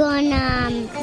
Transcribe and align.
عرض 0.00 0.72
می 0.72 0.97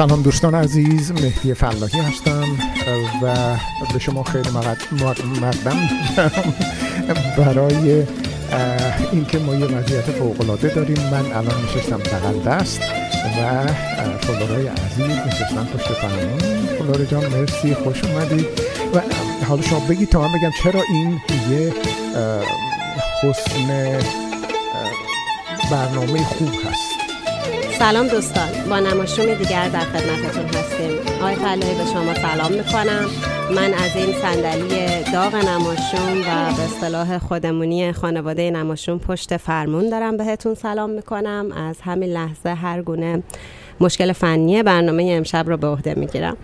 سلام 0.00 0.22
دوستان 0.22 0.54
عزیز 0.54 1.12
مهدی 1.12 1.54
فلاحی 1.54 1.98
هستم 1.98 2.44
و 3.22 3.34
به 3.92 3.98
شما 3.98 4.22
خیلی 4.22 4.50
مقدم 4.50 5.88
برای 7.36 8.06
اینکه 9.12 9.38
ما 9.38 9.54
یه 9.54 9.66
وضعیت 9.66 10.04
فوقالعاده 10.04 10.74
داریم 10.74 10.98
من 11.12 11.32
الان 11.32 11.64
نشستم 11.64 11.98
بغل 11.98 12.42
دست 12.42 12.80
و 13.24 13.66
فلورای 14.20 14.66
عزیز 14.66 15.16
نشستم 15.26 15.66
پشت 15.74 15.92
فرمون 15.92 16.66
فلور 16.78 17.04
جان 17.04 17.26
مرسی 17.26 17.74
خوش 17.74 18.04
اومدید 18.04 18.46
و 18.94 19.00
حالا 19.48 19.62
شما 19.62 19.80
بگید 19.80 20.08
تا 20.08 20.20
من 20.20 20.38
بگم 20.38 20.52
چرا 20.62 20.82
این 20.88 21.20
یه 21.50 21.72
حسن 23.22 23.98
برنامه 25.70 26.24
خوب 26.24 26.48
هست. 26.48 26.99
سلام 27.80 28.08
دوستان. 28.08 28.48
با 28.70 28.78
نماشوم 28.80 29.34
دیگر 29.34 29.68
در 29.68 29.80
خدمتتون 29.80 30.44
هستیم. 30.44 30.90
آقای 31.20 31.34
فلاحی 31.34 31.74
به 31.74 31.84
شما 31.92 32.14
سلام 32.14 32.52
می‌کنم. 32.52 33.06
من 33.54 33.74
از 33.74 33.96
این 33.96 34.12
صندلی 34.12 35.04
داغ 35.12 35.34
نماشوم 35.34 36.20
و 36.20 36.52
به 36.56 36.62
اصطلاح 36.62 37.18
خودمونی 37.18 37.92
خانواده 37.92 38.50
نماشوم 38.50 38.98
پشت 38.98 39.36
فرمون 39.36 39.88
دارم 39.88 40.16
بهتون 40.16 40.54
سلام 40.54 40.90
می‌کنم. 40.90 41.52
از 41.56 41.76
همین 41.80 42.08
لحظه 42.08 42.48
هر 42.48 42.82
گونه 42.82 43.22
مشکل 43.80 44.12
فنی 44.12 44.62
برنامه 44.62 45.04
امشب 45.16 45.48
رو 45.48 45.56
به 45.56 45.66
عهده 45.66 45.94
می‌گیرم. 45.94 46.36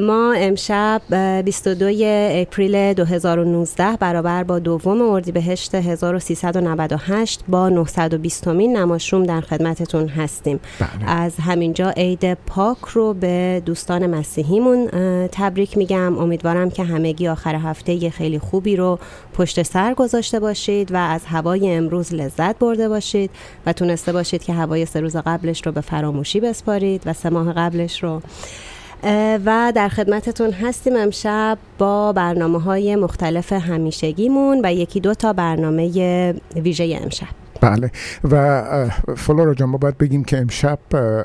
ما 0.00 0.34
امشب 0.36 1.02
22 1.44 1.90
اپریل 2.30 2.92
2019 2.92 3.96
برابر 4.00 4.44
با 4.44 4.58
دوم 4.58 5.02
اردیبهشت 5.02 5.74
1398 5.74 7.40
با 7.48 7.68
920 7.68 8.48
مین 8.48 8.76
نماشوم 8.76 9.22
در 9.22 9.40
خدمتتون 9.40 10.08
هستیم. 10.08 10.60
بله. 10.80 11.10
از 11.10 11.36
همینجا 11.36 11.90
عید 11.90 12.34
پاک 12.34 12.78
رو 12.92 13.14
به 13.14 13.62
دوستان 13.66 14.06
مسیحیمون 14.06 14.88
تبریک 15.32 15.78
میگم. 15.78 16.18
امیدوارم 16.18 16.70
که 16.70 16.84
همگی 16.84 17.28
آخر 17.28 17.54
هفته 17.54 17.92
یه 17.92 18.10
خیلی 18.10 18.38
خوبی 18.38 18.76
رو 18.76 18.98
پشت 19.34 19.62
سر 19.62 19.94
گذاشته 19.94 20.40
باشید 20.40 20.92
و 20.92 20.96
از 20.96 21.20
هوای 21.26 21.70
امروز 21.70 22.14
لذت 22.14 22.58
برده 22.58 22.88
باشید 22.88 23.30
و 23.66 23.72
تونسته 23.72 24.12
باشید 24.12 24.42
که 24.42 24.52
هوای 24.52 24.86
سه 24.86 25.00
روز 25.00 25.16
قبلش 25.16 25.66
رو 25.66 25.72
به 25.72 25.80
فراموشی 25.80 26.40
بسپارید 26.40 27.02
و 27.06 27.12
سه 27.12 27.30
ماه 27.30 27.52
قبلش 27.52 28.02
رو. 28.02 28.22
و 29.44 29.72
در 29.74 29.88
خدمتتون 29.88 30.52
هستیم 30.52 30.96
امشب 30.96 31.58
با 31.78 32.12
برنامه 32.12 32.60
های 32.60 32.96
مختلف 32.96 33.52
همیشگیمون 33.52 34.60
و 34.64 34.72
یکی 34.72 35.00
دو 35.00 35.14
تا 35.14 35.32
برنامه 35.32 36.34
ویژه 36.56 36.98
امشب. 37.02 37.41
بله. 37.62 37.90
و 38.30 38.90
فلورا 39.16 39.54
جان 39.54 39.68
ما 39.68 39.78
باید 39.78 39.98
بگیم 39.98 40.24
که 40.24 40.38
امشب 40.38 40.78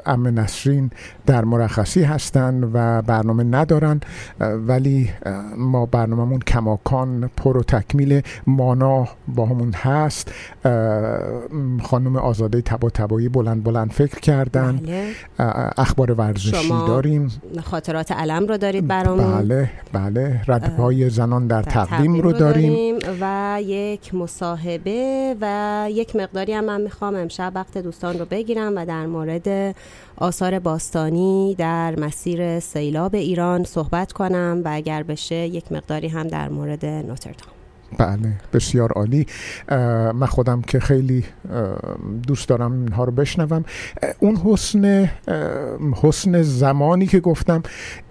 ام 0.06 0.39
نسرین 0.39 0.92
در 1.25 1.45
مرخصی 1.45 2.04
هستن 2.04 2.63
و 2.74 3.01
برنامه 3.01 3.44
ندارن 3.44 4.00
ولی 4.39 5.10
ما 5.57 5.86
برنامهمون 5.86 6.39
کماکان 6.39 7.30
پر 7.38 7.57
و 7.57 7.63
تکمیل 7.63 8.22
مانا 8.48 9.07
با 9.28 9.45
همون 9.45 9.74
هست. 9.74 10.31
خانم 11.84 12.16
آزاده 12.16 12.62
تبا 12.62 12.89
تبایی 12.89 13.30
بلند 13.30 13.63
بلند 13.63 13.92
فکر 13.92 14.19
کردن. 14.19 14.78
بله. 14.78 15.12
اخبار 15.78 16.12
ورزشی 16.12 16.69
داریم. 16.69 17.31
خاطرات 17.63 18.12
علم 18.12 18.48
رو 18.48 18.57
دارید 18.57 18.88
برامون. 18.88 19.42
بله 19.42 19.69
بله. 19.94 20.42
ردپای 20.48 21.10
زنان 21.10 21.48
در 21.48 21.57
در 21.57 21.72
تقویم 21.72 22.22
رو 22.22 22.31
داریم. 22.31 22.95
و 23.22 23.60
یک 23.62 24.16
مصاحبه 24.16 25.36
و 25.42 25.88
یک 25.92 26.16
مقداری 26.27 26.53
هم 26.53 26.63
من 26.65 26.81
می‌خوام 26.81 27.15
امشب 27.15 27.51
وقت 27.56 27.77
دوستان 27.77 28.19
رو 28.19 28.25
بگیرم 28.25 28.74
و 28.75 28.85
در 28.85 29.06
مورد 29.06 29.75
آثار 30.18 30.59
باستانی 30.59 31.56
در 31.57 32.00
مسیر 32.00 32.59
سیلاب 32.59 33.15
ایران 33.15 33.63
صحبت 33.63 34.12
کنم 34.12 34.62
و 34.65 34.69
اگر 34.74 35.03
بشه 35.03 35.35
یک 35.35 35.71
مقداری 35.71 36.07
هم 36.07 36.27
در 36.27 36.50
مورد 36.50 36.85
نوتردام. 36.85 37.50
بله 37.97 38.33
بسیار 38.53 38.91
عالی. 38.91 39.25
من 40.13 40.25
خودم 40.25 40.62
که 40.62 40.79
خیلی 40.79 41.25
دوست 42.27 42.50
دارم 42.50 42.71
اینها 42.71 43.03
رو 43.03 43.12
بشنوم. 43.12 43.65
اون 44.19 44.35
حسن 44.35 45.09
حسن 46.01 46.41
زمانی 46.41 47.07
که 47.07 47.19
گفتم 47.19 47.63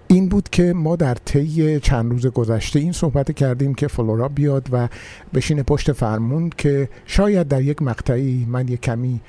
این 0.08 0.28
بود 0.28 0.48
که 0.48 0.72
ما 0.72 0.96
در 0.96 1.14
طی 1.14 1.80
چند 1.80 2.10
روز 2.10 2.26
گذشته 2.26 2.78
این 2.78 2.92
صحبت 2.92 3.32
کردیم 3.32 3.74
که 3.74 3.88
فلورا 3.88 4.28
بیاد 4.28 4.68
و 4.72 4.88
بشینه 5.34 5.62
پشت 5.62 5.92
فرمون 5.92 6.50
که 6.58 6.88
شاید 7.06 7.48
در 7.48 7.62
یک 7.62 7.82
مقطعی 7.82 8.46
من 8.48 8.68
یک 8.68 8.80
کمی 8.80 9.20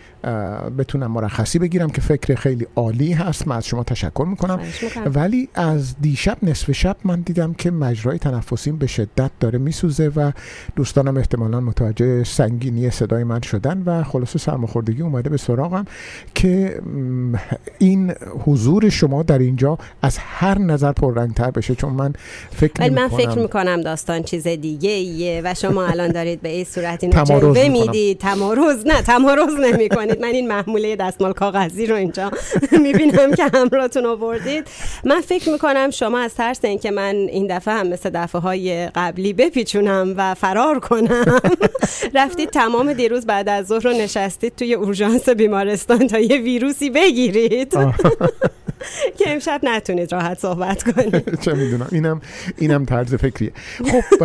بتونم 0.78 1.12
مرخصی 1.12 1.60
بگیرم 1.60 1.90
که 1.90 2.02
فکر 2.02 2.36
خیلی 2.36 2.68
عالی 2.76 3.14
هست. 3.14 3.48
من 3.48 3.56
از 3.56 3.66
شما 3.66 3.84
تشکر 3.84 4.26
می‌کنم. 4.30 4.60
ولی 5.16 5.50
از 5.54 5.96
دیشب 6.02 6.38
نصف 6.44 6.72
شب 6.72 6.98
من 7.04 7.22
دیدم 7.22 7.54
که 7.54 7.72
مجرای 7.72 8.20
تنفسیم 8.20 8.78
به 8.78 8.88
شدت 8.88 9.32
داره 9.40 9.60
میسوزه 9.60 10.08
و 10.08 10.32
دوستانم 10.76 11.18
احتمالا 11.18 11.60
متوجه 11.60 12.24
سنگینی 12.24 12.90
صدای 12.90 13.24
من 13.24 13.42
شدن 13.42 13.84
و 13.86 14.04
خلاص 14.04 14.38
سرماخوردگی 14.38 15.02
اومده 15.02 15.30
به 15.30 15.38
سراغم 15.38 15.86
که 16.36 16.82
این 17.80 18.14
حضور 18.46 18.90
شما 18.90 19.24
در 19.24 19.40
اینجا 19.40 19.78
از 20.02 20.18
هر 20.18 20.60
نظر 20.60 20.92
پررنگتر 20.92 21.52
بشه. 21.52 21.76
چون 21.76 21.94
من 21.94 22.14
فکر 22.52 22.90
من 22.90 23.08
فکر 23.08 23.40
می‌کنم 23.40 23.82
داستان 23.82 24.24
چیز 24.24 24.48
دیگه 24.48 24.90
ایه 24.90 25.42
و 25.46 25.54
شما 25.54 25.86
الان 25.86 26.12
دارید 26.12 26.42
به 26.42 26.50
این 26.50 26.66
صورت 26.66 27.04
اینو 27.04 27.24
جلوه 27.24 27.70
می‌دید 27.70 28.18
تمارز 28.18 28.84
نه 28.86 29.02
تمارز 29.02 29.54
نمی 29.64 29.88
من 30.22 30.28
این 30.28 30.48
محموله 30.48 30.96
دستمال 30.96 31.34
کاغذی 31.34 31.86
رو 31.86 31.96
اینجا 31.96 32.32
می‌بینم 32.84 33.34
که 33.36 33.44
همراهتون 33.54 34.06
آوردید. 34.06 34.68
من 35.04 35.22
فکر 35.22 35.50
می‌کنم 35.50 35.90
شما 35.90 36.20
از 36.20 36.36
ترس 36.36 36.66
اینکه 36.66 36.92
من 36.92 37.16
این 37.16 37.58
دفعه 37.58 37.74
هم 37.74 37.88
مثل 37.88 38.10
دفعه 38.10 38.42
های 38.42 38.88
قبلی 38.88 39.34
بپیچونم 39.34 40.14
و 40.18 40.36
فرار 40.36 40.80
کنم. 40.80 41.26
رفتید 42.16 42.50
تمام 42.50 42.94
دیروز 42.94 43.26
بعد 43.26 43.50
از 43.50 43.68
ظهر 43.68 43.84
رو 43.84 43.92
نشستید 43.92 44.56
توی 44.56 44.74
اورژانس 44.74 45.30
بیمارستان 45.30 46.08
تا 46.08 46.20
یه 46.20 46.38
ویروسی 46.38 46.90
بگیرید. 46.90 47.74
که 49.18 49.30
امشب 49.30 49.60
نتونید 49.64 50.12
راحت 50.12 50.40
صحبت 50.40 50.84
کنید. 50.84 51.40
چه 51.40 51.54
می‌دونم. 51.54 51.88
اینم 51.92 52.22
اینم 52.58 52.86
طرز 52.86 53.16
فکریه. 53.16 53.52
خب 53.86 54.24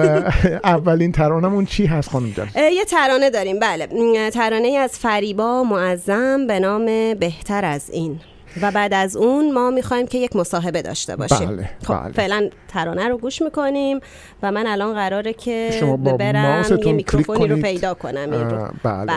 اولین 0.65 1.13
ترانمون 1.13 1.67
چی 1.67 1.87
هست 1.87 2.11
خانم 2.11 2.33
جان؟ 2.37 2.49
یه 2.57 2.85
ترانه 2.85 3.31
داریم. 3.31 3.59
بله. 3.59 3.89
ترانه 4.31 4.69
از 4.69 4.99
فریبا 4.99 5.65
معظم 5.73 6.47
به 6.47 6.61
نام 6.61 7.15
بهتر 7.15 7.65
از 7.65 7.91
این 7.91 8.21
و 8.63 8.71
بعد 8.71 8.95
از 8.95 9.17
اون 9.17 9.53
ما 9.53 9.71
می‌خوایم 9.71 10.07
که 10.07 10.19
یک 10.19 10.37
مصاحبه 10.37 10.83
داشته 10.83 11.17
باشیم 11.17 11.57
بله، 11.57 11.71
خب 11.85 11.95
بله. 12.03 12.13
فعلا 12.13 12.51
ترانه 12.69 13.09
رو 13.09 13.19
گوش 13.19 13.43
می‌کنیم 13.43 14.01
و 14.43 14.53
من 14.53 14.67
الان 14.67 14.95
قراره 14.95 15.33
که 15.33 15.71
شما 15.81 15.97
با 15.97 16.13
برم 16.13 16.65
یه 16.87 16.93
میکروفونی 16.93 17.47
رو. 17.49 17.63
پیدا 17.63 17.95
کنم 17.95 18.33
این 18.33 18.51
رو 18.51 18.69
بله. 18.85 19.13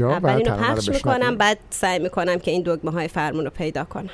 و 0.00 0.04
اول 0.04 0.30
اینو 0.30 0.56
پخش. 0.56 0.88
می‌کنم 0.88 1.36
بعد 1.36 1.58
سعی 1.70 1.98
می‌کنم 1.98 2.38
که 2.38 2.50
این 2.50 2.62
دگمه 2.62 2.90
های 2.90 3.08
فرمون 3.08 3.44
رو 3.44 3.50
پیدا 3.50 3.84
کنم 3.84 4.10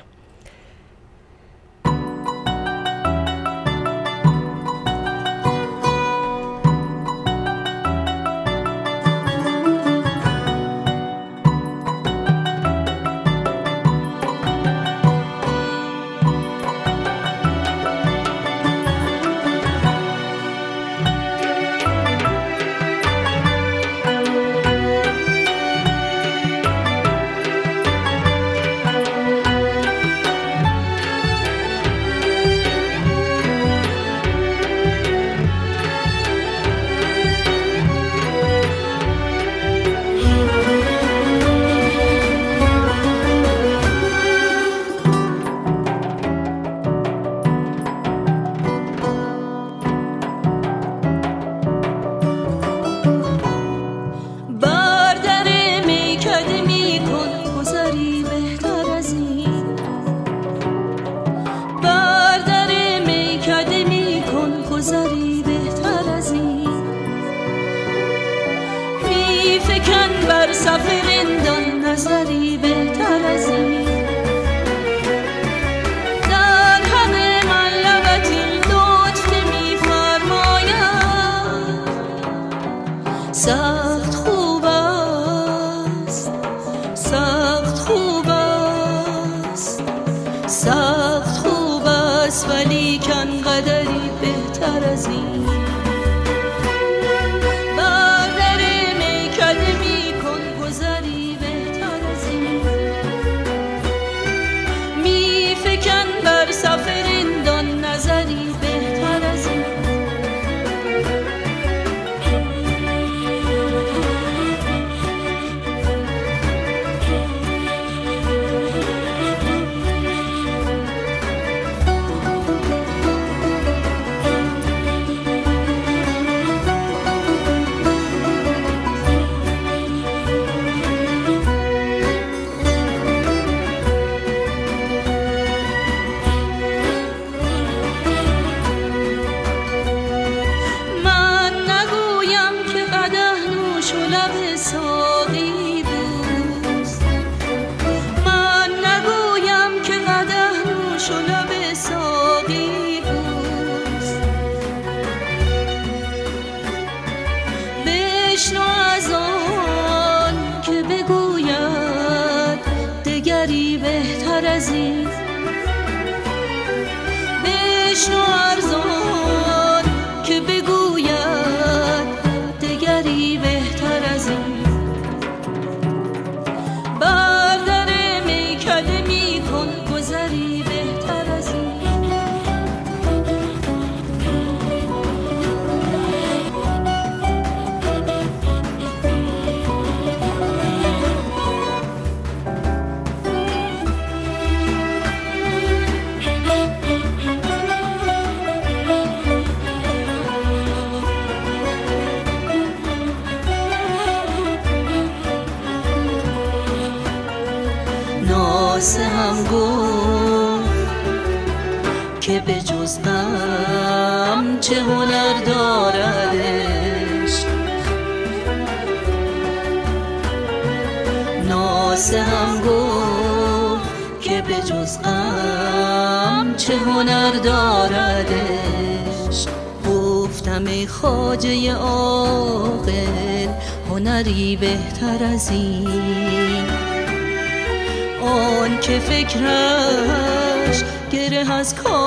فکرش 239.29 240.85
گره 241.11 241.53
از 241.53 241.75
کار 241.75 242.04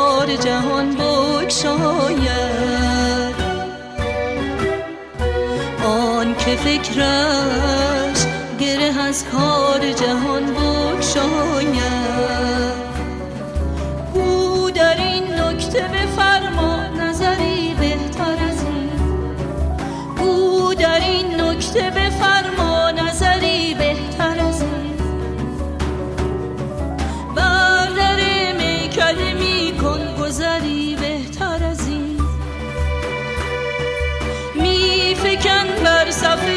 yourself 36.08 36.57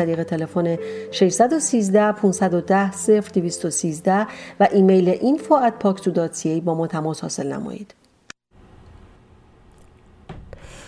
طریق 0.00 0.22
تلفن 0.22 0.76
613 1.10 2.12
510 2.12 2.90
0213 3.34 4.26
و 4.60 4.68
ایمیل 4.72 5.14
info@paksu.ca 5.14 6.60
با 6.64 6.74
ما 6.74 6.86
تماس 6.86 7.20
حاصل 7.20 7.52
نمایید. 7.52 7.94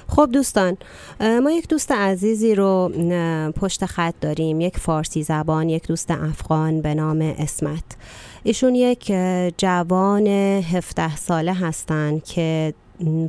خب 0.09 0.28
دوستان 0.33 0.76
ما 1.21 1.50
یک 1.50 1.69
دوست 1.69 1.92
عزیزی 1.92 2.54
رو 2.54 2.92
پشت 3.57 3.87
خط 3.87 4.14
داریم 4.21 4.61
یک 4.61 4.78
فارسی 4.78 5.23
زبان 5.23 5.69
یک 5.69 5.88
دوست 5.88 6.11
افغان 6.11 6.81
به 6.83 6.95
نام 6.95 7.35
اسمت 7.38 7.85
ایشون 8.42 8.75
یک 8.75 9.12
جوان 9.59 10.26
17 10.26 11.16
ساله 11.16 11.54
هستند 11.54 12.25
که 12.25 12.75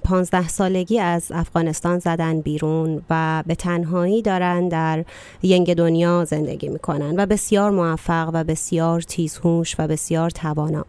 پانزده 0.03 0.47
سالگی 0.47 0.99
از 0.99 1.31
افغانستان 1.31 1.99
زدن 1.99 2.41
بیرون 2.41 3.01
و 3.09 3.43
به 3.47 3.55
تنهایی 3.55 4.21
دارن 4.21 4.67
در 4.67 5.05
ینگ 5.43 5.73
دنیا 5.73 6.25
زندگی 6.25 6.69
می‌کنن 6.69 7.15
و 7.17 7.25
بسیار 7.25 7.71
موفق 7.71 8.29
و 8.33 8.43
بسیار 8.43 9.01
تیزهوش 9.01 9.75
و 9.79 9.87
بسیار 9.87 10.29
توانا. 10.29 10.85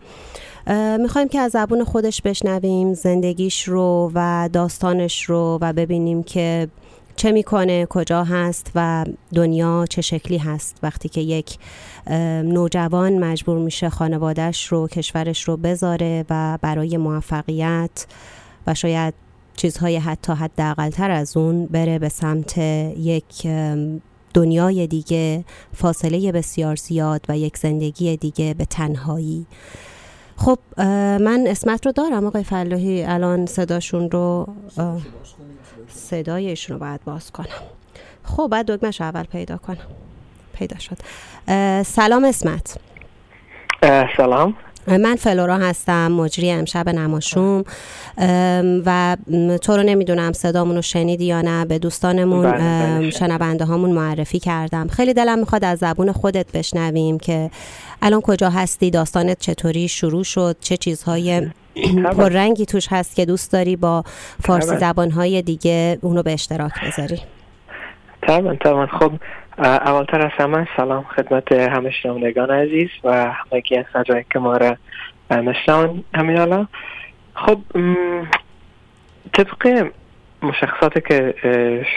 می‌خوایم 0.99 1.29
که 1.29 1.39
از 1.39 1.53
زبون 1.53 1.85
خودش 1.85 2.23
بشنویم 2.23 2.95
زندگیش 2.95 3.69
رو 3.69 4.11
و 4.15 4.49
داستانش 4.53 5.25
رو 5.25 5.59
و 5.61 5.73
ببینیم 5.73 6.23
که 6.23 6.69
چه 7.17 7.33
می‌کنه 7.33 7.87
کجا 7.87 8.25
هست 8.25 8.71
و 8.75 9.05
دنیا 9.35 9.87
چه 9.91 10.03
شکلی 10.03 10.39
هست. 10.39 10.77
وقتی 10.83 11.09
که 11.09 11.21
یک 11.21 11.59
نوجوان 12.45 13.19
مجبور 13.19 13.59
میشه 13.59 13.91
خانوادهش 13.91 14.67
رو 14.67 14.89
کشورش 14.89 15.49
رو 15.49 15.57
بذاره 15.57 16.25
و 16.31 16.59
برای 16.63 16.97
موفقیت 16.97 18.07
و 18.67 18.75
شاید 18.75 19.15
چیزهای 19.57 19.97
حتی 19.97 20.33
حداقلتر 20.33 21.11
از 21.11 21.37
اون 21.37 21.67
بره 21.67 21.99
به 21.99 22.09
سمت 22.09 22.59
یک 22.59 23.47
دنیای 24.35 24.87
دیگه 24.87 25.45
فاصله 25.75 26.33
بسیار 26.33 26.77
زیاد 26.77 27.27
و 27.29 27.39
یک 27.39 27.57
زندگی 27.57 28.17
دیگه 28.17 28.55
به 28.55 28.65
تنهایی. 28.65 29.47
خب 30.37 30.59
من 31.21 31.45
اسمت 31.47 31.87
رو 31.87 31.93
دارم 31.93 32.27
آقای 32.27 32.45
فلاحی. 32.45 33.05
الان 33.05 33.47
صداشون 33.47 34.11
رو 34.11 34.49
صدایشون 35.89 36.75
رو 36.75 36.81
باید 36.81 37.05
باز 37.05 37.31
کنم. 37.31 37.47
خب 38.25 38.49
بعد 38.51 38.67
دکمش 38.71 39.01
اول 39.01 39.25
پیدا 39.25 39.57
کنم. 39.57 39.87
پیدا 40.53 40.77
شد. 40.79 40.97
سلام 41.83 42.25
اسمت. 42.25 42.79
سلام. 44.17 44.57
من 44.87 45.17
فلورا 45.17 45.57
هستم 45.57 46.13
مجری 46.13 46.51
امشب 46.51 46.89
نماشوم. 46.89 47.65
و 48.87 49.17
تو 49.63 49.77
رو 49.77 49.83
نمی‌دونم 49.83 50.33
صدامون 50.33 50.77
رو 50.77 50.83
شنیدی 50.83 51.25
یا 51.25 51.43
نه. 51.43 51.65
به 51.65 51.79
دوستانمون 51.79 52.53
بله، 52.53 52.99
بله، 52.99 53.11
شنونده 53.11 53.65
هامون 53.65 53.91
معرفی 53.91 54.39
کردم. 54.39 54.89
خیلی 54.89 55.15
دلم 55.15 55.39
می‌خواد 55.39 55.65
از 55.65 55.79
زبون 55.79 56.13
خودت 56.13 56.53
بشنویم 56.53 57.19
که 57.19 57.51
الان 58.03 58.21
کجا 58.21 58.51
هستی 58.51 58.91
داستانت 58.91 59.39
چطوری 59.41 59.89
شروع 59.89 60.25
شد 60.25 60.57
چه 60.61 60.77
چیزهای 60.77 61.51
پررنگی 62.17 62.67
توش 62.67 62.87
هست 62.91 63.17
که 63.17 63.25
دوست 63.25 63.53
داری 63.53 63.77
با 63.77 64.05
فارسی 64.43 64.77
زبانهای 64.77 65.43
دیگه 65.43 65.99
اونو 66.03 66.23
به 66.23 66.33
اشتراک 66.33 66.73
بذاری. 66.87 67.21
طبعا 68.27 68.57
طبعا 68.65 68.87
خب 68.87 69.13
اولتر 69.59 70.23
از 70.23 70.31
همه 70.39 70.69
سلام 70.77 71.03
خدمت 71.03 71.53
همه 71.53 71.91
شنوندگان 71.91 72.51
عزیز 72.51 72.89
و 73.05 73.33
همگی 73.33 73.77
از 73.77 74.05
جایی 74.07 74.25
که 74.33 74.39
ما 74.39 74.57
را 74.57 74.77
نشنون 75.31 76.05
همین 76.15 76.37
حالا 76.37 76.67
خب 77.35 77.59
طبق 79.33 79.91
مشخصاتی 80.43 81.01
که 81.01 81.35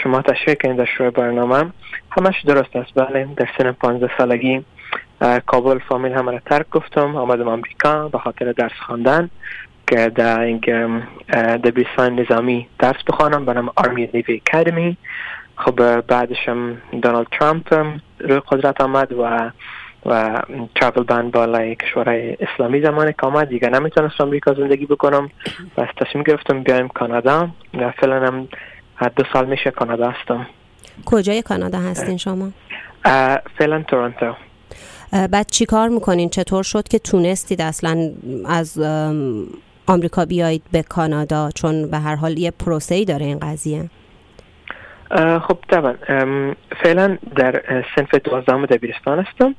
شما 0.03 0.21
تشریح 0.21 0.55
کردین 0.55 0.75
در 0.75 0.85
شروع 0.85 1.09
برنامه 1.09 1.71
همش 2.11 2.45
درست 2.45 2.75
است. 2.75 2.93
بله 2.95 3.27
در 3.37 3.49
سن 3.57 3.71
15 3.71 4.09
سالگی 4.17 4.65
کابل 5.45 5.79
فامیل 5.79 6.11
همه 6.11 6.31
را 6.31 6.39
ترک 6.39 6.69
گفتم. 6.69 7.15
آمدم 7.15 7.47
امریکا 7.47 8.07
به 8.07 8.17
خاطر 8.17 8.51
درس 8.51 8.71
خواندن 8.85 9.29
که 9.87 10.09
در 10.09 10.45
دبیرستان 11.57 12.19
نظامی 12.19 12.67
درس 12.79 13.03
بخوانم. 13.07 13.45
به 13.45 13.63
آرمی 13.75 14.09
نیوی 14.13 14.41
اکادمی. 14.45 14.97
خب 15.57 16.01
بعدش 16.01 16.37
هم 16.47 16.77
دونالد 17.01 17.27
ترامپ 17.39 17.73
روی 18.19 18.41
قدرت 18.47 18.81
آمد 18.81 19.11
و 19.11 19.51
و 20.05 20.41
ترافل 20.75 21.03
بند 21.03 21.31
بالای 21.31 21.75
کشورهای 21.75 22.37
اسلامی 22.39 22.81
زمانی 22.81 23.13
که 23.13 23.27
آمد. 23.27 23.49
دیگه 23.49 23.69
نمی‌تونستم 23.69 24.23
امریکا 24.23 24.53
زندگی 24.53 24.85
بکنم. 24.85 25.29
و 25.77 25.87
تصمیم 25.97 26.23
گرفتم 26.23 26.63
بیایم 26.63 26.87
کانادا. 26.87 27.49
و 27.73 27.91
فعلا 27.91 28.27
هم 28.27 28.47
دو 29.15 29.23
سال 29.33 29.45
میشه 29.45 29.71
کانادا 29.71 30.09
هستم. 30.11 30.47
کجای 31.05 31.41
کانادا 31.41 31.79
هستین 31.79 32.17
شما؟ 32.17 32.49
فعلا 33.57 33.83
تورنتو. 33.87 34.33
بعد 35.11 35.47
چی 35.51 35.65
کار 35.65 35.89
می‌کنین؟ 35.89 36.29
چطور 36.29 36.63
شد 36.63 36.87
که 36.87 36.99
تونستید 36.99 37.61
اصلا 37.61 38.11
از 38.45 38.79
آمریکا 39.87 40.25
بیایید 40.25 40.63
به 40.71 40.83
کانادا؟ 40.83 41.49
چون 41.55 41.91
به 41.91 41.97
هر 41.97 42.15
حال 42.15 42.37
یه 42.37 42.51
پروسه 42.51 42.95
ای 42.95 43.05
داره 43.05 43.25
این 43.25 43.39
قضیه. 43.39 43.89
خب 45.15 45.57
طبعا 45.67 45.93
فعلا 46.83 47.17
در 47.35 47.83
سنف 47.95 48.15
دوازدهم 48.15 48.65
دبیرستان 48.65 49.19
هستم 49.19 49.55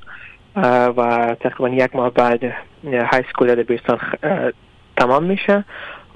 و 0.96 1.36
تقریبا 1.40 1.68
یک 1.68 1.96
ماه 1.96 2.10
بعد 2.10 2.44
های 2.84 3.24
سکول 3.32 3.54
دبیرستان 3.54 3.98
تمام 4.96 5.24
میشه. 5.24 5.64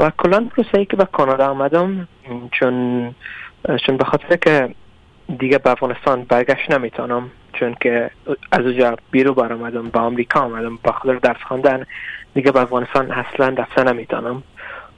و 0.00 0.10
کلان 0.18 0.48
پروسه 0.48 0.78
ای 0.78 0.84
که 0.84 0.96
به 0.96 1.04
کانادا 1.04 1.46
آمدم 1.46 2.08
چون 2.52 3.14
چون 3.86 3.96
به 3.96 4.04
خاطر 4.04 4.36
که 4.36 4.74
دیگه 5.38 5.58
به 5.58 5.70
افغانستان 5.70 6.24
برگشت 6.24 6.70
نمی‌تونم 6.70 7.30
چون 7.52 7.76
که 7.80 8.10
از 8.52 8.60
اونجا 8.60 8.96
بیرو 9.10 9.34
بر 9.34 9.52
آمدم 9.52 9.88
به 9.88 9.98
آمریکا 9.98 10.40
آمدم 10.40 10.78
با 10.84 10.92
خاطر 10.92 11.14
درس 11.14 11.42
خواندن 11.48 11.86
دیگه 12.34 12.52
به 12.52 12.60
افغانستان 12.60 13.10
اصلا 13.10 13.50
دفته 13.50 13.84
نمی‌تونم. 13.84 14.42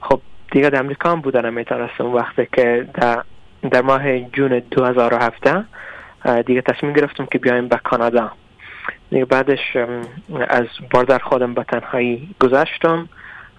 خب 0.01 0.21
دیگه 0.51 0.69
در 0.69 0.79
امریکا 0.79 1.11
هم 1.11 1.21
بودن 1.21 1.45
نمی‌تونستم 1.45 2.05
وقتی 2.05 2.47
که 2.53 2.87
در 2.93 3.23
در 3.71 3.81
ماه 3.81 4.19
جون 4.19 4.59
2017 4.59 5.63
دیگه 6.45 6.61
تصمیم 6.61 6.93
گرفتم 6.93 7.25
که 7.25 7.37
بیایم 7.37 7.67
به 7.67 7.79
کانادا. 7.83 8.31
دیگه 9.09 9.25
بعدش 9.25 9.77
از 10.47 10.65
border 10.91 11.19
خودم 11.19 11.53
به 11.53 11.63
تنهایی 11.63 12.35
گذشتم 12.39 13.09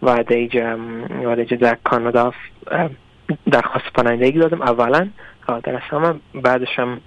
و 0.03 0.23
دیگه 0.23 0.77
و 1.25 1.37
دیگه 1.37 1.57
در 1.57 1.77
کانادا 1.85 2.33
درخواست 3.51 3.93
پناهندگی 3.95 4.39
دادم 4.39 4.63
اولا 4.63 5.09
در 5.63 5.77
همه 5.77 6.15
بعدش 6.35 6.79
هم 6.79 7.01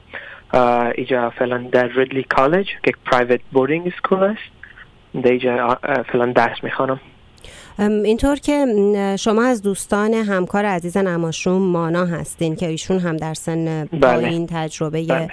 ایجا 0.96 1.30
فعلا 1.30 1.58
در 1.58 1.88
Ridley 1.88 2.24
College 2.24 2.68
که 2.84 2.94
private 3.06 3.42
boarding 3.52 3.94
school 3.98 4.24
است. 4.24 4.52
دیجا 5.24 5.78
فعلا 6.12 6.26
درس 6.26 6.64
می‌خوانم. 6.64 7.00
اینطور 7.80 8.36
که 8.36 8.66
شما 9.20 9.44
از 9.44 9.62
دوستان 9.62 10.14
همکار 10.14 10.66
عزیز 10.66 10.98
نماشوم 10.98 11.62
مانا 11.62 12.06
هستین 12.06 12.56
که 12.56 12.68
ایشون 12.68 13.00
هم 13.00 13.18
در 13.18 13.34
سن 13.34 13.86
پایین 13.86 14.46
بله. 14.46 14.68
تجربه 14.68 15.04
بله. 15.04 15.30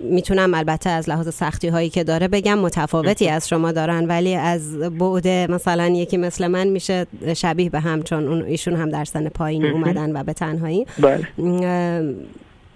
می‌تونم 0.00 0.54
البته 0.54 0.90
از 0.90 1.08
لحاظ 1.08 1.28
سختی 1.34 1.68
هایی 1.68 1.90
که 1.90 2.04
داره 2.04 2.28
بگم 2.28 2.58
متفاوتی 2.58 3.28
از 3.28 3.48
شما 3.48 3.72
دارن 3.72 4.06
ولی 4.06 4.34
از 4.34 4.78
بعد 4.78 5.28
مثلا 5.28 5.86
یکی 5.86 6.16
مثل 6.16 6.46
من 6.46 6.66
میشه 6.66 7.06
شبیه 7.36 7.70
به 7.70 7.80
هم 7.80 8.02
چون 8.02 8.28
اون 8.28 8.42
ایشون 8.42 8.76
هم 8.76 8.88
در 8.90 9.04
سن 9.04 9.28
پایین 9.28 9.66
اومدن 9.66 10.16
و 10.16 10.24
به 10.24 10.32
تنهایی 10.32 10.86
بله. 10.98 11.28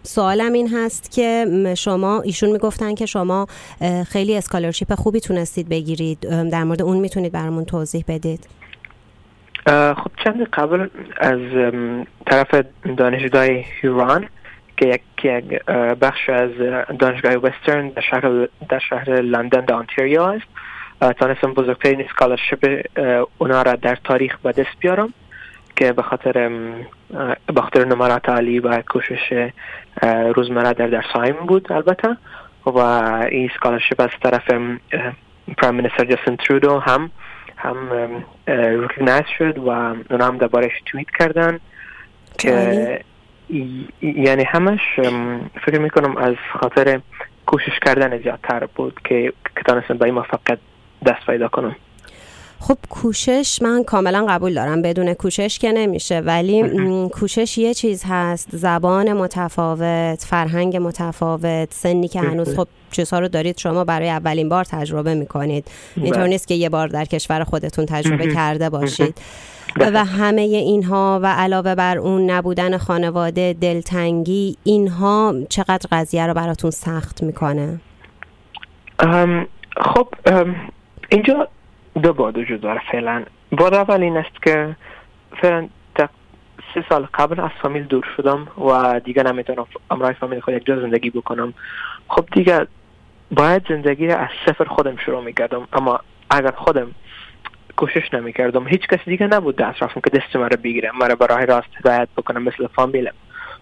سوالم 0.03 0.53
این 0.53 0.69
هست 0.69 1.11
که 1.11 1.47
شما 1.77 2.21
ایشون 2.21 2.51
می‌گفتن 2.51 2.95
که 2.95 3.07
شما 3.07 3.47
خیلی 4.09 4.37
scholarship 4.37 4.95
خوبی 4.95 5.21
تونستید 5.21 5.69
بگیرید. 5.69 6.19
در 6.51 6.65
مورد 6.65 6.83
اون 6.83 6.97
می‌تونید 6.97 7.33
برامون 7.33 7.65
توضیح 7.65 8.05
بدید. 8.09 8.49
خب 9.67 10.11
چند 10.25 10.49
قبل 10.53 10.89
از 11.19 11.39
طرف 12.27 12.65
دانشگاه 12.97 13.45
Huron 13.81 14.29
که 14.77 14.87
یک 14.87 15.63
بخش 16.01 16.29
از 16.29 16.51
دانشگاه 16.99 17.35
وسترن 17.35 17.89
در 17.89 18.03
شهر 18.11 18.49
در 18.69 18.79
شهر 18.91 19.21
لندن 19.21 19.61
در 19.61 19.75
آنتاریو 19.75 20.23
است. 20.23 20.47
تانستم 21.19 21.55
بزرگترین 21.55 22.01
scholarship 22.01 22.87
اونا 23.39 23.63
را 23.63 23.75
در 23.75 23.99
تاریخ 24.05 24.39
به 24.39 24.53
دست 24.53 24.79
بیارم. 24.81 25.15
که 25.77 25.93
به 25.93 26.03
خاطر 26.03 26.49
به 27.47 27.61
خاطر 27.61 27.85
نمرات 27.85 28.29
عالی 28.29 28.59
و 28.59 28.83
کوشش 28.83 29.51
روزمره 30.35 30.73
در 30.73 30.87
درس 30.87 31.33
بود 31.49 31.73
البته 31.73 32.17
و 32.67 32.79
این 33.31 33.51
scholarship 33.57 34.01
از 34.01 34.11
طرف 34.23 34.51
prime 35.59 35.75
minister 35.75 36.05
جاستین 36.05 36.37
ترودو 36.37 36.79
هم 36.79 37.11
هم 37.57 37.77
recognize 38.47 39.27
شد 39.39 39.59
و 39.59 39.69
اونا 40.11 40.27
هم 40.27 40.39
دربارش 40.39 40.73
توییت 40.87 41.11
کردن. 41.19 41.61
که 42.39 43.01
یعنی 44.03 44.45
همش 44.45 44.81
فکر 45.67 45.79
می‌کنم 45.79 46.17
از 46.17 46.35
خاطر 46.61 47.01
کوشش 47.47 47.79
کردن 47.87 48.19
زیادتر 48.23 48.67
بود 48.75 49.01
که 49.05 49.33
که 49.57 49.63
تانستم 49.67 49.99
به 49.99 50.05
این 50.05 50.15
موفقیت 50.15 50.59
دست 51.07 51.27
پیدا 51.27 51.49
کنم 51.49 51.77
خب 52.63 52.79
کوشش 52.91 53.63
من 53.63 53.85
کاملا 53.85 54.27
قبول 54.29 54.55
دارم 54.55 54.83
بدون 54.83 55.15
کوشش 55.15 55.59
که 55.59 55.73
نمیشه 55.73 56.21
ولی 56.21 56.65
کوشش 57.09 57.59
یه 57.59 57.75
چیز 57.75 58.05
هست 58.09 58.49
زبان 58.53 59.13
متفاوت 59.13 60.25
فرهنگ 60.25 60.77
متفاوت 60.77 61.75
سنی 61.75 62.09
که 62.09 62.21
هنوز 62.21 62.57
خب 62.57 62.69
چیزها 62.91 63.19
رو 63.19 63.29
دارید 63.29 63.59
شما 63.59 63.85
برای 63.85 64.11
اولین 64.11 64.49
بار 64.49 64.65
تجربه 64.65 65.15
می‌کنید. 65.15 65.65
اینطور 65.97 66.19
بله. 66.19 66.27
نیست 66.27 66.49
که 66.49 66.55
یه 66.55 66.69
بار 66.69 66.89
در 66.89 67.05
کشور 67.05 67.45
خودتون 67.45 67.87
تجربه 67.87 68.35
کرده 68.35 68.71
باشید. 68.71 69.19
و 69.77 69.85
بله. 69.85 69.99
همه 70.05 70.41
اینها 70.41 71.21
و 71.23 71.27
علاوه 71.27 71.75
بر 71.75 71.99
اون 71.99 72.31
نبودن 72.31 72.79
خانواده 72.79 73.57
دلتنگی 73.61 74.57
اینها 74.65 75.35
چقدر 75.49 75.87
قضیه 75.93 76.27
رو 76.27 76.35
براتون 76.35 76.71
سخت 76.71 77.23
می‌کنه؟ 77.23 77.81
خب 79.77 80.09
اینجا 81.09 81.49
دو 82.03 82.13
باد 82.13 82.39
وجود 82.39 82.61
داره 82.61 82.81
فعلا. 82.93 83.25
باد 83.53 83.75
اول 83.75 84.03
این 84.03 84.17
است 84.17 84.43
که 84.43 84.77
فعلا 85.43 85.69
سه 86.75 86.85
سال 86.89 87.09
قبل 87.15 87.41
از 87.41 87.51
فامیل 87.63 87.83
دور 87.83 88.05
شدم 88.17 88.49
و 88.59 89.01
دیگه 89.01 89.23
نمی‌تونم 89.23 89.67
امرای 89.91 90.15
فامیل 90.15 90.41
خود 90.41 90.55
یک 90.55 90.67
جا 90.67 90.81
زندگی 90.81 91.11
بکنم. 91.11 91.55
خب 92.09 92.25
دیگه 92.33 92.67
باید 93.31 93.69
زندگی 93.69 94.09
از 94.09 94.29
صفر 94.47 94.65
خودم 94.65 94.97
شروع 94.97 95.25
می‌کردم 95.25 95.69
اما 95.73 96.01
اگر 96.31 96.51
خودم 96.51 96.91
کوشش 97.77 98.15
نمی‌کردم 98.15 98.69
هیچ 98.69 98.87
کسی 98.87 99.05
دیگه 99.05 99.27
نبود 99.27 99.57
در 99.57 99.69
اطرافم 99.69 100.01
که 100.01 100.11
دست 100.11 100.37
مرا 100.37 100.57
بگیره 100.65 100.91
مرا 101.01 101.15
برای 101.15 101.47
راست 101.47 101.69
هدایت 101.79 102.09
بکنم 102.17 102.43
مثل 102.43 102.67
فامیلم. 102.67 103.15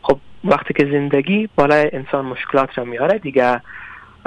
خب 0.03 0.19
وقتی 0.45 0.75
که 0.75 0.85
زندگی 0.85 1.49
بالای 1.57 1.91
انسان 1.93 2.25
مشکلات 2.25 2.79
را 2.79 2.85
میاره 2.85 3.19
دیگه 3.19 3.61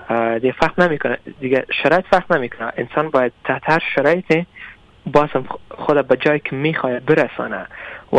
دیگه 0.10 0.52
فرق 0.52 0.82
نمی‌کنه. 0.82 1.18
دیگه 1.39 1.66
شرایط 1.84 2.06
فرق 2.12 2.34
نمی‌کنه. 2.34 2.72
انسان 2.78 3.10
باید 3.10 3.32
تحت 3.44 3.62
هر 3.66 3.84
شرایطی 3.96 4.46
بازم 5.06 5.46
خود 5.70 6.08
به 6.08 6.18
جایی 6.18 6.39
که 6.39 6.56
می‌خواد 6.56 7.06
برسانه. 7.06 7.66
و 8.13 8.18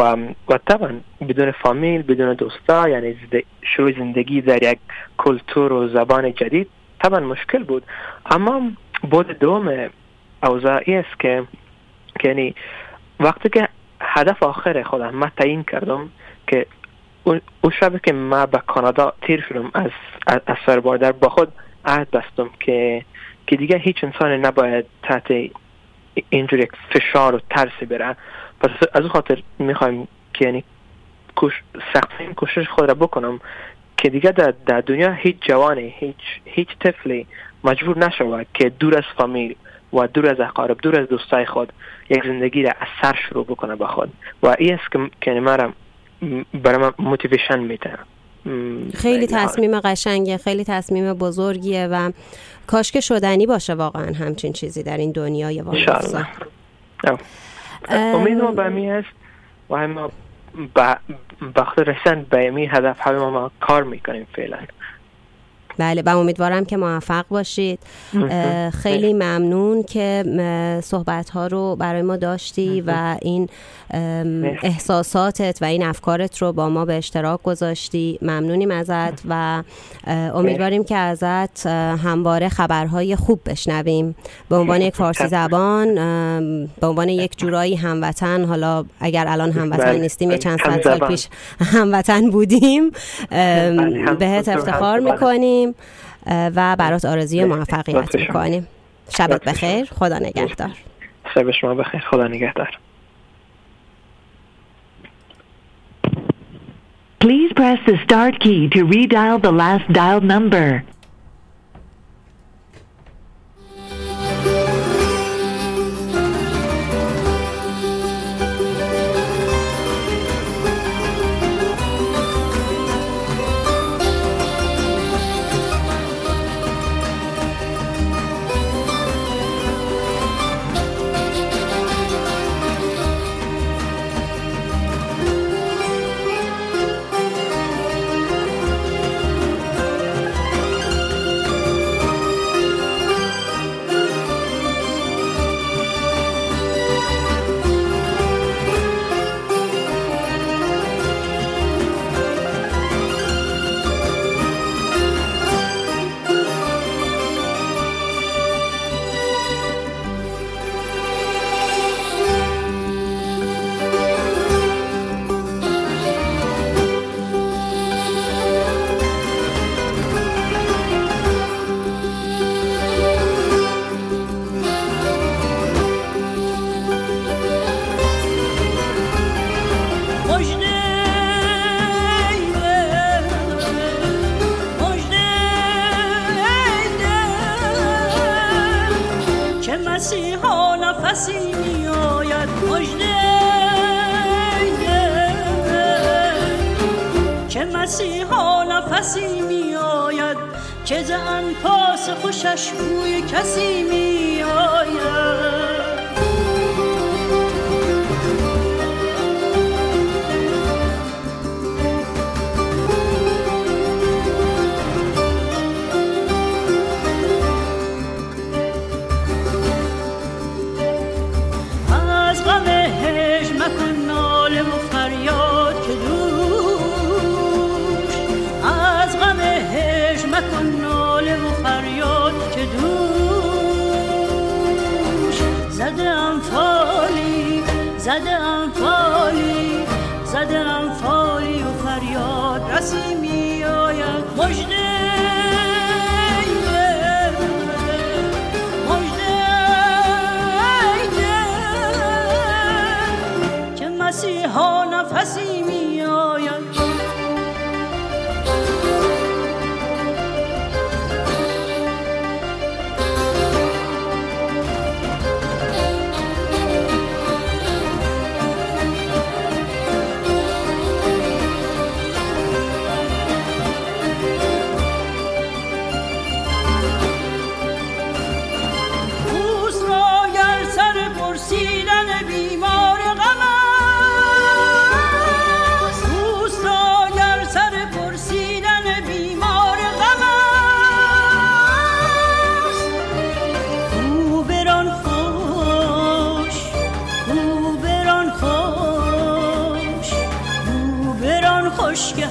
و 0.49 0.59
طبعا 0.69 0.91
بدون 1.29 1.51
فامیل 1.51 2.03
بدون 2.03 2.35
دوستا 2.35 2.89
یعنی 2.89 3.17
شروع 3.63 3.93
زندگی 3.93 4.41
در 4.41 4.63
یک 4.63 4.79
کلتور 5.19 5.73
و 5.73 5.89
زبان 5.89 6.35
جدید 6.35 6.69
طبعا 7.03 7.21
مشکل 7.21 7.65
بود. 7.65 7.83
اما 8.31 8.71
بود 9.11 9.27
دوم 9.27 9.91
اوضاعی 10.43 10.95
است 10.95 11.21
که 11.21 11.45
یعنی 12.25 12.55
وقتی 13.21 13.49
که 13.49 13.69
هدف 14.01 14.43
آخر 14.43 14.83
خودم 14.83 15.15
من 15.15 15.31
تعیین 15.37 15.63
کردم 15.65 16.09
که 16.47 16.67
اون 17.25 17.41
شب 17.81 18.01
که 18.01 18.13
من 18.13 18.47
به 18.47 18.63
کانادا 18.67 19.13
تیر 19.23 19.45
شدم 19.49 19.71
از 19.75 19.91
از 20.47 20.57
سرباردر 20.67 21.13
با 21.13 21.29
خود 21.29 21.53
عهد 21.87 22.11
بستم 22.11 22.51
که 22.61 23.05
که 23.47 23.57
دیگه 23.57 23.79
هیچ 23.79 24.05
انسان 24.05 24.31
نباید 24.33 24.87
تحت 25.03 25.33
اینجور 26.31 26.67
فشار 26.91 27.35
و 27.35 27.41
ترسی 27.51 27.87
بره. 27.87 28.17
پس 28.61 28.71
از 28.95 29.05
خاطر 29.05 29.43
می‌خوایم 29.59 30.09
که 30.35 30.45
یعنی 30.45 30.65
سختین 31.95 32.35
کوشش 32.35 32.69
خود 32.69 32.89
را 32.89 32.95
بکنم 32.95 33.41
که 33.97 34.11
دیگه 34.11 34.33
در, 34.33 34.55
در 34.67 34.81
دنیا 34.81 35.13
هیچ 35.13 35.37
جوانی 35.41 35.95
هیچ 35.99 36.17
هیچ 36.45 36.69
طفلی 36.81 37.27
مجبور 37.65 37.99
نشود 37.99 38.47
که 38.55 38.69
دور 38.69 38.97
از 38.97 39.05
فامیل 39.17 39.55
و 39.93 40.07
دور 40.07 40.31
از 40.31 40.41
اقارب 40.41 40.79
دور 40.83 41.01
از 41.01 41.09
دوستای 41.09 41.47
خود 41.47 41.73
یک 42.11 42.23
زندگی 42.25 42.63
را 42.63 42.71
از 42.81 42.89
سر 43.03 43.19
شروع 43.29 43.45
بکنه 43.45 43.77
به 43.77 43.87
خود. 43.87 44.13
و 44.43 44.55
این 44.59 44.75
است 44.75 44.93
که 44.93 45.11
که 45.21 45.31
مرا 45.31 45.73
برای 46.55 46.79
من 46.79 46.93
موتیویشن 46.99 47.59
میده. 47.59 47.99
خیلی 48.95 49.27
تصمیم 49.27 49.81
قشنگه 49.81 50.39
خیلی 50.39 50.65
تصمیم 50.65 51.13
بزرگیه 51.13 51.87
و 51.87 52.11
کاش 52.67 52.93
که 52.93 53.01
شدنی 53.01 53.47
باشه 53.47 53.75
واقعا 53.75 54.13
همچین 54.13 54.53
چیزی 54.53 54.83
در 54.83 54.97
این 54.97 55.13
دنیای 55.13 55.61
واقعا 55.61 56.25
امیدوارم 57.89 58.55
به 58.55 58.69
می 58.69 58.91
است 58.91 59.09
و 59.71 59.77
همه 59.77 60.09
وقت 61.57 61.79
رسن 61.79 62.27
به 62.31 62.69
هدف 62.71 62.97
همه 63.01 63.19
ما 63.19 63.51
کار 63.61 63.83
می‌کنیم 63.83 64.27
فعلا. 64.37 64.59
بله 65.79 66.03
و 66.07 66.19
امیدوارم 66.19 66.65
که 66.65 66.77
موفق 66.77 67.25
باشید. 67.29 67.79
خیلی 68.83 69.13
ممنون 69.13 69.83
که 69.83 70.25
صحبت 70.85 71.31
ها 71.31 71.47
رو 71.47 71.77
برای 71.77 72.03
ما 72.03 72.17
داشتی 72.17 72.81
و 72.87 73.17
این 73.23 73.49
احساساتت 74.63 75.59
و 75.61 75.65
این 75.65 75.83
افکارت 75.83 76.43
رو 76.43 76.53
با 76.53 76.69
ما 76.69 76.85
به 76.85 76.95
اشتراک 76.95 77.43
گذاشتی. 77.43 78.19
ممنونیم 78.23 78.71
ازت 78.71 79.23
و 79.29 79.63
امیدواریم 80.07 80.85
که 80.85 80.97
ازت 80.97 81.67
همواره 81.67 82.49
خبرهای 82.49 83.17
خوب 83.17 83.41
بشنویم. 83.47 84.17
به 84.49 84.57
عنوان 84.57 84.81
یک 84.81 84.95
فارسی 84.95 85.29
زبان 85.29 85.95
به 86.81 86.87
عنوان 86.87 87.09
یک 87.09 87.39
جورایی 87.39 87.77
هموطن 87.77 88.45
حالا 88.45 88.85
اگر 89.01 89.29
الان 89.29 89.53
هموطن 89.53 89.85
بله. 89.85 89.99
نیستیم 89.99 90.31
یه 90.31 90.39
چند 90.39 90.59
سال 90.85 90.99
پیش 90.99 91.29
هموطن 91.75 92.31
بودیم 92.31 92.91
بله، 93.31 94.15
بهت 94.19 94.49
افتخار 94.49 95.01
می‌کنیم. 95.01 95.64
و 96.27 96.77
برات 96.79 97.05
آرزوی 97.05 97.45
موفقیت 97.45 98.15
می‌کنیم. 98.15 98.69
شبت 99.09 99.45
بخیر. 99.45 99.85
خدا 99.85 100.19
نگهدار. 100.19 100.71
شب 101.35 101.51
شما 101.51 101.75
بخیر. 101.75 102.01
خدا 102.11 102.29
نگهدار. 102.29 102.79
Please 107.25 107.53
press 107.61 107.81
the 107.91 107.97
start 108.07 108.35
key 108.45 108.61
to 108.75 108.81
redial 108.95 109.37
the 109.47 109.55
last 109.63 109.87
dialed 109.99 110.27
number. 110.35 110.67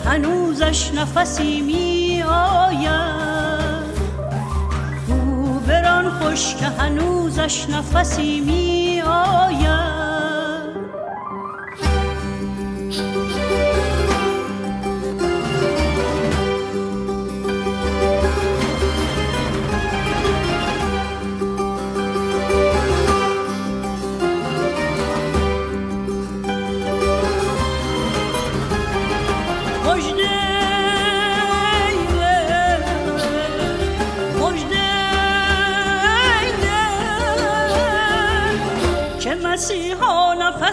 هنوزش 0.05 0.91
نفسی 0.93 1.61
می 1.61 2.23
آید. 2.27 3.93
او 5.07 5.59
بران 5.67 6.09
خوش 6.09 6.55
که 6.55 6.65
هنوزش 6.65 7.69
نفسی 7.69 8.41
می 8.41 9.01
آید. 9.01 10.02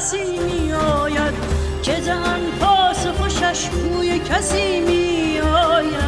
نفسی 0.00 0.38
می 0.38 0.72
آید 0.72 1.34
که 1.82 2.00
زن 2.00 2.40
پاس 2.60 3.06
خوشش 3.06 3.68
بوی 3.68 4.18
کسی 4.18 4.80
می 4.80 5.40
آید 5.40 6.00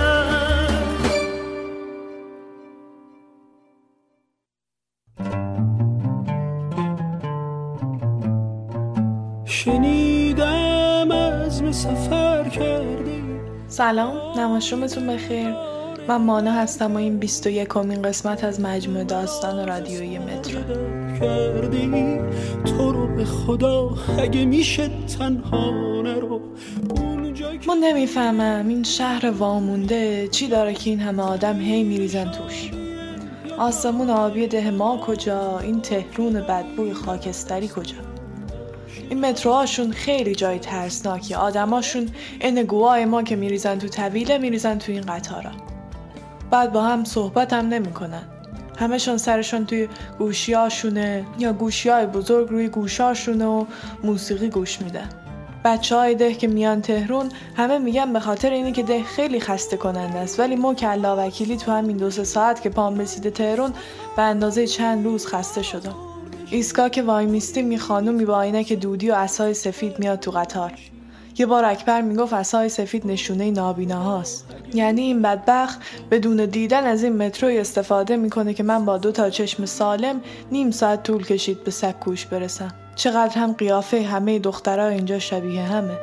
شنیدم 9.45 11.11
از 11.11 11.77
سفر 11.77 12.49
کردی. 12.49 13.23
سلام 13.69 14.41
نماشومتون 14.41 15.07
بخیر. 15.07 15.72
من 16.09 16.17
مانا 16.17 16.53
هستم 16.53 16.95
و 16.95 16.97
این 16.97 17.19
21 17.19 17.69
کمین 17.69 18.03
قسمت 18.03 18.45
از 18.45 18.61
مجموعه 18.61 19.05
داستان 19.05 19.69
رادیویی 19.69 20.19
مترو. 20.19 20.61
کردی 21.21 22.19
تو 22.65 22.93
رو 22.93 23.17
به 23.17 23.25
خدا 23.25 23.91
اگه 24.19 24.45
میشه 24.45 24.91
تنها 25.19 25.71
نرو 26.03 26.41
من 27.69 27.77
نمی‌فهمم 27.83 28.69
این 28.69 28.83
شهر 28.83 29.31
وامونده 29.31 30.29
چی 30.29 30.49
داره 30.49 30.75
که 30.75 30.91
این 30.91 31.01
همه 31.01 31.23
آدم 31.23 31.61
هی 31.61 31.85
میریزن 31.85 32.31
توش. 32.31 32.71
آسمون 33.59 34.11
آبی 34.11 34.47
ده 34.47 34.71
ما 34.71 34.97
کجا؟ 34.97 35.59
این 35.59 35.81
تهرون 35.81 36.33
بدبوی 36.33 36.93
خاکستری 36.93 37.69
کجا؟ 37.69 37.97
این 39.11 39.21
متروهاشون 39.27 39.91
خیلی 39.91 40.35
جای 40.35 40.59
ترسناکی. 40.59 41.35
آدماشون 41.35 42.09
این 42.41 42.63
گواه 42.63 43.05
ما 43.05 43.23
که 43.23 43.37
میریزن 43.37 43.79
تو 43.79 43.89
طویله 43.89 44.39
میریزن 44.39 44.79
تو 44.79 44.93
این 44.93 45.01
قطارا. 45.01 45.72
بعد 46.53 46.73
با 46.73 46.83
هم 46.83 47.05
صحبت 47.05 47.53
هم 47.53 47.69
نمی‌کنن. 47.69 48.23
همشون 48.79 49.17
سرشون 49.17 49.67
توی 49.67 49.89
گوشیاشونه 50.19 51.25
یا 51.39 51.53
گوشی 51.53 51.89
های 51.89 52.07
بزرگ 52.07 52.49
روی 52.49 52.69
گوشاشونه 52.69 53.45
و 53.45 53.65
موسیقی 54.05 54.49
گوش 54.49 54.81
میدن. 54.81 55.09
بچه 55.65 55.97
های 55.97 56.15
ده 56.15 56.35
که 56.35 56.49
میان 56.49 56.83
تهرون 56.83 57.29
همه 57.57 57.79
میگن 57.79 58.13
به 58.13 58.21
خاطر 58.21 58.51
اینه 58.51 58.73
که 58.73 58.83
ده 58.83 59.03
خیلی 59.03 59.41
خسته 59.41 59.77
کننده 59.77 60.19
است. 60.19 60.41
ولی 60.41 60.57
ما 60.57 60.75
که 60.75 60.89
الله 60.89 61.09
وکیلی 61.09 61.57
تو 61.57 61.73
همین 61.73 61.97
دو 61.97 62.11
سه 62.11 62.25
ساعت 62.25 62.63
که 62.63 62.71
پام 62.71 62.99
رسیده 62.99 63.31
تهرون 63.31 63.73
به 64.17 64.23
اندازه 64.23 64.67
چند 64.67 65.05
روز 65.05 65.27
خسته 65.27 65.63
شدم. 65.63 65.95
ایسکا 66.51 66.89
که 66.89 67.03
وای 67.03 67.27
میستیم 67.27 67.67
می 67.67 67.79
خانومی 67.79 68.25
عینک 68.25 68.73
دودی 68.73 69.11
و 69.11 69.15
عصای 69.15 69.55
سفید 69.55 69.99
میاد 69.99 70.19
تو 70.19 70.31
قطار. 70.31 70.73
یه 71.39 71.47
بار 71.47 71.65
اکبر 71.65 72.01
می‌گفت 72.01 72.35
عصای 72.35 72.69
سفید 72.69 73.07
نشونه 73.07 73.51
نابیناهاست. 73.51 74.47
یعنی 74.75 75.03
این 75.03 75.23
بدبخت 75.23 75.81
بدون 76.11 76.45
دیدن 76.45 76.85
از 76.85 77.05
این 77.05 77.17
متروی 77.17 77.59
استفاده 77.59 78.17
می‌کنه 78.17 78.55
که 78.55 78.63
من 78.63 78.85
با 78.85 78.99
دو 78.99 79.13
تا 79.13 79.31
چشم 79.31 79.67
سالم 79.67 80.21
نیم 80.53 80.71
ساعت 80.71 81.03
طول 81.03 81.25
کشید 81.25 81.65
به 81.65 81.71
سکوش 81.71 82.27
برسم. 82.27 82.75
چقدر 82.95 83.39
هم 83.39 83.53
قیافه 83.53 84.03
همه 84.03 84.39
دخترها 84.39 84.87
اینجا 84.87 85.19
شبیه 85.19 85.63
همه. 85.63 85.99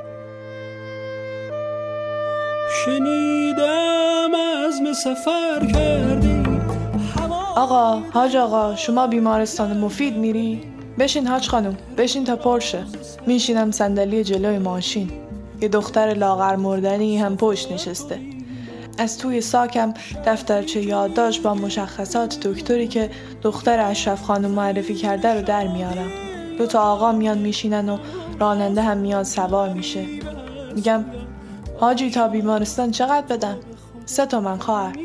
شنیدم 2.85 4.31
از 4.65 4.97
سفر 4.97 5.71
کردی. 5.73 6.43
آقا 7.55 7.99
حاج 8.13 8.35
آقا 8.35 8.75
شما 8.75 9.07
بیمارستان 9.07 9.77
مفید 9.77 10.17
میری؟ 10.17 10.61
بشین 10.99 11.27
حاج 11.27 11.49
خانم 11.49 11.77
بشین 11.97 12.23
تا 12.23 12.35
پرشه. 12.35 12.83
میشینم 13.27 13.71
صندلی 13.71 14.23
جلوی 14.23 14.57
ماشین. 14.57 15.11
یه 15.61 15.67
دختر 15.67 16.13
لاغر 16.13 16.55
مردنی 16.55 17.17
هم 17.17 17.37
پشت 17.37 17.71
نشسته. 17.71 18.19
از 18.97 19.17
توی 19.17 19.41
ساکم 19.41 19.93
دفترچه 20.25 20.81
یادداشت 20.81 21.43
با 21.43 21.53
مشخصات 21.53 22.39
دکتری 22.47 22.87
که 22.87 23.09
دختر 23.41 23.79
اشرف 23.79 24.21
خانم 24.21 24.51
معرفی 24.51 24.95
کرده 24.95 25.33
رو 25.33 25.41
در 25.41 25.67
میارم. 25.67 26.11
دو 26.57 26.67
تا 26.67 26.81
آقا 26.81 27.11
میان 27.11 27.37
میشینن 27.37 27.89
و 27.89 27.97
راننده 28.39 28.81
هم 28.81 28.97
میاد 28.97 29.23
سوار 29.23 29.69
میشه. 29.69 30.05
میگم 30.75 31.05
حاجی 31.79 32.11
تا 32.11 32.27
بیمارستان 32.27 32.91
چقدر 32.91 33.25
بدم؟ 33.35 33.57
سه 34.05 34.25
تومن 34.25 34.57
خواهر. 34.57 34.95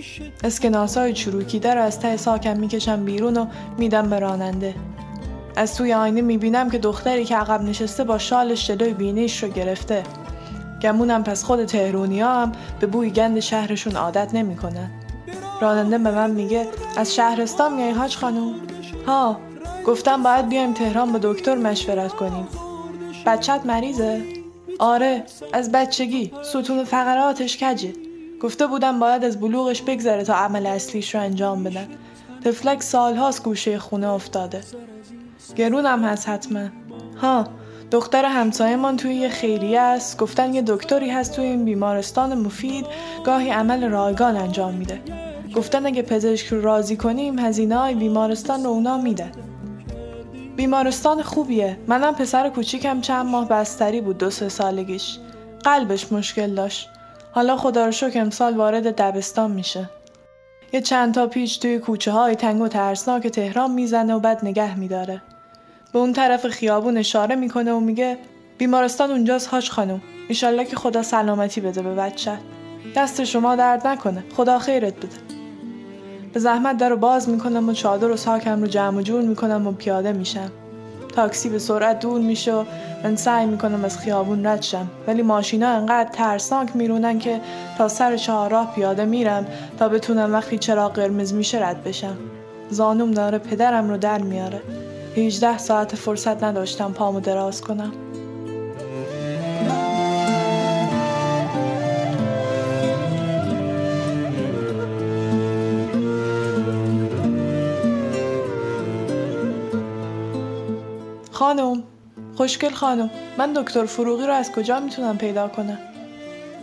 اسکناسای 0.45 1.13
چروکیده 1.13 1.75
رو 1.75 1.83
از 1.83 2.01
ته 2.01 2.17
ساکم 2.17 2.61
می‌کشم 2.61 3.05
بیرون 3.05 3.37
و 3.37 3.47
میدم 3.79 4.11
به 4.11 4.19
راننده. 4.19 4.75
از 5.57 5.77
توی 5.77 5.95
آینه 5.95 6.21
می‌بینم 6.21 6.71
که 6.71 6.79
دختری 6.79 7.25
که 7.25 7.37
عقب 7.37 7.63
نشسته 7.63 8.05
با 8.05 8.19
شالش 8.19 8.67
جلوی 8.67 8.95
بینیش 8.95 9.43
رو 9.43 9.49
گرفته. 9.49 10.03
گمونم 10.83 11.25
پس 11.25 11.45
خود 11.45 11.65
تهرونی 11.65 12.21
هم 12.21 12.53
به 12.81 12.87
بوی 12.87 13.11
گند 13.11 13.41
شهرشون 13.41 13.97
عادت 13.97 14.35
نمی‌کنن 14.35 14.91
راننده 15.61 15.99
به 15.99 16.11
من 16.11 16.31
میگه 16.31 16.67
از 16.97 17.15
شهرستان 17.15 17.75
میای 17.75 17.91
حاج 17.91 18.17
خانوم 18.17 18.55
ها 19.07 19.41
گفتم 19.87 20.23
باید 20.23 20.49
بیایم 20.49 20.73
تهران 20.73 21.13
با 21.13 21.19
دکتر 21.23 21.55
مشورت 21.55 22.13
کنیم. 22.13 22.49
بچت 23.27 23.61
مریضه؟ 23.67 24.23
آره 24.79 25.23
از 25.53 25.73
بچگی 25.73 26.33
ستون 26.43 26.85
فقراتش 26.85 27.65
کجه؟ 27.65 27.93
گفته 28.43 28.67
بودم 28.67 28.99
باید 28.99 29.25
از 29.25 29.41
بلوغش 29.41 29.83
بگذره 29.83 30.25
تا 30.25 30.35
عمل 30.35 30.67
اصلیش 30.67 31.15
رو 31.15 31.21
انجام 31.21 31.65
بدن. 31.65 31.89
تفلک 32.45 32.83
سالهاست 32.83 33.45
گوشه 33.45 33.79
خونه 33.79 34.09
افتاده. 34.09 34.61
گرونم 35.57 36.05
هست 36.05 36.29
حتما. 36.29 36.69
ها 37.23 37.47
دختر 37.91 38.25
همسایمان 38.25 38.97
توی 38.97 39.15
یه 39.15 39.29
خیریه 39.29 39.81
است. 39.81 40.19
گفتن 40.19 40.55
یه 40.55 40.63
دکتری 40.63 41.11
هست 41.11 41.37
توی 41.37 41.45
این 41.45 41.65
بیمارستان 41.65 42.39
مفید. 42.39 42.87
گاهی 43.25 43.51
عمل 43.51 43.85
رایگان 43.85 44.37
انجام 44.37 44.75
میده. 44.75 45.01
گفتن 45.55 45.87
اگه 45.87 46.03
پزشک 46.03 46.47
رو 46.47 46.63
راضی 46.63 46.97
کنیم 46.97 47.39
هزینه 47.39 47.77
های 47.77 47.95
بیمارستان 47.95 48.65
رو 48.65 48.71
اونا 48.71 48.99
میدن. 48.99 49.33
بیمارستان 50.57 51.23
خوبیه. 51.23 51.79
منم 51.87 52.15
پسر 52.15 52.49
کوچیکم 52.49 53.01
چند 53.01 53.27
ماه 53.27 53.49
بستری 53.49 54.01
بود 54.01 54.19
دو 54.19 54.31
سه 54.31 54.49
سالگیش. 54.49 55.19
قلبش 55.65 56.13
مشکل 56.13 56.55
داشت. 56.55 56.89
حالا 57.33 57.57
خدا 57.57 57.85
رو 57.85 57.93
شکر 57.93 58.21
امسال 58.21 58.57
وارد 58.57 58.97
دبستان 58.97 59.51
میشه. 59.51 59.91
یه 60.73 60.81
چند 60.81 61.15
تا 61.15 61.27
پیچ 61.27 61.61
توی 61.61 61.79
کوچه 61.79 62.11
های 62.11 62.35
تنگ 62.35 62.61
و 62.61 62.69
ترسناک 62.69 63.27
تهران 63.27 63.71
می‌زنه 63.71 64.15
و 64.15 64.19
بعد 64.21 64.45
نگه 64.45 64.79
میداره. 64.79 65.23
به 65.95 66.01
اون 66.01 66.13
طرف 66.13 66.47
خیابون 66.47 66.97
اشاره 66.97 67.37
می‌کنه 67.37 67.73
و 67.73 67.81
میگه 67.81 68.19
بیمارستان 68.59 69.11
اونجاست 69.11 69.47
هاش 69.47 69.71
خانم. 69.71 70.03
ایشالله 70.29 70.65
که 70.65 70.77
خدا 70.77 71.03
سلامتی 71.03 71.61
بده 71.61 71.83
به 71.83 71.95
بچه 71.95 72.33
دست 72.97 73.25
شما 73.25 73.57
درد 73.57 73.87
نکنه. 73.87 74.25
خدا 74.37 74.59
خیرت 74.59 74.97
بده. 74.97 75.09
به 76.33 76.41
زحمت 76.41 76.77
در 76.77 76.89
رو 76.89 76.97
باز 76.97 77.29
می‌کنم 77.29 77.69
و 77.69 77.73
چادر 77.73 78.11
و 78.11 78.17
ساکم 78.17 78.61
رو 78.61 78.67
جمع 78.67 78.99
و 78.99 79.03
جور 79.03 79.23
می‌کنم 79.23 79.67
و 79.67 79.73
پیاده 79.73 80.13
میشم. 80.13 80.51
تاکسی 81.17 81.49
به 81.49 81.59
سرعت 81.59 81.99
دور 82.01 82.21
میشه 82.21 82.55
و 82.55 82.65
من 83.05 83.17
سعی 83.17 83.47
می‌کنم 83.47 83.85
از 83.85 83.99
خیابون 83.99 84.47
رد 84.47 84.63
شم. 84.63 84.87
ولی 85.07 85.23
ماشینا 85.23 85.69
انقدر 85.69 86.11
ترسناک 86.13 86.77
میرونن 86.77 87.19
که 87.19 87.41
تا 87.79 87.89
سر 87.89 88.17
چهارراه 88.17 88.75
پیاده 88.75 89.05
میرم 89.05 89.47
تا 89.79 89.89
بتونم 89.89 90.33
وقتی 90.33 90.59
چراغ 90.59 90.93
قرمز 90.93 91.35
میشه 91.35 91.69
رد 91.69 91.85
بشم. 91.85 92.17
زانوم 92.71 93.11
داره 93.11 93.39
پدرم 93.39 93.91
رو 93.91 93.97
در 93.97 94.19
میاره. 94.19 94.63
18 95.17 95.59
ساعت 95.59 95.95
فرصت 95.95 96.45
نداشتم 96.45 96.93
پامو 96.93 97.21
دراز 97.21 97.61
کنم. 97.61 97.93
خانم 111.33 111.83
خوشگل 112.37 112.71
خانم 112.71 113.11
من 113.39 113.53
دکتر 113.53 113.85
فروغی 113.85 114.27
رو 114.27 114.33
از 114.33 114.53
کجا 114.53 114.81
می‌تونم 114.81 115.19
پیدا 115.19 115.49
کنم؟ 115.49 115.79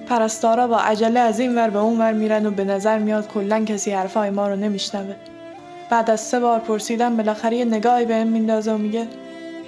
پرستارا 0.08 0.68
با 0.68 0.78
عجله 0.78 1.20
از 1.20 1.40
این 1.40 1.56
ور 1.56 1.70
به 1.70 1.80
اون 1.80 2.00
ور 2.00 2.14
میرن 2.14 2.46
و 2.46 2.52
به 2.52 2.64
نظر 2.64 3.00
میاد 3.00 3.28
کلا 3.28 3.66
کسی 3.66 3.92
حرفای 3.92 4.30
ما 4.30 4.48
رو 4.48 4.56
نمیشنوه. 4.56 5.31
بعد 5.92 6.10
از 6.10 6.22
سه 6.22 6.40
بار 6.40 6.60
پرسیدم 6.60 7.18
بالاخره 7.18 7.58
یه 7.58 7.66
نگاهی 7.66 8.06
بهم 8.06 8.28
میندازه 8.28 8.74
و 8.74 8.78
میگه 8.78 9.08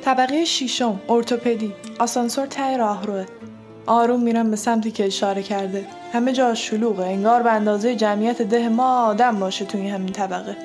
طبقه 0.02 0.46
شیشم 0.46 1.00
ارتوپدی 1.10 1.74
آسانسور 2.00 2.46
ته 2.46 2.78
راهروه 2.78 3.26
آروم 3.86 4.24
میرم 4.24 4.50
به 4.50 4.56
سمتی 4.56 4.92
که 4.92 5.06
اشاره 5.06 5.44
کرده. 5.44 5.86
همه 6.14 6.32
جا 6.32 6.54
شلوغه 6.54 7.06
انگار 7.06 7.44
به 7.44 7.52
اندازه 7.52 7.96
جمعیت 7.96 8.42
ده 8.42 8.70
ما 8.70 9.06
آدم 9.06 9.40
باشه 9.40 9.66
توی 9.66 9.90
همین 9.90 10.14
طبقه. 10.14 10.58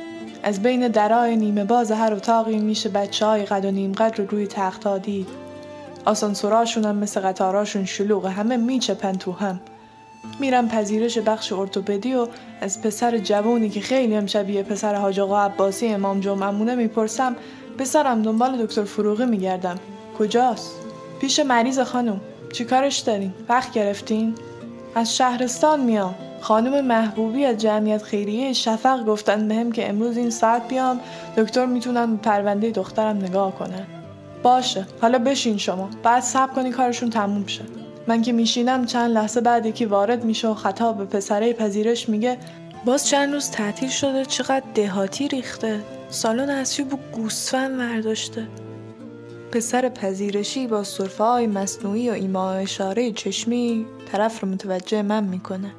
از 0.42 0.62
بین 0.62 0.88
درای 0.88 1.37
نیمه 1.37 1.64
باز 1.64 1.92
هر 1.92 2.14
اتاقی 2.14 2.59
میشه 2.59 2.88
بچه 2.88 3.27
های 3.27 3.44
قد 3.44 3.64
و 3.64 3.71
نیم 3.71 3.92
قد 3.92 4.18
رو 4.18 4.27
روی 4.27 4.47
تخت 4.47 5.03
دید. 5.03 5.29
آسانسوراشون 6.05 6.85
هم 6.85 6.97
مثل 6.97 7.21
قطاراشون 7.21 7.85
شلوغه 7.85 8.29
همه 8.29 8.57
میچپن 8.57 9.12
تو 9.12 9.33
هم. 9.33 9.61
میرم 10.41 10.69
پذیرش 10.69 11.19
بخش 11.19 11.53
ارتوپدی 11.53 12.15
و 12.15 12.27
از 12.61 12.83
پسر 12.83 13.19
جوونی 13.19 13.69
که 13.71 13.81
خیلی 13.81 14.15
هم 14.15 14.27
شبیه 14.27 14.63
پسر 14.63 14.95
حاج 14.95 15.21
آقا 15.21 15.41
عباسی 15.41 15.89
امام 15.89 16.21
جمعمونه 16.21 16.75
می‌پرسم 16.75 17.37
پسرم 17.79 18.23
دنبال 18.23 18.67
دکتر 18.67 18.85
فروغی 18.85 19.27
میگردم. 19.27 19.77
کجاست؟ 20.19 20.71
پیش 21.21 21.41
مریض 21.41 21.81
خانم. 21.81 22.21
چیکارش 22.53 22.99
دارین؟ 22.99 23.35
وقت 23.49 23.73
گرفتین؟ 23.73 24.35
از 24.95 25.17
شهرستان 25.17 25.81
میام. 25.81 26.15
خانم 26.41 26.87
محبوبی 26.87 27.45
از 27.45 27.59
جمعیت 27.59 28.03
خیریه 28.03 28.53
شفق 28.53 29.05
گفتن 29.05 29.49
بهم 29.49 29.73
که 29.73 29.89
امروز 29.89 30.17
این 30.17 30.31
ساعت 30.31 30.69
بیام 30.69 31.01
دکتر 31.37 31.67
می‌تونن 31.67 32.17
پرونده 32.17 32.71
دخترم 32.71 33.17
نگاه 33.17 33.55
کنن. 33.55 33.87
باشه. 34.43 34.87
حالا 35.01 35.19
بشین 35.19 35.59
شما. 35.59 35.91
بعد 36.03 36.23
صبر 36.23 36.53
کنی 36.53 36.71
کارشون 36.71 37.11
تموم 37.11 37.47
شه. 37.47 37.65
من 38.09 38.23
که 38.23 38.33
میشینم 38.33 38.87
چند 38.87 39.11
لحظه 39.11 39.40
بعد 39.40 39.66
یکی 39.66 39.85
وارد 39.85 40.25
میشه 40.25 40.49
و 40.49 40.55
خطاب 40.55 40.99
به 40.99 41.05
پسره 41.05 41.53
پذیرش 41.53 42.09
میگه 42.09 42.38
باز 42.85 43.09
چند 43.09 43.35
روز 43.35 43.51
تعطیل 43.51 43.88
شده 43.88 44.25
چقدر 44.25 44.62
دهاتی 44.75 45.29
ریخته. 45.29 45.81
سالن 46.11 46.51
اصلی 46.51 46.85
بو 46.85 46.99
گوسفند 47.12 47.79
ورداشته. 47.79 48.47
پسر 49.53 49.88
پذیرشی 49.88 50.66
با 50.66 50.85
صرفه 50.85 51.25
های 51.25 51.47
مصنوعی 51.47 52.11
و 52.11 52.12
ایما 52.12 52.53
اشاره 52.53 53.12
چشمی 53.12 53.87
طرف 54.12 54.40
رو 54.40 54.49
متوجه 54.49 55.03
من 55.03 55.25
می‌کنه. 55.25 55.71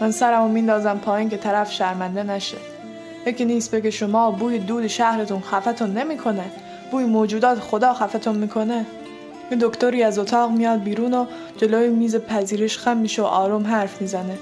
من 0.00 0.10
سرمو 0.10 0.48
میندازم 0.48 0.98
پایین 0.98 1.28
که 1.28 1.36
طرف 1.36 1.72
شرمنده 1.72 2.22
نشه. 2.22 2.56
یکی 3.26 3.44
نیست 3.44 3.74
بگه 3.74 3.90
شما 3.90 4.30
بوی 4.30 4.58
دود 4.58 4.86
شهرتون 4.86 5.40
خفتون 5.40 5.98
نمی‌کنه. 5.98 6.44
بوی 6.90 7.04
موجودات 7.04 7.58
خدا 7.58 7.94
خفتون 7.94 8.36
می‌کنه. 8.36 8.86
یه 9.50 9.56
دکتری 9.60 10.02
از 10.02 10.18
اتاق 10.18 10.50
میاد 10.50 10.82
بیرون 10.82 11.14
و 11.14 11.26
جلوی 11.56 11.88
میز 11.88 12.16
پذیرش 12.16 12.78
خم 12.78 12.96
میشه 12.96 13.22
و 13.22 13.24
آروم 13.24 13.66
حرف 13.66 14.00
می‌زنه. 14.00 14.38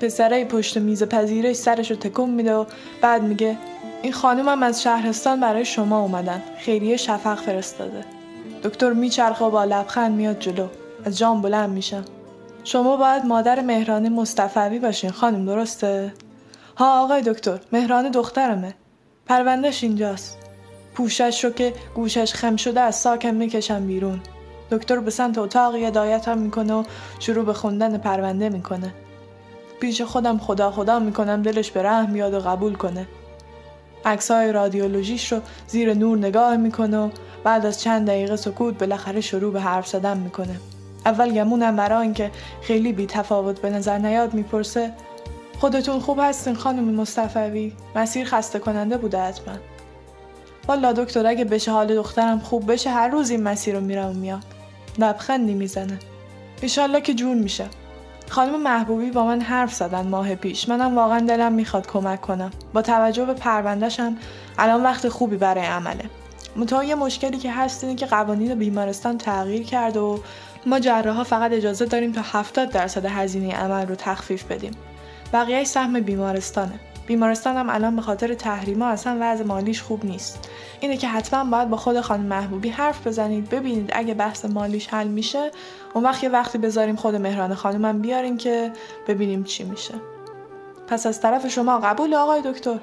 پسره 0.00 0.44
پشت 0.44 0.78
میز 0.78 1.02
پذیرش 1.02 1.56
سرش 1.56 1.90
رو 1.90 1.96
تکون 1.96 2.30
میده 2.30 2.54
و 2.54 2.64
بعد 3.00 3.22
میگه 3.22 3.56
این 4.02 4.12
خانومم 4.12 4.62
از 4.62 4.82
شهرستان 4.82 5.40
برای 5.40 5.64
شما 5.64 6.00
اومدن. 6.00 6.42
خیریه 6.58 6.96
شفق 6.96 7.34
فرستاده. 7.34 8.04
دکتر 8.62 8.92
میچرخه 8.92 9.44
و 9.44 9.50
با 9.50 9.64
لبخند 9.64 10.16
میاد 10.16 10.38
جلو. 10.38 10.66
از 11.04 11.18
جام 11.18 11.42
بلند 11.42 11.70
میشم 11.70 12.04
شما 12.64 12.96
باید 12.96 13.24
مادر 13.24 13.60
مهران 13.60 14.08
مصطفوی 14.08 14.78
باشین 14.78 15.10
خانم 15.10 15.46
درسته؟ 15.46 16.12
ها 16.76 17.04
آقای 17.04 17.22
دکتر 17.22 17.60
مهران 17.72 18.10
دخترمه. 18.10 18.74
پروندهش 19.26 19.82
اینجاست. 19.82 20.38
پوشش 20.94 21.44
رو 21.44 21.50
که 21.50 21.72
گوشش 21.94 22.34
خم 22.34 22.56
شده 22.56 22.80
از 22.80 22.96
ساکم 22.96 23.34
می‌کشم 23.34 23.86
بیرون. 23.86 24.20
دکتر 24.76 25.00
به 25.00 25.10
سمت 25.10 25.38
اتاقی 25.38 25.84
هدایتم 25.84 26.38
می‌کنه 26.38 26.74
و 26.74 26.84
شروع 27.18 27.44
به 27.44 27.52
خوندن 27.52 27.98
پرونده 27.98 28.48
می‌کنه. 28.48 28.94
پیش 29.80 30.02
خودم 30.02 30.38
خدا 30.38 30.70
خدا 30.70 30.98
می‌کنم 30.98 31.42
دلش 31.42 31.70
به 31.70 31.82
رحم 31.82 32.12
بیاد 32.12 32.34
و 32.34 32.40
قبول 32.40 32.74
کنه. 32.74 33.06
عکسای 34.04 34.52
رادیولوژیش 34.52 35.32
رو 35.32 35.40
زیر 35.66 35.94
نور 35.94 36.18
نگاه 36.18 36.56
می‌کنه 36.56 36.98
و 36.98 37.08
بعد 37.44 37.66
از 37.66 37.80
چند 37.80 38.06
دقیقه 38.06 38.36
سکوت 38.36 38.78
بالاخره 38.78 39.20
شروع 39.20 39.52
به 39.52 39.60
حرف 39.60 39.86
زدن 39.86 40.16
می‌کنه. 40.16 40.60
اول 41.06 41.32
گمونم 41.32 41.76
برای 41.76 42.02
اینکه 42.02 42.30
خیلی 42.62 42.92
بی 42.92 43.06
تفاوت 43.06 43.60
به 43.60 43.70
نظر 43.70 43.98
نیاد 43.98 44.34
می‌پرسه 44.34 44.92
خودتون 45.60 46.00
خوب 46.00 46.18
هستین 46.22 46.54
خانم 46.54 46.84
مصطفوی 46.84 47.72
مسیر 47.96 48.26
خسته 48.26 48.58
کننده 48.58 48.96
بوده 48.96 49.20
حتما. 49.20 49.54
والا 50.68 50.92
دکتر 50.92 51.26
اگه 51.26 51.44
بشه 51.44 51.70
حال 51.70 51.94
دخترم 51.94 52.38
خوب 52.38 52.72
بشه 52.72 52.90
هر 52.90 53.08
روز 53.08 53.30
این 53.30 53.42
مسیر 53.42 53.74
رو 53.74 53.80
میرم 53.80 54.10
و 54.10 54.12
میاد 54.12 54.53
لبخندی 54.98 55.54
می‌زنه 55.54 55.98
ایشالله 56.62 57.00
که 57.00 57.14
جون 57.14 57.38
میشه. 57.38 57.66
خانم 58.28 58.62
محبوبی 58.62 59.10
با 59.10 59.24
من 59.24 59.40
حرف 59.40 59.74
زدن 59.74 60.06
ماه 60.06 60.34
پیش. 60.34 60.68
منم 60.68 60.96
واقعا 60.96 61.20
دلم 61.20 61.52
می‌خواد 61.52 61.86
کمک 61.86 62.20
کنم. 62.20 62.50
با 62.72 62.82
توجه 62.82 63.24
به 63.24 63.34
پروندهشم 63.34 64.16
الان 64.58 64.82
وقت 64.82 65.08
خوبی 65.08 65.36
برای 65.36 65.66
عمله. 65.66 66.04
منتها 66.56 66.84
یه 66.84 66.94
مشکلی 66.94 67.38
که 67.38 67.52
هست 67.52 67.84
اینه 67.84 67.96
که 67.96 68.06
قوانین 68.06 68.54
بیمارستان 68.54 69.18
تغییر 69.18 69.62
کرد 69.62 69.96
و 69.96 70.20
ما 70.66 70.80
جراحا 70.80 71.24
فقط 71.24 71.52
اجازه 71.52 71.84
داریم 71.84 72.12
تا 72.12 72.20
70 72.24 72.70
درصد 72.70 73.06
هزینه 73.06 73.54
عمل 73.54 73.86
رو 73.86 73.94
تخفیف 73.94 74.44
بدیم. 74.44 74.72
بقیه 75.32 75.64
سهم 75.64 76.00
بیمارستانه. 76.00 76.80
بیمارستان 77.06 77.56
هم 77.56 77.70
الان 77.70 77.96
به 77.96 78.02
خاطر 78.02 78.34
تحریما 78.34 78.86
اصلا 78.86 79.18
وضع 79.20 79.44
مالیش 79.44 79.82
خوب 79.82 80.04
نیست. 80.04 80.48
اینه 80.80 80.96
که 80.96 81.08
حتما 81.08 81.50
باید 81.50 81.70
با 81.70 81.76
خود 81.76 82.00
خانم 82.00 82.24
محبوبی 82.24 82.68
حرف 82.68 83.06
بزنید 83.06 83.48
ببینید 83.48 83.90
اگه 83.92 84.14
بحث 84.14 84.44
مالیش 84.44 84.88
حل 84.88 85.08
میشه 85.08 85.50
اون 85.94 86.04
وقت 86.04 86.24
یه 86.24 86.28
وقتی 86.28 86.58
بذاریم 86.58 86.96
خود 86.96 87.16
مهران 87.16 87.54
خانمم 87.54 87.98
بیارین 87.98 88.36
که 88.36 88.72
ببینیم 89.08 89.44
چی 89.44 89.64
میشه. 89.64 89.94
پس 90.86 91.06
از 91.06 91.20
طرف 91.20 91.48
شما 91.48 91.78
قبول 91.78 92.14
آقای 92.14 92.42
دکتر؟ 92.44 92.78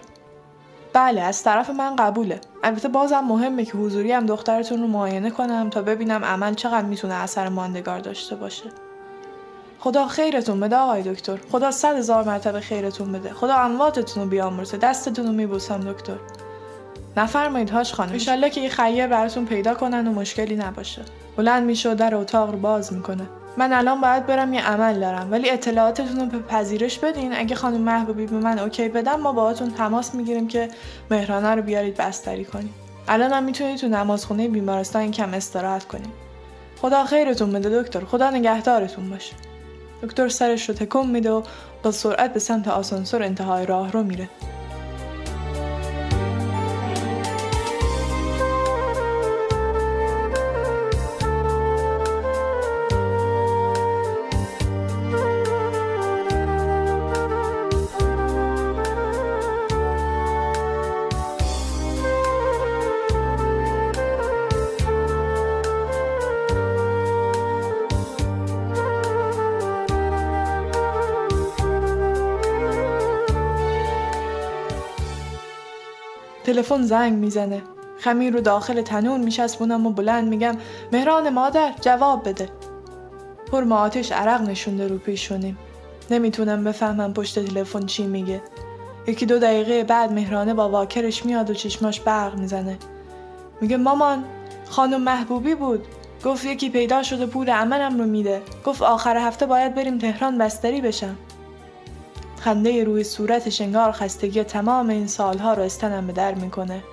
بله 0.94 1.22
از 1.22 1.44
طرف 1.44 1.70
من 1.70 1.96
قبوله. 1.96 2.42
البته 2.64 2.88
بازم 2.88 3.20
مهمه 3.20 3.66
که 3.66 3.78
حضوری 3.78 4.12
هم 4.12 4.26
دخترتون 4.26 4.82
رو 4.82 4.88
معاینه 4.88 5.30
کنم 5.30 5.70
تا 5.70 5.82
ببینم 5.82 6.26
عمل 6.26 6.54
چقدر 6.54 6.86
می‌تونه 6.86 7.14
اثر 7.14 7.50
ماندگار 7.50 8.00
داشته 8.00 8.36
باشه. 8.36 8.66
خدا 9.84 10.08
خیرتون 10.08 10.60
بده 10.60 10.76
آقای 10.76 11.02
دکتر. 11.02 11.38
خدا 11.52 11.72
صد 11.72 11.96
هزار 11.96 12.24
مرتبه 12.24 12.60
خیرتون 12.60 13.12
بده. 13.12 13.34
خدا 13.34 13.56
امواتتون 13.56 14.24
رو 14.24 14.30
بیامرزه. 14.30 14.78
دستتون 14.78 15.26
رو 15.26 15.32
میبوسم 15.32 15.80
دکتر. 15.80 16.18
نفرمایید 17.18 17.70
هاش 17.70 17.94
خانم. 17.94 18.12
انشالله 18.12 18.50
که 18.50 18.62
یه 18.62 18.70
خیر 18.70 19.08
براتون 19.08 19.46
پیدا 19.46 19.74
کنن 19.74 20.08
و 20.08 20.12
مشکلی 20.12 20.56
نباشه. 20.56 21.02
بلند 21.38 21.64
میشه 21.64 21.92
و 21.92 21.96
در 21.96 22.16
اتاق 22.16 22.52
رو 22.52 22.58
باز 22.58 22.94
می‌کنه. 22.94 23.30
من 23.58 23.74
الان 23.74 24.02
باید 24.02 24.26
برم 24.26 24.54
یه 24.54 24.68
عمل 24.68 25.00
دارم. 25.00 25.32
ولی 25.32 25.50
اطلاعاتتون 25.50 26.20
رو 26.20 26.26
به 26.26 26.40
پذیرش 26.40 27.00
بدین. 27.00 27.36
اگه 27.36 27.56
خانم 27.56 27.82
محبوبی 27.82 28.26
به 28.26 28.38
من 28.38 28.60
اوکی 28.60 28.90
بدم 28.90 29.20
ما 29.20 29.34
باهاتون 29.34 29.72
تماس 29.72 30.16
می‌گیریم 30.16 30.48
که 30.48 30.68
مهرانه 31.12 31.56
رو 31.56 31.62
بیارید 31.62 31.98
بستری 31.98 32.46
کنیم. 32.46 32.74
الان 33.08 33.34
هم 33.34 33.44
می‌تونید 33.44 33.78
تو 33.78 33.88
نمازخونه 33.88 34.48
بیمارستان 34.48 35.12
کم 35.12 35.34
استراحت 35.34 35.84
کنیم. 35.84 36.14
خدا 36.82 37.06
خیرتون 37.06 37.52
بده 37.52 37.82
دکتر. 37.82 38.06
خدا 38.06 38.30
نگهدارتون 38.30 39.10
باشه. 39.10 39.34
دکتر 40.04 40.30
سرش 40.30 40.70
رو 40.70 40.76
تکون 40.76 41.10
میده 41.10 41.32
و 41.32 41.44
با 41.84 41.92
سرعت 41.92 42.34
به 42.34 42.40
سمت 42.40 42.68
آسانسور 42.68 43.24
انتهای 43.24 43.66
راه 43.66 43.92
رو 43.92 44.04
میره. 44.04 44.30
تلفن 76.62 76.82
زنگ 76.82 77.14
می‌زنه. 77.14 77.62
خمیر 78.00 78.34
رو 78.34 78.42
داخل 78.42 78.82
تنور 78.82 79.18
میچسبونم 79.18 79.88
و 79.88 79.90
بلند 79.90 80.28
میگم 80.28 80.56
مهران 80.94 81.30
مادر 81.30 81.74
جواب 81.82 82.30
بده. 82.30 82.50
پر 83.52 83.74
آتش 83.74 84.12
عرق 84.12 84.42
نشونده 84.42 84.88
رو 84.88 84.98
پیشونیم. 84.98 85.58
نمی‌تونم 86.12 86.64
بفهمم 86.64 87.14
پشت 87.14 87.40
تلفن 87.40 87.86
چی 87.86 88.04
میگه. 88.04 88.42
یکی 89.08 89.26
دو 89.26 89.40
دقیقه 89.40 89.84
بعد 89.84 90.12
مهرانه 90.12 90.54
با 90.54 90.70
واکرش 90.70 91.26
میاد 91.26 91.50
و 91.50 91.54
چشماش 91.54 92.00
برق 92.00 92.36
می‌زنه. 92.36 92.78
میگه 93.62 93.78
مامان 93.78 94.24
خانم 94.70 95.02
محبوبی 95.02 95.56
بود. 95.56 95.86
گفت 96.26 96.46
یکی 96.46 96.70
پیدا 96.70 97.04
شده 97.04 97.26
پول 97.26 97.50
امنم 97.50 97.98
رو 97.98 98.06
میده. 98.06 98.42
گفت 98.66 98.82
آخر 98.82 99.18
هفته 99.18 99.46
باید 99.46 99.76
بریم 99.76 99.98
تهران 99.98 100.38
بستری 100.38 100.82
بشم. 100.82 101.16
خنده 102.44 102.84
روی 102.84 103.04
صورت 103.04 103.62
انگار 103.62 103.92
خستگی 103.92 104.44
تمام 104.44 104.90
این 104.90 105.08
سالها 105.08 105.54
رو 105.54 105.64
استنم 105.64 106.08
به 106.08 106.14
در 106.14 106.34
می‌کنه. 106.34 106.84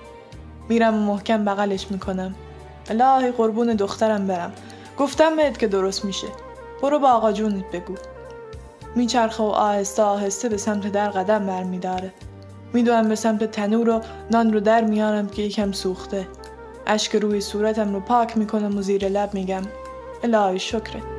میرم 0.69 0.95
و 0.95 0.99
محکم 0.99 1.45
بغلش 1.45 1.91
می‌کنم. 1.91 2.35
الهی 2.89 3.31
قربون 3.31 3.67
دخترم 3.67 4.27
برم. 4.27 4.53
گفتم 4.97 5.35
بهت 5.35 5.59
که 5.59 5.67
درست 5.67 6.05
میشه. 6.05 6.27
برو 6.81 6.99
با 6.99 7.11
آقا 7.11 7.31
جونت 7.31 7.71
بگو. 7.71 7.95
میچرخه 8.95 9.43
و 9.43 9.45
آهسته 9.45 10.03
آهسته 10.03 10.49
به 10.49 10.57
سمت 10.57 10.91
در 10.91 11.09
قدم 11.09 11.45
برمیداره. 11.45 12.13
می‌دونم 12.73 13.09
به 13.09 13.15
سمت 13.15 13.43
تنور 13.43 13.89
و 13.89 14.01
نان 14.31 14.53
رو 14.53 14.59
در 14.59 14.81
میارم 14.81 15.27
که 15.27 15.41
یکم 15.41 15.71
سوخته. 15.71 16.27
اشک 16.87 17.15
روی 17.15 17.41
صورتم 17.41 17.93
رو 17.93 17.99
پاک 17.99 18.37
می‌کنم 18.37 18.77
و 18.77 18.81
زیر 18.81 19.07
لب 19.07 19.33
میگم. 19.33 19.61
الهی 20.23 20.59
شکرت. 20.59 21.18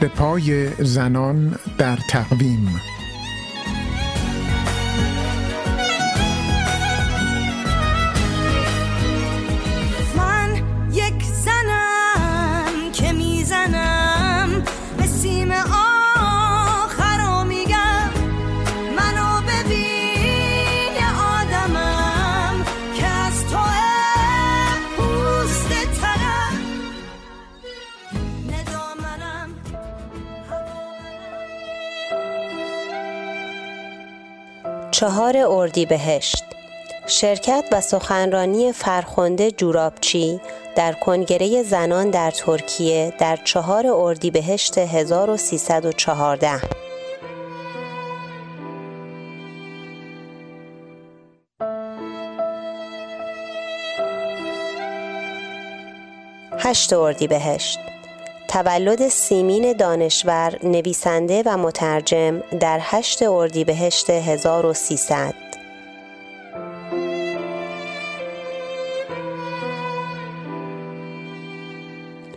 رد 0.00 0.06
پای 0.06 0.68
زنان 0.84 1.58
در 1.78 1.98
تقویم. 2.10 2.80
چهار 34.96 35.36
اردیبهشت 35.36 36.44
شرکت 37.06 37.64
و 37.72 37.80
سخنرانی 37.80 38.72
فرخنده 38.72 39.50
جورابچی 39.50 40.40
در 40.76 40.92
کنگره 40.92 41.62
زنان 41.62 42.10
در 42.10 42.30
ترکیه 42.30 43.12
در 43.18 43.36
چهار 43.44 43.86
اردیبهشت 43.86 44.78
1314 44.78 46.60
هشت 56.58 56.92
اردیبهشت 56.92 57.78
تولد 58.56 59.08
سیمین 59.08 59.72
دانشور 59.72 60.58
نویسنده 60.62 61.42
و 61.46 61.56
مترجم 61.56 62.40
در 62.60 62.78
هشت 62.82 63.22
اردیبهشت 63.22 64.10
1300 64.10 65.34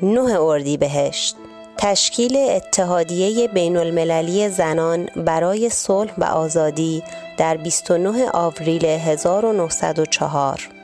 نه 0.02 0.42
اردیبهشت 0.42 1.36
تشکیل 1.78 2.38
اتحادیه 2.38 3.48
بین 3.48 3.78
المللی 3.78 4.50
زنان 4.50 5.10
برای 5.16 5.70
صلح 5.70 6.12
و 6.18 6.24
آزادی 6.24 7.04
در 7.38 7.58
29 7.58 8.30
آوریل 8.34 8.86
1904 8.86 10.79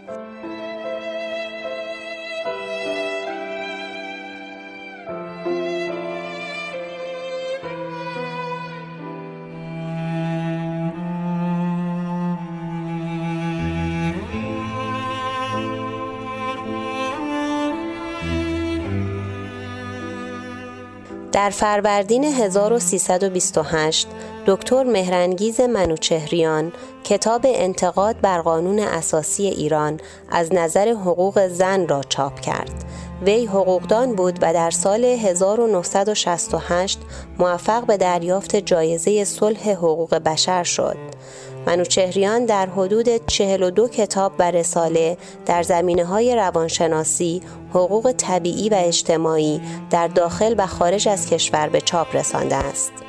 در 21.46 21.52
فروردین 21.52 22.24
1328 22.24 24.08
دکتر 24.48 24.84
مهرنگیز 24.84 25.62
منوچهریان 25.62 26.72
کتاب 27.04 27.42
انتقاد 27.46 28.22
بر 28.22 28.42
قانون 28.42 28.80
اساسی 28.80 29.48
ایران 29.48 30.00
از 30.30 30.54
نظر 30.54 30.88
حقوق 30.90 31.48
زن 31.48 31.88
را 31.88 32.02
چاپ 32.10 32.40
کرد. 32.40 32.86
وی 33.26 33.46
حقوقدان 33.46 34.16
بود 34.16 34.40
و 34.42 34.54
در 34.54 34.72
سال 34.72 35.06
1968 35.06 37.00
موفق 37.40 37.86
به 37.86 37.98
دریافت 37.98 38.56
جایزه 38.56 39.24
صلح 39.24 39.72
حقوق 39.72 40.16
بشر 40.16 40.64
شد. 40.64 40.98
منوچهریان 41.68 42.46
در 42.46 42.66
حدود 42.66 43.28
42 43.28 43.88
کتاب 43.88 44.34
و 44.40 44.52
رساله 44.52 45.18
در 45.46 45.64
زمینه 45.64 46.06
های 46.06 46.36
روانشناسی، 46.36 47.42
حقوق 47.70 48.12
طبیعی 48.18 48.70
و 48.70 48.76
اجتماعی 48.78 49.62
در 49.90 50.08
داخل 50.08 50.56
و 50.58 50.68
خارج 50.68 51.08
از 51.08 51.30
کشور 51.30 51.70
به 51.70 51.82
چاپ 51.82 52.16
رسانده 52.16 52.56
است. 52.56 53.05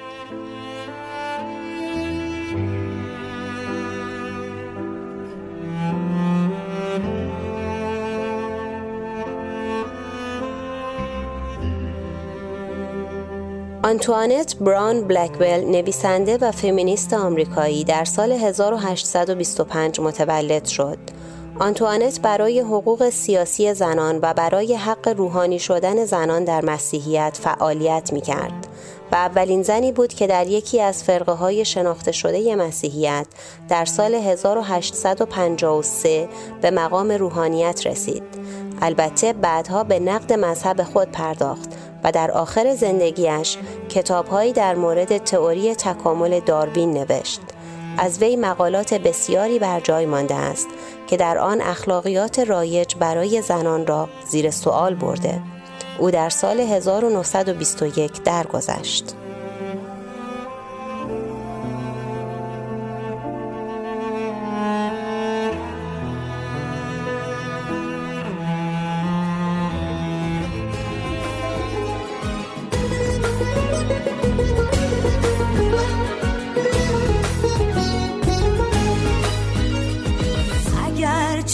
آنتوانت 13.87 14.57
براون 14.57 15.01
بلکول 15.01 15.64
نویسنده 15.64 16.39
و 16.39 16.51
فمینیست 16.51 17.14
آمریکایی 17.14 17.84
در 17.84 18.05
سال 18.05 18.32
1825 18.32 20.01
متولد 20.01 20.64
شد. 20.64 20.99
آنتوانت 21.59 22.20
برای 22.20 22.61
حقوق 22.61 23.09
سیاسی 23.09 23.74
زنان 23.74 24.18
و 24.22 24.34
برای 24.34 24.74
حق 24.74 25.09
روحانی 25.09 25.59
شدن 25.59 26.05
زنان 26.05 26.45
در 26.45 26.64
مسیحیت 26.64 27.39
فعالیت 27.43 28.12
می 28.12 28.20
کرد 28.20 28.66
و 29.12 29.14
اولین 29.14 29.62
زنی 29.62 29.93
بود 29.93 30.14
که 30.14 30.26
در 30.26 30.47
یکی 30.47 30.80
از 30.80 31.05
فرقه 31.05 31.32
های 31.32 31.64
شناخته 31.64 32.12
شده 32.12 32.57
مسیحیت 32.57 33.26
در 33.68 33.84
سال 33.84 34.14
1853 34.14 36.28
به 36.62 36.70
مقام 36.70 37.12
روحانیت 37.12 37.87
رسید. 37.87 38.22
البته 38.82 39.32
بعدها 39.32 39.84
به 39.84 39.99
نقد 39.99 40.32
مذهب 40.32 40.82
خود 40.82 41.12
پرداخت 41.12 41.86
و 42.07 42.12
در 42.12 42.30
آخر 42.30 42.74
زندگیش 42.74 43.57
کتابهایی 43.88 44.52
در 44.52 44.74
مورد 44.74 45.18
تئوری 45.18 45.74
تکامل 45.74 46.40
داروین 46.40 46.92
نوشت. 46.92 47.40
از 47.98 48.18
وی 48.22 48.36
مقالات 48.36 48.94
بسیاری 48.94 49.59
بر 49.59 49.80
جای 49.80 50.07
مانده 50.07 50.34
است 50.34 50.68
که 51.07 51.16
در 51.16 51.38
آن 51.38 51.61
اخلاقیات 51.61 52.38
رایج 52.38 52.94
برای 52.96 53.42
زنان 53.42 53.86
را 53.86 54.09
زیر 54.28 54.50
سوال 54.50 54.94
برده. 54.94 55.42
او 55.98 56.11
در 56.11 56.28
سال 56.28 56.61
1921 56.61 58.22
درگذشت. 58.22 59.26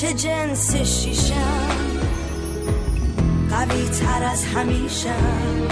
چه 0.03 0.12
جنس 0.12 0.76
شیشم؟ 0.76 1.68
قوی 3.50 3.88
تر 3.88 4.24
از 4.32 4.44
همیشم. 4.44 5.68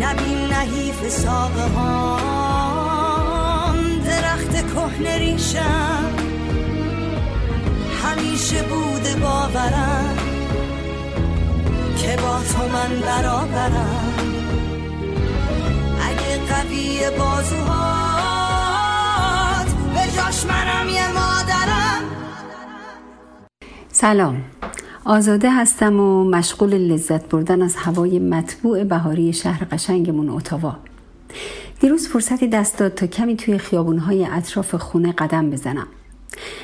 نبین 0.00 0.52
نحیف 0.52 1.08
ساقه 1.08 1.68
هام 1.68 3.76
درخت 4.06 4.74
کهنه 4.74 5.18
ریشم. 5.18 6.04
همیشه 8.04 8.62
بوده 8.62 9.16
باورم 9.16 10.16
که 11.96 12.16
با 12.16 12.40
تو 12.52 12.68
من 12.68 13.00
برابرم. 13.00 14.14
اگه 16.02 16.38
قوی 16.48 17.10
بازوهات 17.18 17.70
به 19.94 20.12
جاش 20.16 20.46
منم 20.46 20.88
یه 20.88 21.08
مادرم 21.08 21.39
سلام. 24.00 24.44
آزاده 25.04 25.50
هستم 25.50 26.00
و 26.00 26.24
مشغول 26.24 26.74
لذت 26.74 27.28
بردن 27.28 27.62
از 27.62 27.76
هوای 27.76 28.18
مطبوع 28.18 28.84
بهاری 28.84 29.32
شهر 29.32 29.66
قشنگمون 29.72 30.28
اتاوا. 30.28 30.76
دیروز 31.80 32.08
فرصتی 32.08 32.48
دست 32.48 32.78
داد 32.78 32.94
تا 32.94 33.06
کمی 33.06 33.36
توی 33.36 33.58
خیابونهای 33.58 34.26
اطراف 34.26 34.74
خونه 34.74 35.12
قدم 35.12 35.50
بزنم. 35.50 35.86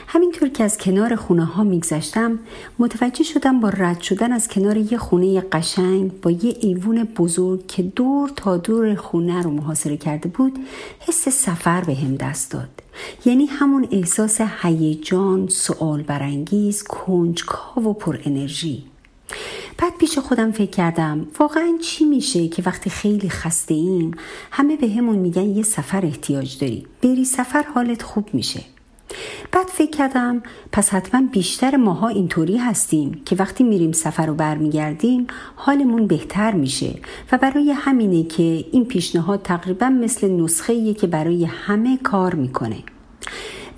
همینطور 0.07 0.49
که 0.49 0.65
از 0.65 0.79
کنار 0.79 1.17
خونه 1.17 1.45
ها 1.45 1.65
میگذشتم 1.65 2.39
متوجه 2.79 3.25
شدم 3.25 3.61
با 3.61 3.69
رد 3.69 4.01
شدن 4.01 4.33
از 4.33 4.49
کنار 4.49 4.77
یه 4.77 4.99
خونه 4.99 5.41
قشنگ 5.41 6.21
با 6.21 6.31
یه 6.31 6.57
ایوون 6.61 7.05
بزرگ 7.05 7.67
که 7.67 7.83
دور 7.83 8.33
تا 8.37 8.57
دور 8.57 8.95
خونه 8.95 9.43
رو 9.43 9.51
محاصره 9.51 9.97
کرده 9.97 10.29
بود 10.29 10.59
حس 11.01 11.29
سفر 11.29 11.81
به 11.81 11.95
هم 11.95 12.17
دست 12.17 12.51
داد. 12.51 12.83
یعنی 13.25 13.47
همون 13.47 13.89
احساس 13.91 14.41
هیجان 14.63 15.49
سوال 15.49 16.03
برانگیز 16.03 16.83
کنجکاو 16.83 17.85
و 17.85 17.93
پر 17.93 18.19
انرژی. 18.25 18.85
بعد 19.79 19.97
پیش 19.99 20.19
خودم 20.19 20.53
فکر 20.53 20.71
کردم 20.71 21.27
واقعا 21.39 21.79
چی 21.83 22.05
میشه 22.05 22.49
که 22.49 22.63
وقتی 22.67 22.91
خیلی 22.91 23.29
خسته 23.29 23.75
ایم 23.75 24.11
همه 24.51 24.77
به 24.77 24.89
همون 24.89 25.17
میگن 25.17 25.57
یه 25.57 25.63
سفر 25.63 26.07
احتیاج 26.07 26.59
داری 26.59 26.87
بری 27.03 27.25
سفر 27.25 27.63
حالت 27.63 28.03
خوب 28.03 28.29
میشه. 28.33 28.76
بعد 29.53 29.67
فکر 29.67 29.91
کردم 29.91 30.43
پس 30.73 30.91
حتما 30.91 31.23
بیشتر 31.33 31.77
ماها 31.77 32.09
اینطوری 32.09 32.57
هستیم 32.57 33.23
که 33.25 33.37
وقتی 33.37 33.65
میریم 33.65 33.93
سفر 33.93 34.31
و 34.31 34.35
برمیگردیم 34.35 35.27
حالمون 35.57 36.07
بهتر 36.07 36.53
میشه 36.53 36.95
و 37.33 37.39
برای 37.39 37.71
همینه 37.71 38.23
که 38.23 38.65
این 38.73 38.85
پیشنهاد 38.85 39.43
تقریبا 39.43 39.89
مثل 39.89 40.31
نسخه 40.31 40.95
که 40.95 41.07
برای 41.07 41.45
همه 41.45 41.97
کار 41.97 42.35
می‌کنه. 42.35 42.77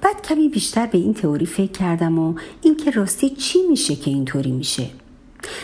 بعد 0.02 0.22
کمی 0.22 0.48
بیشتر 0.48 0.86
به 0.86 0.98
این 0.98 1.14
تئوری 1.14 1.46
فکر 1.46 1.72
کردم 1.72 2.18
و 2.18 2.34
اینکه 2.62 2.90
راستی 2.90 3.30
چی 3.30 3.58
میشه 3.70 3.96
که 3.96 4.10
اینطوری 4.10 4.52
میشه. 4.52 4.90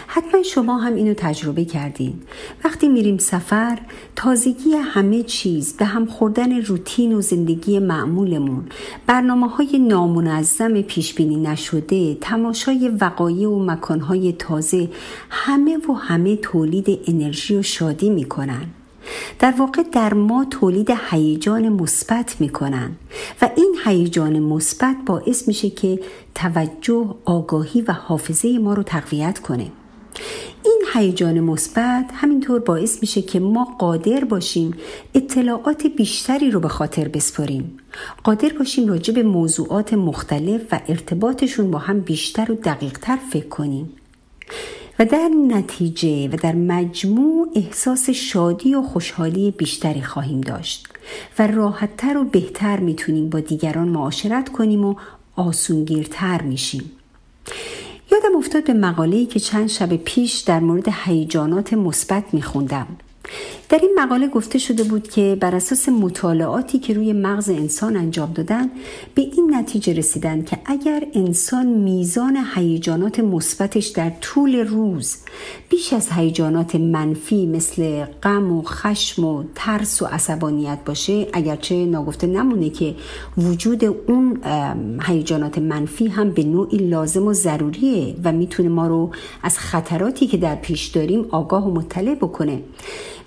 حتما 0.06 0.42
شما 0.42 0.78
هم 0.78 0.94
اینو 0.94 1.14
تجربه 1.16 1.64
کردین. 1.64 2.22
وقتی 2.64 2.88
میریم 2.88 3.18
سفر 3.18 3.78
تازگی 4.16 4.74
همه 4.74 5.22
چیز 5.22 5.76
به 5.76 5.84
هم 5.84 6.06
خوردن 6.06 6.62
روتین 6.62 7.12
و 7.12 7.20
زندگی 7.20 7.78
معمولمون 7.78 8.64
برنامه 9.06 9.48
های 9.48 9.78
نامنظم 9.78 10.82
پیش 10.82 11.14
بینی 11.14 11.36
نشده 11.36 12.14
تماشای 12.14 12.88
وقایع 13.00 13.48
و 13.48 13.64
مکانهای 13.64 14.32
تازه 14.32 14.88
همه 15.30 15.78
و 15.88 15.92
همه 15.92 16.36
تولید 16.36 16.98
انرژی 17.06 17.56
و 17.56 17.62
شادی 17.62 18.10
می‌کنن. 18.10 18.83
در 19.38 19.54
واقع 19.58 19.82
در 19.82 20.14
ما 20.14 20.44
تولید 20.50 20.92
هیجان 21.10 21.68
مثبت 21.68 22.36
می‌کنن 22.40 22.90
و 23.42 23.50
این 23.56 23.76
هیجان 23.84 24.38
مثبت 24.38 24.96
باعث 25.06 25.48
میشه 25.48 25.70
که 25.70 26.00
توجه 26.34 27.14
آگاهی 27.24 27.82
و 27.82 27.92
حافظه 27.92 28.58
ما 28.58 28.74
رو 28.74 28.82
تقویت 28.82 29.38
کنه. 29.38 29.70
این 30.64 30.82
هیجان 30.94 31.40
مثبت 31.40 32.10
همینطور 32.14 32.60
باعث 32.60 32.98
میشه 33.00 33.22
که 33.22 33.40
ما 33.40 33.64
قادر 33.78 34.24
باشیم 34.24 34.74
اطلاعات 35.14 35.86
بیشتری 35.86 36.50
رو 36.50 36.60
به 36.60 36.68
خاطر 36.68 37.08
بسپاریم 37.08 37.76
قادر 38.24 38.48
باشیم 38.58 38.88
راجع 38.88 39.14
به 39.14 39.22
موضوعات 39.22 39.94
مختلف 39.94 40.60
و 40.72 40.80
ارتباطشون 40.88 41.70
با 41.70 41.78
هم 41.78 42.00
بیشتر 42.00 42.52
و 42.52 42.54
دقیقتر 42.54 43.18
فکر 43.30 43.48
کنیم. 43.48 43.92
و 44.98 45.04
در 45.04 45.30
نتیجه 45.48 46.28
و 46.28 46.36
در 46.36 46.54
مجموع 46.54 47.48
احساس 47.54 48.10
شادی 48.10 48.74
و 48.74 48.82
خوشحالی 48.82 49.50
بیشتری 49.50 50.02
خواهیم 50.02 50.40
داشت 50.40 50.88
و 51.38 51.46
راحتتر 51.46 52.16
و 52.16 52.24
بهتر 52.24 52.80
می‌تونیم 52.80 53.30
با 53.30 53.40
دیگران 53.40 53.88
معاشرت 53.88 54.48
کنیم 54.48 54.84
و 54.84 54.94
آسونگیرتر 55.36 56.42
میشیم. 56.42 56.90
یادم 58.12 58.36
افتاد 58.36 58.64
به 58.64 58.72
مقاله‌ای 58.72 59.26
که 59.26 59.40
چند 59.40 59.68
شب 59.68 59.96
پیش 59.96 60.38
در 60.38 60.60
مورد 60.60 60.88
هیجانات 61.04 61.72
مثبت 61.72 62.24
میخوندم. 62.34 62.86
در 63.68 63.78
این 63.82 63.98
مقاله 63.98 64.28
گفته 64.28 64.58
شده 64.58 64.84
بود 64.84 65.08
که 65.08 65.36
بر 65.40 65.54
اساس 65.54 65.88
مطالعاتی 65.88 66.78
که 66.78 66.94
روی 66.94 67.12
مغز 67.12 67.48
انسان 67.48 67.96
انجام 67.96 68.32
دادن 68.32 68.70
به 69.14 69.22
این 69.22 69.54
نتیجه 69.54 69.92
رسیدن 69.92 70.44
که 70.44 70.58
اگر 70.64 71.06
انسان 71.14 71.66
میزان 71.66 72.38
هیجانات 72.54 73.20
مثبتش 73.20 73.86
در 73.86 74.10
طول 74.20 74.56
روز 74.56 75.16
بیش 75.68 75.92
از 75.92 76.08
هیجانات 76.12 76.76
منفی 76.76 77.46
مثل 77.46 78.04
غم 78.04 78.52
و 78.52 78.62
خشم 78.62 79.24
و 79.24 79.44
ترس 79.54 80.02
و 80.02 80.06
عصبانیت 80.06 80.78
باشه 80.86 81.26
اگرچه 81.32 81.86
ناگفته 81.86 82.26
نمونه 82.26 82.70
که 82.70 82.94
وجود 83.38 83.84
اون 83.84 84.40
هیجانات 85.02 85.58
منفی 85.58 86.06
هم 86.06 86.30
به 86.30 86.44
نوعی 86.44 86.78
لازم 86.78 87.26
و 87.26 87.32
ضروریه 87.32 88.14
و 88.24 88.32
می‌تونه 88.32 88.68
ما 88.68 88.86
رو 88.86 89.10
از 89.42 89.58
خطراتی 89.58 90.26
که 90.26 90.36
در 90.36 90.54
پیش 90.54 90.86
داریم 90.86 91.26
آگاه 91.30 91.68
و 91.68 91.70
مطلع 91.70 92.14
بکنه. 92.14 92.62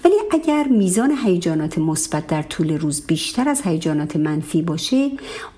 ولی 0.05 0.15
اگر 0.31 0.67
میزان 0.67 1.11
هیجانات 1.25 1.77
مثبت 1.77 2.27
در 2.27 2.41
طول 2.41 2.77
روز 2.77 3.07
بیشتر 3.07 3.49
از 3.49 3.61
هیجانات 3.61 4.15
منفی 4.15 4.61
باشه 4.61 5.11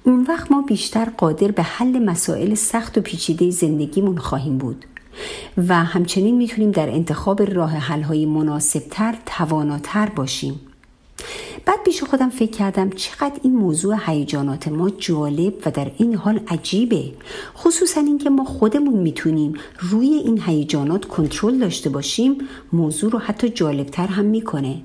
اون 0.04 0.26
وقت 0.30 0.52
ما 0.52 0.62
بیشتر 0.62 1.06
قادر 1.06 1.52
به 1.52 1.64
حل 1.64 2.00
مسائل 2.00 2.54
سخت 2.54 2.98
و 2.98 3.02
پیچیده 3.02 3.50
زندگیمون 3.52 4.18
خواهیم 4.18 4.58
بود. 4.58 4.86
و 5.68 5.76
همچنین 5.76 6.38
می‌تونیم 6.38 6.72
در 6.72 6.90
انتخاب 6.90 7.42
راه 7.42 7.72
حل‌های 7.72 8.26
مناسبتر 8.26 9.16
تواناتر 9.26 10.06
باشیم. 10.06 10.60
بعد 11.70 11.84
پیش 11.84 12.03
خودم 12.03 12.30
فکر 12.30 12.51
کردم 12.51 12.89
چقدر 12.89 13.39
این 13.43 13.55
موضوع 13.55 13.95
هیجانات 14.05 14.67
ما 14.67 14.89
جالب 14.89 15.53
و 15.65 15.72
در 15.72 15.91
این 15.97 16.15
حال 16.15 16.39
عجیبه. 16.47 17.03
خصوصا 17.57 18.01
اینکه 18.01 18.30
ما 18.30 18.43
خودمون 18.43 18.93
می‌تونیم 18.99 19.53
روی 19.80 20.07
این 20.07 20.41
هیجانات 20.45 21.05
کنترل 21.05 21.57
داشته 21.57 21.89
باشیم 21.89 22.38
موضوع 22.74 23.11
رو 23.11 23.20
حتی 23.20 23.49
جالبتر 23.49 24.07
هم 24.07 24.26
می‌کنه. 24.26 24.82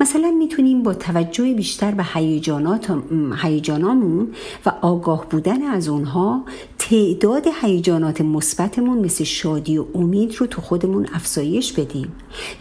مثلا 0.00 0.30
می‌تونیم 0.30 0.82
با 0.82 0.94
توجه 0.94 1.54
بیشتر 1.54 1.90
به 1.90 2.04
هیجانات 2.14 2.98
هیجانامون 3.42 4.28
و 4.66 4.72
آگاه 4.82 5.26
بودن 5.30 5.62
از 5.62 5.88
اونها 5.88 6.44
تعداد 6.78 7.46
هیجانات 7.62 8.20
مثبتمون 8.20 8.98
مثل 8.98 9.24
شادی 9.24 9.78
و 9.78 9.84
امید 9.94 10.34
رو 10.34 10.46
تو 10.46 10.60
خودمون 10.60 11.06
افزایش 11.12 11.72
بدیم. 11.72 12.12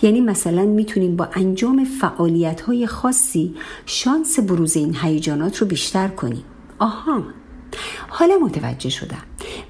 یعنی 0.01 0.21
مثلا 0.21 0.65
می‌تونیم 0.65 1.15
با 1.15 1.29
انجام 1.33 1.83
فعالیت 1.83 2.61
های 2.61 2.87
خاصی 2.87 3.53
شانس 3.85 4.39
بروز 4.39 4.77
این 4.77 4.95
هیجانات 5.01 5.57
رو 5.57 5.67
بیشتر 5.67 6.07
کنیم. 6.07 6.43
آها. 6.79 7.23
حالا 8.09 8.37
متوجه 8.37 8.89
شدم. 8.89 9.23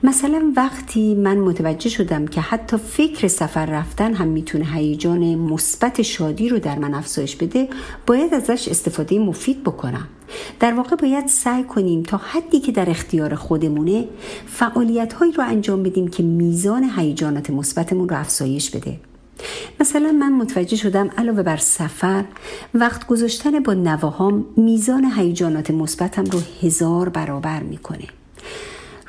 مثلا 0.03 0.53
وقتی 0.55 1.15
من 1.15 1.37
متوجه 1.37 1.89
شدم 1.89 2.27
که 2.27 2.41
حتی 2.41 2.77
فکر 2.77 3.27
سفر 3.27 3.65
رفتن 3.65 4.13
هم 4.13 4.27
می‌تونه 4.27 4.65
هیجان 4.65 5.35
مثبت 5.35 6.01
شادی 6.01 6.49
رو 6.49 6.59
در 6.59 6.79
من 6.79 6.93
افزایش 6.93 7.35
بده 7.35 7.69
باید 8.07 8.33
ازش 8.33 8.67
استفاده 8.67 9.19
مفید 9.19 9.63
بکنم. 9.63 10.07
در 10.59 10.73
واقع 10.73 10.95
باید 10.95 11.27
سعی 11.27 11.63
کنیم 11.63 12.03
تا 12.03 12.17
حدی 12.17 12.59
که 12.59 12.71
در 12.71 12.89
اختیار 12.89 13.35
خودمونه 13.35 14.07
فعالیت 14.47 15.13
هایی 15.13 15.31
رو 15.31 15.43
انجام 15.43 15.83
بدیم 15.83 16.07
که 16.07 16.23
میزان 16.23 16.89
هیجانات 16.97 17.49
مثبتمون 17.49 18.09
رو 18.09 18.19
افزایش 18.19 18.69
بده. 18.69 18.99
مثلا 19.79 20.11
من 20.11 20.31
متوجه 20.31 20.75
شدم 20.75 21.09
علاوه 21.17 21.43
بر 21.43 21.57
سفر 21.57 22.25
وقت 22.73 23.07
گذاشتن 23.07 23.59
با 23.59 23.73
نواهام 23.73 24.45
میزان 24.57 25.11
هیجانات 25.17 25.71
مثبتم 25.71 26.23
رو 26.23 26.39
هزار 26.61 27.09
برابر 27.09 27.63
می‌کنه. 27.63 28.07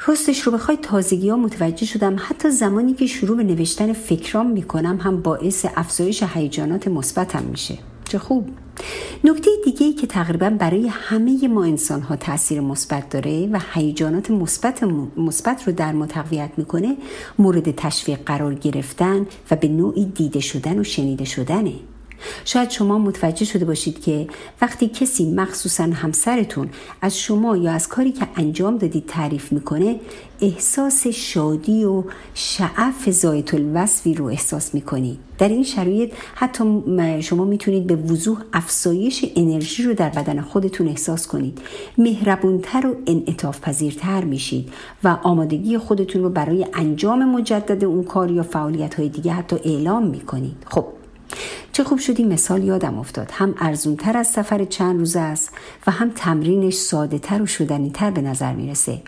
راستش 0.07 0.41
رو 0.41 0.53
بخوای 0.53 0.77
تازگی 0.77 1.29
ها 1.29 1.37
متوجه 1.37 1.87
شدم 1.87 2.17
حتی 2.29 2.51
زمانی 2.51 2.95
که 2.95 3.07
شروع 3.07 3.37
به 3.37 3.45
نوشتن 3.45 3.93
فکرام 3.93 4.51
می‌کنم 4.51 4.99
هم 5.01 5.21
باعث 5.23 5.67
افزایش 5.77 6.23
هیجانات 6.35 6.89
مثبتم 6.89 7.43
میشه. 7.43 7.79
چه 8.09 8.19
خوب. 8.19 8.49
نکته 9.25 9.51
دیگه 9.65 9.87
ای 9.87 9.93
که 9.93 10.07
تقریبا 10.07 10.51
برای 10.51 10.89
همه 10.89 11.49
ما 11.49 11.65
انسان 11.65 12.01
ها 12.01 12.17
تاثیر 12.17 12.61
مثبت 12.61 13.09
داره 13.09 13.49
و 13.53 13.61
هیجانات 13.75 14.31
مثبت 14.31 14.83
مثبت 15.17 15.67
رو 15.67 15.73
در 15.73 15.93
ما 15.93 16.07
تقویت 16.07 16.51
می‌کنه 16.57 16.97
مورد 17.39 17.71
تشویق 17.71 18.19
قرار 18.27 18.55
گرفتن 18.55 19.27
و 19.51 19.57
به 19.57 19.69
نوعی 19.69 20.05
دیده 20.05 20.41
شدن 20.41 20.79
و 20.79 20.85
شنیده 20.85 21.25
شدنه. 21.25 21.75
شاید 22.45 22.71
شما 22.71 22.99
متوجه 22.99 23.45
شده 23.45 23.65
باشید 23.65 24.01
که 24.01 24.27
وقتی 24.61 24.89
کسی 24.89 25.31
مخصوصا 25.31 25.85
همسرتون 25.85 26.69
از 27.01 27.19
شما 27.19 27.57
یا 27.57 27.73
از 27.73 27.89
کاری 27.89 28.13
که 28.13 28.27
انجام 28.37 28.79
دادید 28.79 29.07
تعریف 29.07 29.53
می‌کنه 29.53 30.01
احساس 30.41 31.07
شادی 31.07 31.85
و 31.85 32.05
شعف 32.35 33.11
زایت 33.11 33.55
الوصفی 33.55 34.15
رو 34.15 34.25
احساس 34.25 34.75
می‌کنید. 34.75 35.19
در 35.43 35.49
این 35.49 35.63
شرایط 35.63 36.13
حتی 36.35 36.65
شما 37.21 37.45
می‌تونید 37.45 37.87
به 37.87 37.97
وضوح 37.97 38.39
افزایش 38.53 39.25
انرژی 39.37 39.83
رو 39.83 39.95
در 39.95 40.09
بدن 40.09 40.41
خودتون 40.41 40.89
احساس 40.89 41.27
کنید. 41.27 41.59
مهربونتر 41.99 42.87
و 42.87 42.97
انعطاف 43.07 43.61
پذیرتر 43.61 44.25
میشید 44.25 44.73
و 45.05 45.19
آمادگی 45.23 45.79
خودتون 45.79 46.23
رو 46.23 46.31
برای 46.31 46.67
انجام 46.75 47.25
مجدد 47.25 47.85
اون 47.85 48.05
کار 48.05 48.31
یا 48.31 48.43
فعالیت 48.43 48.95
های 48.95 49.09
دیگه 49.09 49.33
حتی 49.33 49.57
اعلام 49.65 50.07
می‌کنید. 50.07 50.57
خب 50.67 50.85
چه 51.73 51.85
خوب 51.85 51.99
شدی 51.99 52.25
مثال 52.25 52.65
یادم 52.65 52.99
افتاد. 52.99 53.29
هم 53.33 53.55
ارزونتر 53.61 54.17
از 54.17 54.27
سفر 54.27 54.65
چند 54.65 54.99
روزه 54.99 55.21
است 55.21 55.53
و 55.87 55.91
هم 55.91 56.11
تمرینش 56.15 56.75
ساده 56.75 57.19
تر 57.19 57.43
و 57.43 57.47
شدنی 57.47 57.91
تر 57.91 58.11
به 58.11 58.21
نظر 58.21 58.53
می‌رسه. 58.53 59.03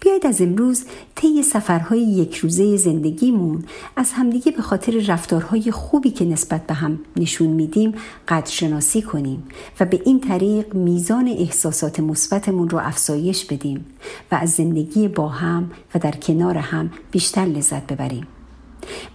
بیایید 0.00 0.26
از 0.26 0.40
امروز 0.40 0.84
طی 1.14 1.42
سفرهای 1.42 2.02
یک 2.02 2.36
روزه 2.36 2.76
زندگیمون 2.76 3.64
از 3.96 4.12
همدیگه 4.12 4.52
به 4.52 4.62
خاطر 4.62 4.92
رفتارهای 5.06 5.70
خوبی 5.70 6.10
که 6.10 6.24
نسبت 6.24 6.66
به 6.66 6.74
هم 6.74 7.00
نشون 7.16 7.48
میدیم 7.48 7.94
قدرشناسی 8.28 9.02
کنیم 9.02 9.42
و 9.80 9.84
به 9.84 10.00
این 10.04 10.20
طریق 10.20 10.74
میزان 10.74 11.28
احساسات 11.28 12.00
مثبتمون 12.00 12.68
رو 12.68 12.78
افزایش 12.78 13.44
بدیم 13.44 13.86
و 14.32 14.34
از 14.34 14.50
زندگی 14.50 15.08
با 15.08 15.28
هم 15.28 15.70
و 15.94 15.98
در 15.98 16.12
کنار 16.12 16.58
هم 16.58 16.90
بیشتر 17.10 17.44
لذت 17.44 17.86
ببریم. 17.86 18.26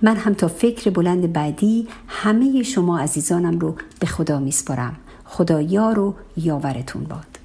من 0.01 0.15
هم 0.15 0.33
تا 0.33 0.47
فکر 0.47 0.89
بلند 0.89 1.33
بعدی 1.33 1.87
همه 2.07 2.63
شما 2.63 2.99
عزیزانم 2.99 3.59
رو 3.59 3.75
به 3.99 4.07
خدا 4.07 4.39
میسپارم. 4.39 4.95
خدا 5.25 5.61
یار 5.61 5.99
و 5.99 6.15
یاورتون 6.37 7.03
باد. 7.03 7.36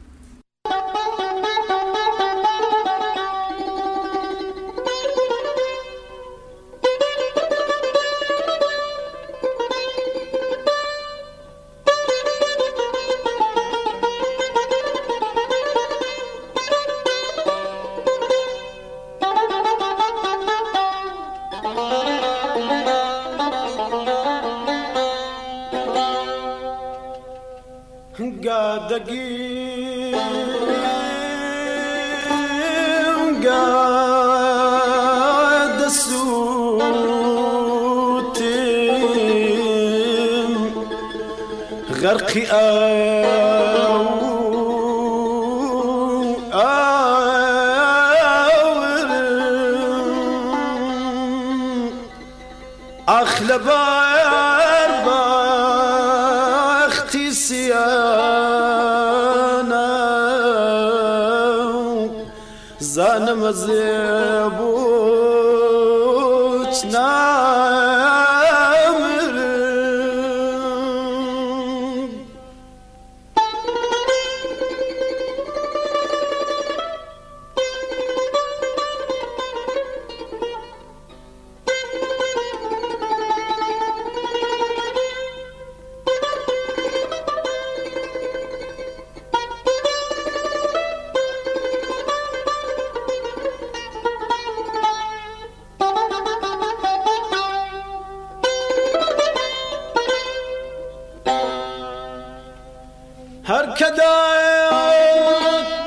هر 103.72 103.72
کدایت 103.72 104.05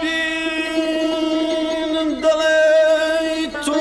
بینم 0.00 1.00
دلی 2.20 3.46
تو 3.64 3.74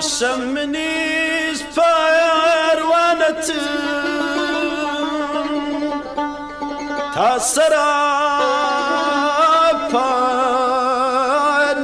شمنیش 0.00 1.58
پروانت 1.76 3.46
تا 7.14 7.38
سراپا 7.38 7.76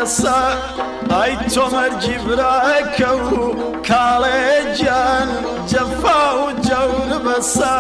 ئاسا 0.08 0.40
ئای 1.14 1.34
تۆمەەر 1.54 1.92
جیبراکە 2.04 3.12
و 3.28 3.42
کاڵێ 3.88 4.44
جان 4.80 5.30
جەفا 5.70 6.22
و 6.40 6.46
جەور 6.68 7.12
بەسە. 7.26 7.76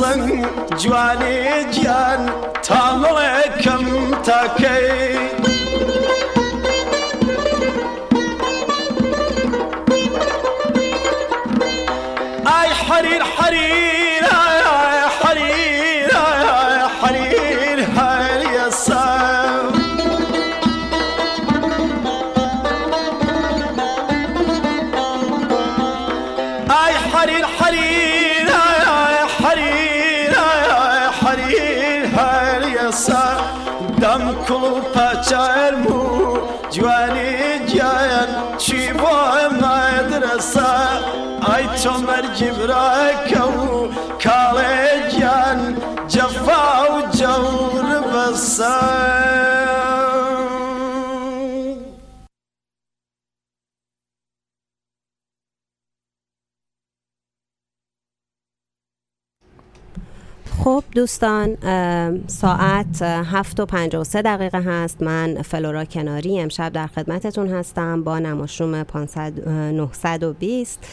حەسەن 0.00 0.22
جوانی 0.80 1.38
گیان 1.74 2.22
تاڵێکم 2.66 3.84
تاکەی. 4.26 5.29
خب 60.64 60.84
دوستان 60.94 61.56
ساعت 62.26 63.02
هفت 63.02 63.60
و 63.60 63.66
پنج 63.66 63.96
و 63.96 64.04
سه 64.04 64.22
دقیقه 64.22 64.60
هست. 64.60 65.02
من 65.02 65.42
فلورا 65.42 65.84
کناری 65.84 66.40
امشب 66.40 66.72
در 66.72 66.86
خدمتتون 66.86 67.48
هستم 67.48 68.02
با 68.02 68.18
نماشوم 68.18 68.82
500 68.82 69.48
920 69.48 70.86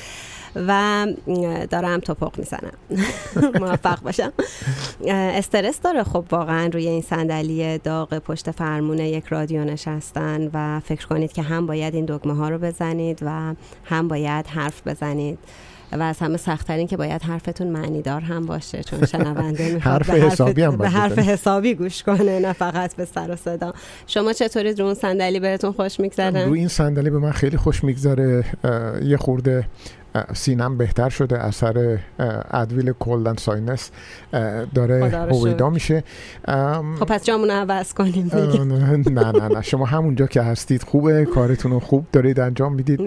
و 0.56 1.08
دارم 1.70 2.00
توپق 2.00 2.38
می‌زنم. 2.38 2.74
موفق 3.62 4.02
باشم. 4.02 4.34
استرس 5.08 5.82
داره. 5.82 6.04
خب 6.04 6.26
واقعا 6.32 6.70
روی 6.74 6.88
این 6.88 7.02
صندلی 7.02 7.78
داغ 7.78 8.20
پشت 8.20 8.52
فرمون 8.52 9.00
یک 9.00 9.26
رادیو 9.26 9.64
نشستن 9.64 10.50
و 10.54 10.80
فکر 10.80 11.08
کنید 11.08 11.34
که 11.34 11.42
هم 11.42 11.66
باید 11.66 11.96
این 11.96 12.06
دگمه 12.06 12.36
ها 12.36 12.50
رو 12.50 12.58
بزنید 12.58 13.20
و 13.22 13.56
هم 13.84 14.08
باید 14.08 14.48
حرف 14.48 14.88
بزنید. 14.88 15.40
و 15.92 16.02
از 16.02 16.20
همه 16.20 16.38
سختترین 16.38 16.88
که 16.88 16.98
باید 16.98 17.22
حرفتون 17.22 17.68
معنیدار 17.68 18.22
هم 18.22 18.46
باشه 18.46 18.84
چون 18.84 19.06
شنونده 19.12 19.74
می‌خواد 19.74 19.94
حرف 19.94 20.10
به 20.10 20.22
حسابی 20.22 20.62
هم 20.62 20.78
به 20.78 20.90
حرف. 20.90 21.20
حسابی 21.20 21.74
گوش 21.76 22.04
کنه 22.04 22.40
نه 22.40 22.54
فقط 22.54 22.96
به 22.96 23.06
سر 23.06 23.32
و 23.32 23.36
صدا. 23.36 23.74
شما 24.08 24.34
چطورید؟ 24.34 24.80
رو 24.80 24.86
اون 24.86 24.94
صندلی 24.94 25.40
بهتون 25.40 25.72
خوش 25.72 26.00
میگذره؟ 26.00 26.46
روی 26.46 26.60
این 26.60 26.68
صندلی 26.68 27.10
به 27.10 27.20
من 27.20 27.32
خیلی 27.32 27.58
خوش 27.58 27.84
میگذره. 27.84 28.46
یه 29.04 29.18
خورده 29.18 29.68
سینم 30.34 30.78
بهتر 30.78 31.10
شده 31.10 31.40
اثر 31.40 32.00
ادویل 32.52 32.94
کلدن 33.00 33.36
ساینس 33.36 33.92
داره. 34.76 35.28
هویدا 35.32 35.70
میشه 35.70 36.04
خب 37.00 37.06
پس 37.08 37.24
جامون 37.24 37.52
عوض 37.52 37.94
کنیم. 37.94 38.32
نه 38.34 39.32
نه 39.32 39.48
نه 39.48 39.62
شما 39.62 39.86
همونجا 39.86 40.28
که 40.28 40.42
هستید 40.42 40.84
خوبه 40.84 41.26
کارتون 41.26 41.72
رو 41.72 41.80
خوب 41.80 42.06
دارید 42.12 42.40
انجام 42.40 42.74
می‌دید. 42.74 43.02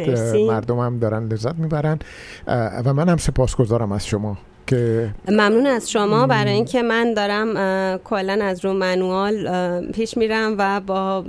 مردم 0.49 0.79
هم 0.79 0.99
دارن 0.99 1.29
لذت 1.29 1.55
می‌برن 1.55 1.99
و 2.85 2.95
من 2.95 3.09
هم 3.09 3.17
سپاسگزارم 3.17 3.93
از 3.93 4.07
شما 4.07 4.39
که 4.67 5.11
ممنون 5.29 5.67
از 5.67 5.91
شما 5.91 6.27
برای 6.27 6.53
اینکه 6.53 6.83
من 6.83 7.15
دارم 7.15 7.55
کلا 7.99 8.39
از 8.43 8.65
رو 8.65 8.73
منوال 8.73 9.91
پیش 9.93 10.17
میرم 10.17 10.55
و 10.59 10.81
با 10.81 11.25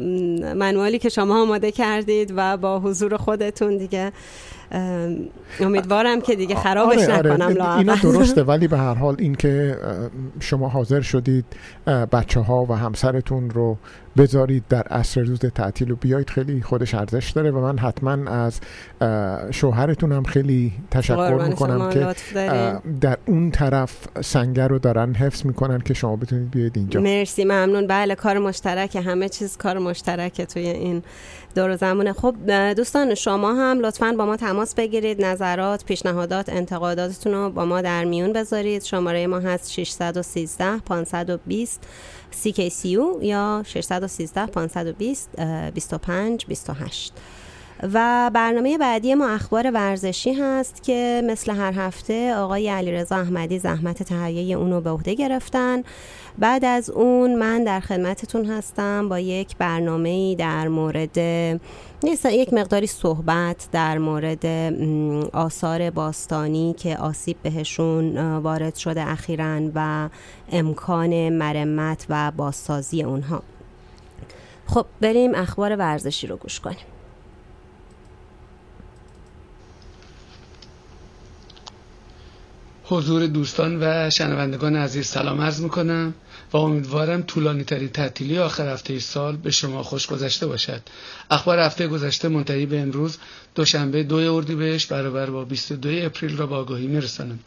منوالی 0.56 1.00
که 1.00 1.10
شما 1.10 1.42
آماده 1.42 1.72
کردید 1.72 2.34
و 2.36 2.58
با 2.58 2.80
حضور 2.80 3.18
خودتون 3.18 3.78
دیگه 3.78 4.12
امیدوارم 5.60 6.22
که 6.22 6.36
دیگه 6.36 6.56
خرابش 6.56 7.10
نکنم 7.10 7.48
اینا 7.48 7.48
لااقل. 7.48 8.02
درسته 8.02 8.44
ولی 8.44 8.68
به 8.68 8.78
هر 8.78 8.94
حال 8.94 9.16
اینکه 9.20 9.78
شما 10.40 10.68
حاضر 10.68 11.02
شدید 11.02 11.46
بچه 11.88 12.40
ها 12.40 12.66
و 12.70 12.74
همسرتون 12.74 13.50
رو 13.50 13.78
بذارید 14.18 14.64
در 14.70 14.82
عصر 14.82 15.22
روز 15.22 15.40
تعطیل 15.40 15.92
و 15.92 15.96
بیایید 15.96 16.30
خیلی 16.30 16.62
خودش 16.62 16.94
ارزش 16.96 17.32
داره 17.32 17.52
و 17.52 17.60
من 17.60 17.78
حتما 17.78 18.32
از 18.32 18.60
شوهرتون 19.52 20.12
هم 20.12 20.24
خیلی 20.24 20.74
تشکر 20.92 21.46
می‌کنم 21.48 21.90
که 21.90 22.16
در 23.02 23.18
اون 23.26 23.52
طرف 23.52 24.08
سنگر 24.22 24.68
رو 24.68 24.80
دارن 24.80 25.14
حفظ 25.14 25.46
می‌کنن 25.46 25.80
که 25.80 25.94
شما 25.94 26.16
بتونید 26.16 26.52
بیاید 26.52 26.78
اینجا. 26.78 27.02
مرسی 27.02 27.44
ممنون. 27.44 27.88
بله 27.88 28.16
کار 28.16 28.40
مشترک 28.40 28.96
همه 28.96 29.30
چیز 29.30 29.58
کار 29.58 29.78
مشترکه 29.80 30.46
توی 30.46 30.68
این 30.68 31.04
دور 31.56 31.70
و 31.70 31.76
زمونه 31.76 32.14
خب 32.14 32.36
دوستان 32.76 33.16
شما 33.16 33.54
هم 33.54 33.80
لطفا 33.80 34.16
با 34.18 34.26
ما 34.26 34.38
تماس 34.38 34.76
بگیرید. 34.76 35.26
نظرات 35.26 35.86
پیشنهادات 35.86 36.50
انتقاداتتون 36.50 37.34
رو 37.34 37.50
با 37.50 37.66
ما 37.66 37.82
در 37.82 38.06
میون 38.06 38.34
بذارید. 38.34 38.84
شماره 38.84 39.28
ما 39.28 39.40
هست 39.40 39.72
613 39.72 40.78
520 40.86 41.88
CKCU 42.34 43.24
یا 43.24 43.64
613 43.66 44.46
520 44.46 45.30
اه، 45.38 45.72
25 45.72 46.46
28 46.46 47.14
و 47.94 48.32
برنامه 48.34 48.78
بعدی 48.78 49.16
ما 49.16 49.30
اخبار 49.30 49.72
ورزشی 49.72 50.34
هست 50.34 50.84
که 50.84 51.22
مثل 51.26 51.52
هر 51.52 51.74
هفته 51.76 52.36
آقای 52.36 52.70
علیرضا 52.70 53.16
احمدی 53.16 53.60
زحمت 53.60 54.04
تهیه 54.04 54.58
اونو 54.58 54.82
به 54.82 54.90
عهده 54.90 55.14
گرفتن. 55.14 55.84
بعد 56.40 56.66
از 56.66 56.90
اون 56.90 57.36
من 57.36 57.64
در 57.64 57.80
خدمتتون 57.80 58.46
هستم 58.46 59.10
با 59.10 59.20
یک 59.20 59.58
برنامه 59.58 60.36
در 60.36 60.68
مورد 60.68 61.20
یک 62.04 62.54
مقداری 62.54 62.88
صحبت 62.88 63.68
در 63.72 63.98
مورد 63.98 64.46
آثار 65.34 65.90
باستانی 65.90 66.76
که 66.78 66.98
آسیب 66.98 67.38
بهشون 67.44 68.18
وارد 68.38 68.76
شده 68.76 69.10
اخیرا 69.10 69.62
و 69.76 70.10
امکان 70.52 71.30
مرمت 71.30 72.06
و 72.10 72.32
بازسازی 72.32 73.04
اونها. 73.04 73.44
خب 74.68 74.86
بریم 75.02 75.36
اخبار 75.36 75.76
ورزشی 75.76 76.28
رو 76.28 76.38
گوش 76.38 76.60
کنیم. 76.60 76.78
حضور 82.86 83.28
دوستان 83.28 83.78
و 83.84 84.10
شنوندگان 84.10 84.76
عزیز 84.76 85.08
سلام 85.08 85.42
عرض 85.42 85.62
می‌کنم. 85.62 86.14
و 86.54 86.58
امیدوارم 86.58 87.22
طولانی 87.22 87.64
ترین 87.64 87.90
تعطیلی 87.90 88.38
آخر 88.38 88.74
هفته 88.74 89.00
سال 89.00 89.36
به 89.38 89.52
شما 89.52 89.84
خوش 89.84 90.08
گذشته 90.08 90.48
باشد. 90.48 90.82
اخبار 91.32 91.60
هفته 91.60 91.88
گذشته 91.88 92.28
منتهی 92.28 92.66
به 92.66 92.80
امروز 92.80 93.18
دوشنبه 93.56 94.04
دوی 94.04 94.28
اردیبهشت 94.28 94.90
برابر 94.90 95.30
با 95.30 95.46
22 95.46 95.90
اپریل 96.06 96.38
را 96.38 96.46
با 96.48 96.58
آگاهی 96.58 96.88
میرسانم. 96.88 97.40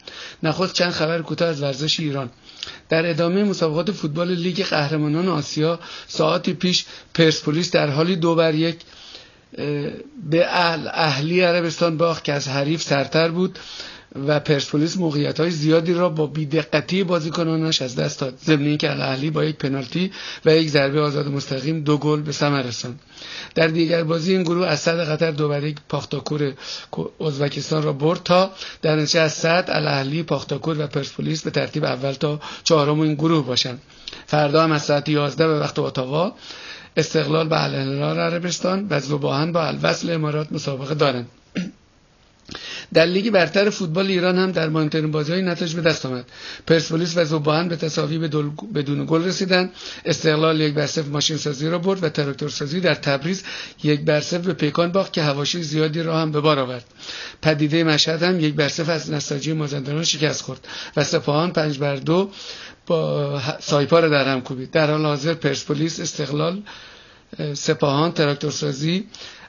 نخست 0.43 0.73
چند 0.73 0.91
خبر 0.91 1.21
کوتاه 1.21 1.47
از 1.49 1.61
ورزش 1.61 1.99
ایران. 1.99 2.29
در 2.89 3.09
ادامه 3.09 3.43
مسابقات 3.43 3.91
فوتبال 3.91 4.31
لیگ 4.31 4.63
قهرمانان 4.63 5.27
آسیا 5.27 5.79
ساعتی 6.07 6.53
پیش 6.53 6.85
پرسپولیس 7.13 7.71
در 7.71 7.89
حالی 7.89 8.15
دو 8.15 8.35
بر 8.35 8.55
یک 8.55 8.77
به 10.29 10.45
اهل 10.47 10.87
اهلی 10.93 11.41
عربستان 11.41 11.97
باخت 11.97 12.23
که 12.23 12.33
از 12.33 12.47
حریف 12.47 12.81
سرتر 12.81 13.29
بود. 13.31 13.59
و 14.27 14.39
پرسپولیس 14.39 14.97
موقعیت 14.97 15.39
های 15.39 15.51
زیادی 15.51 15.93
را 15.93 16.09
با 16.09 16.27
بیدقتی 16.27 17.03
بازیکنانش 17.03 17.81
از 17.81 17.95
دست 17.95 18.19
داد. 18.19 18.37
ضمن 18.45 18.65
اینکه 18.65 18.91
الاهلی 18.91 19.29
با 19.29 19.43
یک 19.43 19.55
پنالتی 19.55 20.11
و 20.45 20.55
یک 20.55 20.69
ضربه 20.69 21.01
آزاد 21.01 21.27
مستقیم 21.27 21.79
دو 21.83 21.97
گل 21.97 22.21
به 22.21 22.31
ثمر 22.31 22.61
رساند. 22.61 22.99
در 23.55 23.67
دیگر 23.67 24.03
بازی 24.03 24.31
این 24.33 24.43
گروه 24.43 24.67
از 24.67 24.79
صد 24.79 24.99
قطر 25.09 25.31
دو 25.31 25.47
بر 25.49 25.63
یک 25.63 25.77
پاختاکور 25.89 26.53
ازبکستان 27.25 27.83
را 27.83 27.93
برد 27.93 28.23
تا 28.23 28.51
در 28.81 28.95
نتیجه 28.95 29.19
از 29.19 29.33
صد 29.33 29.65
الاهلی 29.67 30.23
پاختاکور 30.23 30.83
و 30.83 30.87
پرسپولیس 30.87 31.43
به 31.43 31.51
ترتیب 31.51 31.83
اول 31.83 32.11
تا 32.11 32.39
چهارم 32.63 32.99
این 32.99 33.13
گروه 33.13 33.45
باشند. 33.45 33.81
فردا 34.25 34.63
هم 34.63 34.71
از 34.71 34.81
ساعت 34.83 35.09
11 35.09 35.47
به 35.47 35.59
وقت 35.59 35.79
اتاوا 35.79 36.33
استقلال 36.97 37.47
به 37.47 37.63
الهلال 37.63 38.19
عربستان 38.19 38.87
و 38.89 38.99
زباهن 38.99 39.51
با 39.51 39.65
الوصل 39.67 40.11
امارات 40.11 40.51
مسابقه 40.51 40.95
دارند. 40.95 41.27
در 42.93 43.05
لیگ 43.05 43.29
برتر 43.29 43.69
فوتبال 43.69 44.07
ایران 44.07 44.37
هم 44.37 44.51
در 44.51 44.69
مهمترین 44.69 45.11
بازی 45.11 45.31
های 45.31 45.41
نتایج 45.41 45.73
به 45.75 45.81
دست 45.81 46.05
آمد. 46.05 46.25
پرسپولیس 46.67 47.17
و 47.17 47.25
زوبان 47.25 47.67
به 47.67 47.75
تساوی 47.75 48.17
بدون 48.75 49.05
گل 49.05 49.23
رسیدند. 49.23 49.71
استقلال 50.05 50.59
یک 50.61 50.73
بر 50.73 50.89
ماشین 51.11 51.37
سازی 51.37 51.69
را 51.69 51.79
برد 51.79 52.03
و 52.03 52.09
تراکتور 52.09 52.49
سازی 52.49 52.79
در 52.79 52.95
تبریز 52.95 53.43
یک 53.83 54.01
بر 54.01 54.19
به 54.19 54.53
پیکان 54.53 54.91
باخت 54.91 55.13
که 55.13 55.21
هواشی 55.21 55.63
زیادی 55.63 56.01
را 56.03 56.19
هم 56.21 56.31
به 56.31 56.41
بار 56.41 56.59
آورد. 56.59 56.85
پدیده 57.41 57.83
مشهد 57.83 58.23
هم 58.23 58.39
یک 58.39 58.53
بر 58.55 58.71
از 58.91 59.11
نساجی 59.11 59.53
مازندران 59.53 60.03
شکست 60.03 60.41
خورد 60.41 60.67
و 60.97 61.03
سپاهان 61.03 61.51
پنج 61.51 61.77
بر 61.77 61.95
دو 61.95 62.29
با 62.87 63.41
سایپا 63.59 63.99
را 63.99 64.09
در 64.09 64.27
هم 64.27 64.41
کوبید. 64.41 64.71
در 64.71 64.91
حال 64.91 65.05
حاضر 65.05 65.33
پرسپولیس 65.33 65.99
استقلال 65.99 66.61
سپاهان 67.53 68.11
تراکتورسازی 68.11 69.05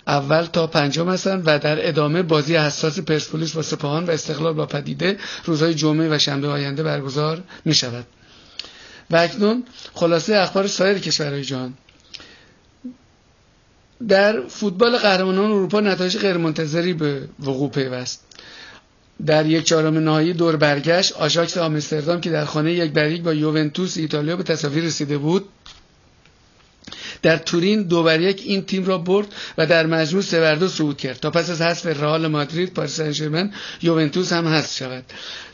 اول 0.07 0.45
تا 0.45 0.67
پنجم 0.67 1.09
هستند 1.09 1.43
و 1.47 1.59
در 1.59 1.89
ادامه 1.89 2.23
بازی 2.23 2.57
حساس 2.57 2.99
پرسپولیس 2.99 3.53
با 3.53 3.63
سپاهان 3.63 4.05
و 4.05 4.11
استقلال 4.11 4.53
با 4.53 4.67
پدیده 4.67 5.19
روزهای 5.45 5.75
جمعه 5.75 6.15
و 6.15 6.19
شنبه 6.19 6.49
آینده 6.49 6.83
برگزار 6.83 7.43
می 7.65 7.75
شود 7.75 8.07
و 9.11 9.17
اکنون 9.17 9.65
خلاصه 9.95 10.37
اخبار 10.37 10.67
سایر 10.67 10.99
کشورهای 10.99 11.45
جهان. 11.45 11.75
در 14.09 14.41
فوتبال 14.49 14.97
قهرمانان 14.99 15.45
اروپا 15.51 15.81
نتایج 15.81 16.19
غیرمنتظری 16.19 16.93
به 16.93 17.29
وقوع 17.41 17.71
پیوست. 17.71 18.25
در 19.27 19.47
یک 19.47 19.65
چهارم 19.65 19.99
نهایی 19.99 20.33
دور 20.33 20.57
برگشت 20.57 21.13
آژاکس 21.13 21.59
آمستردام 21.59 22.21
که 22.21 22.31
در 22.31 22.45
خانه 22.45 22.73
یک 22.73 22.93
بر 22.93 23.17
با 23.17 23.35
یوونتوس 23.35 23.97
ایتالیا 23.97 24.37
به 24.37 24.43
تصاویر 24.43 24.85
رسیده 24.85 25.19
بود. 25.19 25.49
در 27.27 27.37
تورین 27.37 27.83
دو 27.83 28.03
بر 28.03 28.21
یک 28.21 28.43
این 28.45 28.63
تیم 28.63 28.85
را 28.85 28.99
برد 28.99 29.27
و 29.59 29.67
در 29.67 29.87
مجموع 29.87 30.23
سه 30.23 30.41
بر 30.41 30.55
دو 30.55 30.69
صعود 30.69 30.97
کرد. 30.97 31.21
تا 31.21 31.31
پس 31.31 31.51
از 31.51 31.63
حذف 31.63 31.87
رئال 31.87 32.27
مادرید 32.27 32.75
پاریس 32.75 33.01
سن 33.01 33.53
یوونتوس 33.83 34.33
هم 34.33 34.49
حذف 34.49 34.77
شود. 34.77 35.05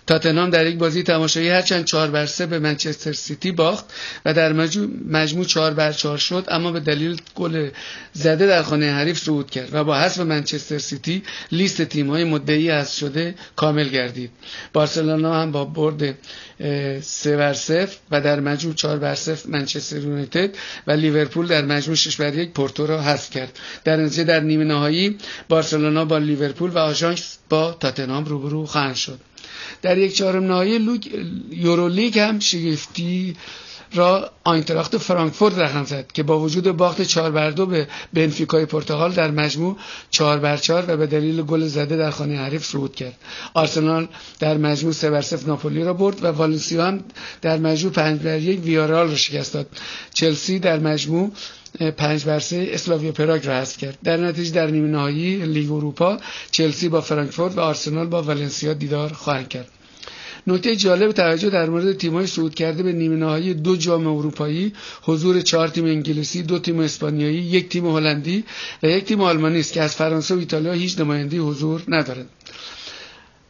تاتنهام 0.06 0.50
در 0.50 0.66
یک 0.66 0.78
بازی 0.78 1.02
تماشایی 1.02 1.48
هرچند 1.48 1.84
چهار 1.84 2.10
بر 2.10 2.26
سه 2.26 2.46
به 2.46 2.58
منچستر 2.58 3.12
سیتی 3.12 3.52
باخت 3.52 3.84
و 4.24 4.34
در 4.34 4.52
مجموع 5.08 5.44
چهار 5.44 5.74
بر 5.74 5.92
چهار 5.92 6.18
شد 6.18 6.44
اما 6.48 6.72
به 6.72 6.80
دلیل 6.80 7.20
گل 7.34 7.68
زده 8.12 8.46
در 8.46 8.62
خانه 8.62 8.92
حریف 8.92 9.18
صعود 9.18 9.50
کرد 9.50 9.68
و 9.74 9.84
با 9.84 9.98
حذف 9.98 10.20
منچستر 10.20 10.78
سیتی 10.78 11.22
لیست 11.52 11.82
تیم‌های 11.82 12.24
مدعی 12.24 12.70
از 12.70 12.96
شده 12.96 13.34
کامل 13.56 13.88
گردید. 13.88 14.30
بارسلونا 14.72 15.42
هم 15.42 15.52
با 15.52 15.64
برد 15.64 16.18
سه 17.00 17.36
بر 17.36 17.54
صفر 17.54 17.96
و 18.10 18.20
در 18.20 18.40
مجموع 18.40 18.74
چهار 18.74 18.98
بر 18.98 19.14
صفر 19.14 19.48
منچستر 19.48 19.98
یونایتد 19.98 20.50
و 20.86 20.92
لیورپول 20.92 21.46
در 21.46 21.64
مجموع 21.64 21.96
شش 21.96 22.16
بر 22.16 22.34
یک 22.34 22.50
پورتو 22.52 22.86
را 22.86 23.02
حذف 23.02 23.30
کرد. 23.30 23.58
در 23.84 23.96
نتیجه 23.96 24.24
در 24.24 24.40
نیمه 24.40 24.64
نهایی 24.64 25.18
بارسلونا 25.48 26.04
با 26.04 26.18
لیورپول 26.18 26.70
و 26.70 26.78
آژانکس 26.78 27.38
با 27.48 27.76
تاتنهام 27.80 28.24
روبرو 28.24 28.66
خواهند 28.66 28.94
شد. 28.94 29.18
در 29.82 29.98
یک 29.98 30.14
چهارم 30.14 30.44
نهایی 30.44 31.00
یورولیگ 31.50 32.18
هم 32.18 32.38
شگفتی 32.38 33.36
را 33.94 34.30
آینتراخت 34.44 34.98
فرانکفورت 34.98 35.58
رقم 35.58 35.84
زد 35.84 36.12
که 36.12 36.22
با 36.22 36.38
وجود 36.40 36.76
باخت 36.76 37.02
4 37.02 37.30
بر 37.30 37.50
2 37.50 37.66
به 37.66 37.88
بنفیکای 38.12 38.66
پرتغال 38.66 39.12
در 39.12 39.30
مجموع 39.30 39.76
4 40.10 40.38
بر 40.38 40.56
4 40.56 40.84
و 40.88 40.96
به 40.96 41.06
دلیل 41.06 41.42
گل 41.42 41.66
زده 41.66 41.96
در 41.96 42.10
خانه 42.10 42.36
حریف 42.38 42.64
صعود 42.64 42.94
کرد. 42.94 43.14
آرسنال 43.54 44.08
در 44.40 44.56
مجموع 44.56 44.92
3 44.92 45.10
بر 45.10 45.20
0 45.20 45.46
ناپولی 45.46 45.84
را 45.84 45.94
برد 45.94 46.24
و 46.24 46.26
والنسیا 46.26 46.86
هم 46.86 47.04
در 47.42 47.58
مجموع 47.58 47.92
5 47.92 48.20
بر 48.20 48.38
1 48.38 48.60
ویارال 48.64 49.08
را 49.08 49.16
شکست 49.16 49.54
داد. 49.54 49.66
چلسی 50.14 50.58
در 50.58 50.78
مجموع 50.78 51.32
پنج 51.96 52.24
بر 52.24 52.38
سه 52.38 52.68
اسلاویا 52.72 53.12
پراگ 53.12 53.46
را 53.46 53.54
حذف 53.54 53.76
کرد. 53.76 53.98
در 54.04 54.16
نتیجه 54.16 54.50
در 54.54 54.66
نیمه 54.66 54.88
نهایی 54.88 55.36
لیگ 55.46 55.72
اروپا 55.72 56.18
چلسی 56.50 56.88
با 56.88 57.00
فرانکفورت 57.00 57.56
و 57.56 57.60
آرسنال 57.60 58.06
با 58.06 58.22
ولنسیا 58.22 58.72
دیدار 58.72 59.12
خواهند 59.12 59.48
کرد. 59.48 59.68
نکته 60.46 60.76
جالب 60.76 61.12
توجه 61.12 61.50
در 61.50 61.68
مورد 61.70 61.96
تیم‌های 61.96 62.26
صعود 62.26 62.54
کرده 62.54 62.82
به 62.82 62.92
نیمه 62.92 63.16
نهایی 63.16 63.54
دو 63.54 63.76
جام 63.76 64.06
اروپایی 64.06 64.72
حضور 65.02 65.40
چهار 65.40 65.68
تیم 65.68 65.84
انگلیسی 65.84 66.42
دو 66.42 66.58
تیم 66.58 66.80
اسپانیایی 66.80 67.38
یک 67.38 67.68
تیم 67.68 67.86
هلندی 67.86 68.44
و 68.82 68.86
یک 68.86 69.04
تیم 69.04 69.20
آلمانی 69.20 69.60
است 69.60 69.72
که 69.72 69.82
از 69.82 69.94
فرانسه 69.94 70.34
و 70.34 70.38
ایتالیا 70.38 70.72
هیچ 70.72 71.00
نماینده 71.00 71.38
حضور 71.38 71.82
ندارند. 71.88 72.28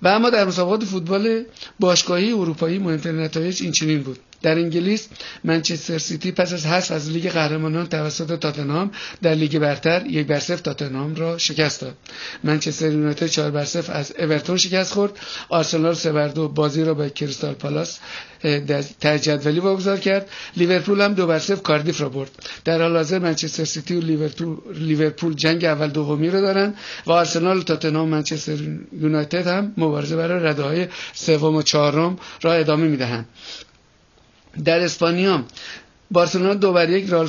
و 0.03 0.09
اما 0.09 0.31
در 0.31 0.45
مسابقات 0.45 0.85
فوتبال 0.85 1.45
باشگاهی 1.81 2.33
اروپایی 2.33 2.79
مهمترین 2.79 3.20
نتایج 3.20 3.62
این 3.62 3.73
چنین 3.73 4.03
بود. 4.03 4.18
در 4.43 4.59
انگلیس 4.59 5.09
منچستر 5.45 5.99
سیتی 5.99 6.32
پس 6.32 6.53
از 6.53 6.66
حذف 6.66 6.90
از 6.90 7.11
لیگ 7.11 7.30
قهرمانان 7.30 7.86
توسط 7.86 8.38
تاتنهام 8.38 8.90
در 9.22 9.34
لیگ 9.34 9.59
برتر 9.59 10.07
یک 10.07 10.26
بر 10.26 10.38
صفر 10.38 10.57
تاتنهام 10.62 11.14
را 11.14 11.38
شکست 11.38 11.80
داد. 11.80 11.95
منچستر 12.45 12.90
یونایتد 12.93 13.26
4 13.26 13.51
بر 13.51 13.64
صفر 13.64 13.93
از 13.93 14.12
اورتون 14.18 14.57
شکست 14.57 14.93
خورد. 14.93 15.12
آرسنال 15.49 15.95
3 15.95 16.12
بر 16.12 16.28
2 16.28 16.49
بازی 16.49 16.84
را 16.84 16.95
با 16.95 17.09
کریستال 17.09 17.55
پالاس 17.55 17.99
در 19.01 19.18
جدولی 19.18 19.61
واگذار 19.61 19.99
کرد. 19.99 20.28
لیورپول 20.57 21.01
هم 21.01 21.14
دو 21.14 21.26
بر 21.26 21.38
صفر 21.38 21.62
کاردیف 21.62 22.01
را 22.01 22.09
برد. 22.09 22.30
در 22.64 22.82
حال 22.82 22.97
حاضر 22.97 23.18
منچستر 23.18 23.64
سیتی 23.64 23.97
و 23.97 24.28
لیورپول 24.74 25.34
جنگ 25.34 25.64
اول 25.64 25.88
دومی 25.88 26.30
را 26.30 26.40
دارند 26.40 26.74
و 27.07 27.12
آرسنال 27.12 27.59
و 27.59 27.62
تاتنهام 27.62 28.09
منچستر 28.09 28.59
یونایتد 29.01 29.47
هم 29.47 29.72
مبارزه 29.76 30.16
برای 30.16 30.45
رده 30.45 30.62
های 30.62 30.86
سوم 31.12 31.55
و 31.55 31.62
چهارم 31.62 32.18
را 32.43 32.53
ادامه 32.53 32.88
می‌دهند. 32.88 33.26
در 34.64 34.80
اسپانیا 34.80 35.44
بارسلونا 36.11 36.55
دو 36.55 36.72
بر 36.72 36.90
یک 36.90 37.11
رال 37.11 37.28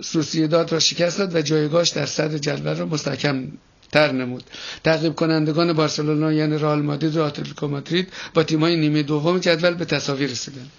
سوسیداد 0.00 0.72
را 0.72 0.78
شکست 0.78 1.18
داد 1.18 1.34
و 1.34 1.42
جایگاهش 1.42 1.88
در 1.88 2.06
صدر 2.06 2.38
جدول 2.38 2.76
را 2.76 2.86
مستحکم 2.86 3.48
تر 3.92 4.12
نمود. 4.12 4.44
تعقیب 4.84 5.14
کنندگان 5.14 5.72
بارسلونا 5.72 6.32
یعنی 6.32 6.58
رئال 6.58 6.82
مادرید 6.82 7.16
و 7.16 7.22
اتلتیکو 7.22 7.68
مادرید 7.68 8.08
با 8.34 8.42
تیم‌های 8.42 8.76
نیمه 8.76 9.02
دوم 9.02 9.38
جدول 9.38 9.74
به 9.74 9.84
تساوی 9.84 10.26
رسیدند. 10.26 10.70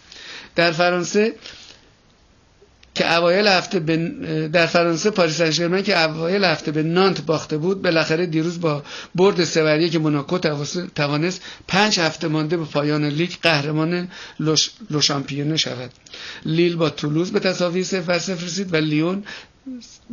در 0.55 0.71
فرانسه 0.71 1.33
که 2.99 3.13
اوایل 3.17 3.47
هفته 3.47 3.79
به 3.79 3.97
در 4.53 4.65
فرانسه 4.65 5.09
پاریس 5.09 5.41
سن 5.41 5.81
که 5.81 6.03
اوایل 6.03 6.43
هفته 6.43 6.71
به 6.71 6.83
نانت 6.83 7.21
باخته 7.21 7.57
بود 7.57 7.81
بالاخره 7.81 8.25
دیروز 8.25 8.61
با 8.61 8.83
برد 9.15 9.43
سه 9.43 9.89
که 9.89 9.99
موناکو 9.99 10.37
توانست 10.95 11.41
پنج 11.67 11.99
هفته 11.99 12.27
مانده 12.27 12.57
به 12.57 12.65
پایان 12.65 13.05
لیگ 13.05 13.31
قهرمان 13.41 14.07
لوشامپیونه 14.89 15.57
شود. 15.57 15.91
لیل 16.45 16.75
با 16.75 16.89
تولوز 16.89 17.31
به 17.31 17.39
تساوی 17.39 17.83
صفر 17.83 18.33
رسید 18.33 18.73
و 18.73 18.77
لیون 18.77 19.23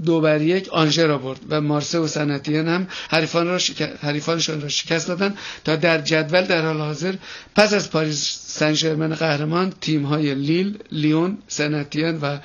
دو 0.05 0.21
بر 0.21 0.43
یک 0.43 0.69
آنژه 0.69 1.07
را 1.07 1.19
برد 1.19 1.41
و 1.49 1.61
مارسه 1.61 1.99
و 1.99 2.07
سنتیان 2.07 2.69
هم 2.69 2.87
حریفان 3.11 3.47
را 3.47 3.59
حریفانشان 4.01 4.61
را 4.61 4.69
شکست 4.69 5.09
دادن 5.09 5.35
تا 5.65 5.77
در 5.77 6.01
جدول 6.01 6.43
در 6.43 6.67
حال 6.67 6.81
حاضر 6.81 7.15
پس 7.57 7.73
از 7.73 7.91
پاریس 7.91 8.39
سن 8.47 9.15
قهرمان 9.15 9.73
تیم 9.81 10.03
های 10.03 10.35
لیل، 10.35 10.79
لیون، 10.93 11.39
سنتیان 11.49 12.21
و 12.21 12.39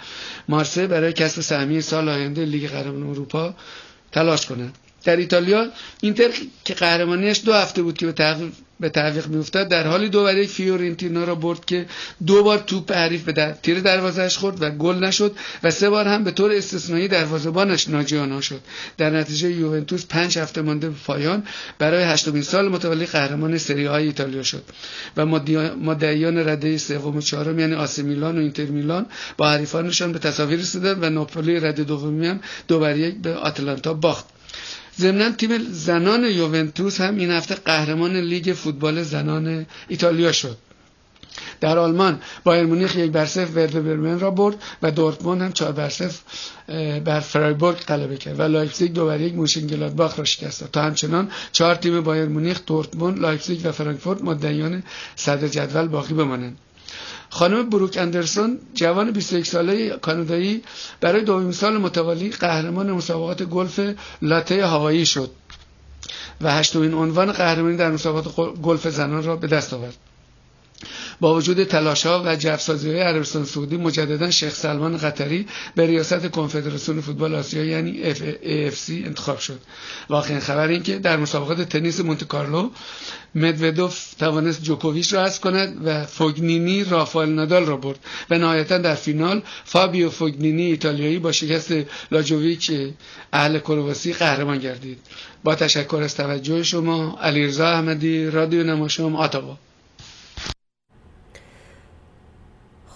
مارسه 0.49 0.87
برای 0.87 1.13
کسب 1.13 1.41
سهمیه 1.41 1.81
سال 1.81 2.09
آینده 2.09 2.45
لیگ 2.45 2.69
قهرمان 2.69 3.03
اروپا 3.09 3.53
تلاش 4.11 4.45
کنند. 4.45 4.77
در 5.03 5.15
ایتالیا 5.15 5.67
اینتر 6.01 6.29
که 6.65 6.73
قهرمانیش 6.73 7.41
دو 7.45 7.53
هفته 7.53 7.81
بود 7.81 7.97
که 7.97 8.05
به 8.05 8.11
به 8.81 8.89
تعویق 8.89 9.27
میافتاد. 9.27 9.67
در 9.69 9.87
حالی 9.87 10.09
دو 10.09 10.23
برای 10.23 10.47
فیورنتینا 10.47 11.23
را 11.23 11.35
برد 11.35 11.65
که 11.65 11.85
دو 12.27 12.43
بار 12.43 12.57
توپ 12.57 12.91
حریف 12.91 13.23
به 13.23 13.31
در... 13.31 13.51
تیر 13.51 13.79
دروازهش 13.79 14.37
خورد 14.37 14.61
و 14.61 14.69
گل 14.69 14.95
نشد 14.95 15.35
و 15.63 15.71
سه 15.71 15.89
بار 15.89 16.07
هم 16.07 16.23
به 16.23 16.31
طور 16.31 16.51
استثنایی 16.51 17.07
دروازه‌بانش 17.07 17.89
ناجیانا 17.89 18.41
شد 18.41 18.61
در 18.97 19.09
نتیجه 19.09 19.49
یوونتوس 19.51 20.05
پنج 20.05 20.39
هفته 20.39 20.61
مانده 20.61 20.89
به 20.89 20.95
پایان 21.05 21.43
برای 21.79 22.03
هشتمین 22.03 22.41
سال 22.41 22.69
متوالی 22.69 23.05
قهرمان 23.05 23.57
سری 23.57 23.85
های 23.85 24.05
ایتالیا 24.05 24.43
شد 24.43 24.63
و 25.17 25.25
مدعیان 25.75 26.37
رده 26.37 26.77
سوم 26.77 27.17
و 27.17 27.21
چهارم 27.21 27.59
یعنی 27.59 27.73
آس 27.73 27.99
میلان 27.99 28.37
و 28.37 28.41
اینتر 28.41 28.65
میلان 28.65 29.05
با 29.37 29.49
حریفانشان 29.49 30.11
به 30.11 30.19
تساوی 30.19 30.55
رسیدند 30.55 31.03
و 31.03 31.09
ناپولی 31.09 31.59
رده 31.59 31.83
دومی 31.83 32.27
هم 32.27 32.39
دو 32.67 32.79
بر 32.79 32.97
یک 32.97 33.15
به 33.21 33.35
آتلانتا 33.35 33.93
باخت. 33.93 34.25
ضمنا 34.99 35.31
تیم 35.31 35.57
زنان 35.71 36.23
یوونتوس 36.23 37.01
هم 37.01 37.17
این 37.17 37.31
هفته 37.31 37.55
قهرمان 37.55 38.15
لیگ 38.17 38.53
فوتبال 38.53 39.03
زنان 39.03 39.65
ایتالیا 39.87 40.31
شد. 40.31 40.57
در 41.61 41.77
آلمان 41.79 42.19
بایر 42.43 42.65
مونیخ 42.65 42.95
یک 42.95 43.11
بر 43.11 43.25
صفر 43.25 43.51
وردر 43.51 43.81
برمن 43.81 44.19
را 44.19 44.31
برد 44.31 44.55
و 44.81 44.91
دورتموند 44.91 45.41
هم 45.41 45.51
چهار 45.51 45.71
بر 45.71 45.89
صفر 45.89 46.21
بر 46.99 47.19
فرایبورگ 47.19 47.77
غلبه 47.77 48.17
کرد 48.17 48.39
و 48.39 48.43
لایپزیگ 48.43 48.93
دو 48.93 49.05
بر 49.05 49.21
یک 49.21 49.33
مونشن‌گلادباخ 49.33 50.19
را 50.19 50.25
شکست 50.25 50.71
تا 50.71 50.81
همچنان 50.81 51.31
چهار 51.51 51.75
تیم 51.75 52.01
بایر 52.01 52.25
مونیخ 52.25 52.61
دورتموند 52.65 53.19
لایپزیگ 53.19 53.61
و 53.65 53.71
فرانکفورت 53.71 54.21
مدعیان 54.21 54.83
صدر 55.15 55.47
جدول 55.47 55.87
باقی 55.87 56.13
بمانند. 56.13 56.57
خانم 57.33 57.69
بروک 57.69 57.97
اندرسون 57.97 58.59
جوان 58.73 59.11
21 59.11 59.45
ساله 59.45 59.89
کانادایی 59.89 60.63
برای 61.01 61.23
دومین 61.23 61.51
سال 61.51 61.77
متوالی 61.77 62.29
قهرمان 62.29 62.91
مسابقات 62.91 63.43
گلف 63.43 63.79
لاته 64.21 64.65
هوایی 64.67 65.05
شد 65.05 65.31
و 66.41 66.51
هشتمین 66.51 66.93
عنوان 66.93 67.31
قهرمانی 67.31 67.77
در 67.77 67.91
مسابقات 67.91 68.55
گلف 68.61 68.87
زنان 68.87 69.23
را 69.23 69.35
به 69.35 69.47
دست 69.47 69.73
آورد. 69.73 69.93
با 71.21 71.35
وجود 71.35 71.63
تلاش 71.63 72.05
ها 72.05 72.23
و 72.25 72.35
جفسازی 72.35 72.89
های 72.89 72.99
عربستان 72.99 73.45
سعودی 73.45 73.77
مجددا 73.77 74.31
شیخ 74.31 74.55
سلمان 74.55 74.97
قطری 74.97 75.47
به 75.75 75.85
ریاست 75.85 76.27
کنفدراسیون 76.27 77.01
فوتبال 77.01 77.35
آسیا 77.35 77.65
یعنی 77.65 78.13
AFC 78.13 78.89
انتخاب 78.89 79.39
شد. 79.39 79.59
و 80.09 80.15
آخرین 80.15 80.39
خبر 80.39 80.67
این 80.67 80.83
که 80.83 80.99
در 80.99 81.17
مسابقات 81.17 81.61
تنیس 81.61 81.99
مونت 81.99 82.23
کارلو 82.23 82.69
مدودوف 83.35 84.13
توانست 84.13 84.63
جوکوویچ 84.63 85.13
را 85.13 85.25
حذف 85.25 85.39
کند 85.39 85.81
و 85.87 86.05
فوگنینی 86.05 86.83
رافائل 86.83 87.29
نادال 87.29 87.65
را 87.65 87.77
برد 87.77 87.99
و 88.29 88.37
نهایتا 88.37 88.77
در 88.77 88.95
فینال 88.95 89.41
فابیو 89.65 90.09
فوگنینی 90.09 90.63
ایتالیایی 90.63 91.19
با 91.19 91.31
شکست 91.31 91.73
لاجوویچ 92.11 92.71
اهل 93.33 93.59
کرواسی 93.59 94.13
قهرمان 94.13 94.57
گردید. 94.57 94.97
با 95.43 95.55
تشکر 95.55 96.01
از 96.03 96.15
توجه 96.15 96.63
شما 96.63 97.19
علیرضا 97.21 97.67
احمدی 97.67 98.25
رادیو 98.25 98.63
نماشوم 98.63 99.15
آتاوا 99.15 99.57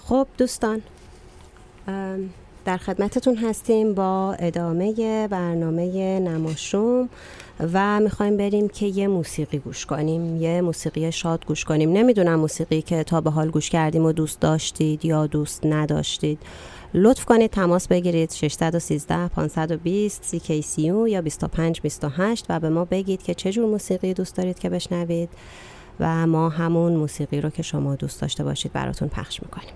خب 0.07 0.27
دوستان 0.37 0.81
در 2.65 2.77
خدمتتون 2.77 3.35
هستیم 3.37 3.93
با 3.93 4.33
ادامه 4.39 5.27
برنامه 5.27 6.19
نماشوم 6.19 7.09
و 7.73 7.99
می‌خوایم 7.99 8.37
بریم 8.37 8.67
که 8.67 8.85
یه 8.85 9.07
موسیقی 9.07 9.59
گوش 9.59 9.85
کنیم 9.85 10.41
یه 10.41 10.61
موسیقی 10.61 11.11
شاد 11.11 11.45
گوش 11.45 11.65
کنیم. 11.65 11.91
نمی‌دونم 11.91 12.39
موسیقی 12.39 12.81
که 12.81 13.03
تا 13.03 13.21
به 13.21 13.29
حال 13.31 13.49
گوش 13.49 13.69
کردیم 13.69 14.05
و 14.05 14.11
دوست 14.11 14.39
داشتید 14.39 15.05
یا 15.05 15.27
دوست 15.27 15.65
نداشتید. 15.65 16.39
لطف 16.93 17.25
کنید 17.25 17.51
تماس 17.51 17.87
بگیرید 17.87 18.31
613 18.31 19.27
520 19.27 20.37
CKCU 20.37 20.79
یا 20.79 21.21
25 21.21 21.81
28 21.81 22.45
و 22.49 22.59
به 22.59 22.69
ما 22.69 22.85
بگید 22.85 23.23
که 23.23 23.33
چه 23.33 23.51
جور 23.51 23.65
موسیقی 23.65 24.13
دوست 24.13 24.35
دارید 24.35 24.59
که 24.59 24.69
بشنوید 24.69 25.29
و 25.99 26.27
ما 26.27 26.49
همون 26.49 26.95
موسیقی 26.95 27.41
رو 27.41 27.49
که 27.49 27.63
شما 27.63 27.95
دوست 27.95 28.21
داشته 28.21 28.43
باشید 28.43 28.73
براتون 28.73 29.07
پخش 29.07 29.43
می‌کنیم. 29.43 29.73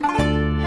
Bye. 0.00 0.59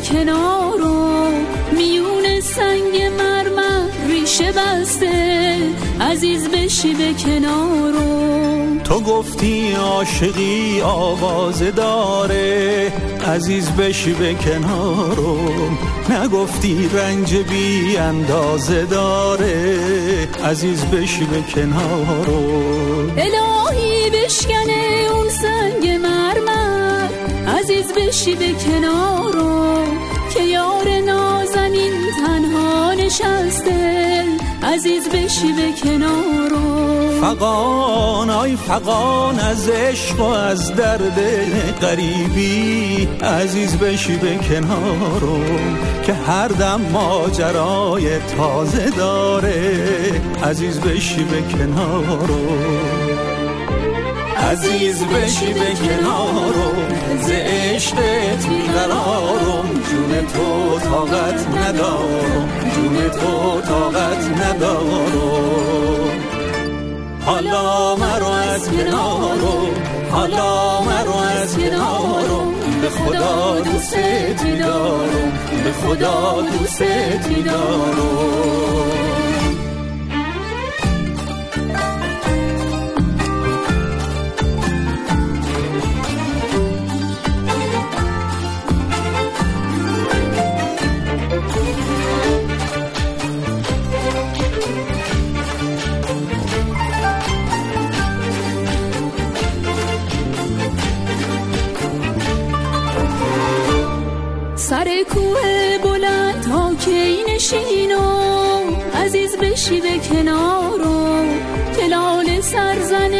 کنارو 0.00 1.30
میون 1.72 2.40
سنگ 2.40 3.02
مرمر 3.18 3.88
ریشه 4.08 4.52
بسته. 4.52 5.56
عزیز 6.00 6.48
بشی 6.48 6.94
به 6.94 7.14
کنارو 7.24 8.80
تو 8.84 9.00
گفتی 9.00 9.72
عاشقی 9.72 10.80
آواز 10.80 11.74
داره. 11.74 12.92
عزیز 13.26 13.70
بشی 13.70 14.12
به 14.12 14.34
کنارم 14.34 15.78
نگفتی 16.10 16.90
رنج 16.94 17.36
بی 17.36 17.96
اندازه 17.96 18.84
داره. 18.84 19.78
عزیز 20.44 20.84
بشی 20.84 21.24
به 21.24 21.42
کنارم 21.42 23.12
الهی 23.16 23.87
بشی 28.18 28.34
به 28.34 28.52
کنارم 28.52 29.98
که 30.34 30.42
یار 30.42 30.88
نازنین 31.06 31.92
تنها 32.26 32.94
نشسته. 32.94 34.24
عزیز 34.62 35.08
بشی 35.08 35.52
به 35.52 35.72
کنارو 35.82 37.20
فقان 37.20 38.30
آی 38.30 38.56
فقان 38.56 39.38
از 39.38 39.68
عشق 39.68 40.20
و 40.20 40.22
از 40.22 40.74
درد 40.74 41.20
قریبی 41.80 43.08
عزیز 43.22 43.76
بشی 43.76 44.16
به 44.16 44.36
کنارو 44.36 45.40
که 46.06 46.12
هر 46.12 46.48
دم 46.48 46.80
ماجرای 46.92 48.18
تازه 48.18 48.90
داره. 48.90 49.80
عزیز 50.44 50.80
بشی 50.80 51.24
به 51.24 51.42
کنارو 51.42 53.07
عزیز 54.50 55.04
بشی 55.04 55.52
به 55.52 55.74
کنارو 55.74 56.72
ز 57.22 57.30
عشقت 57.30 58.46
جون 59.90 60.26
تو 60.26 60.78
طاقت 60.78 61.48
ندارم 61.48 62.48
جون 62.74 63.10
تو 63.10 63.60
طاقت 63.60 64.24
ندارم. 64.42 66.10
حالا 67.26 67.96
مرو 67.96 68.26
از 68.26 68.70
کنارم 68.70 69.74
حالا 70.10 70.80
مرو 70.80 71.16
از 71.16 71.56
کنارم. 71.56 72.54
به 72.82 72.90
خدا 72.90 73.60
دوست 73.60 73.96
دارم 74.60 75.32
به 75.64 75.72
خدا 75.72 76.42
دوست 76.42 76.82
کوه 105.14 105.78
بلند 105.84 106.44
ها 106.44 106.74
که 106.74 106.90
این 106.90 107.28
عزیز 109.08 109.36
بشی 109.36 109.80
به 109.80 109.98
کنار 109.98 110.88
و 110.88 111.24
کلال 111.76 112.40
سرزن 112.40 113.10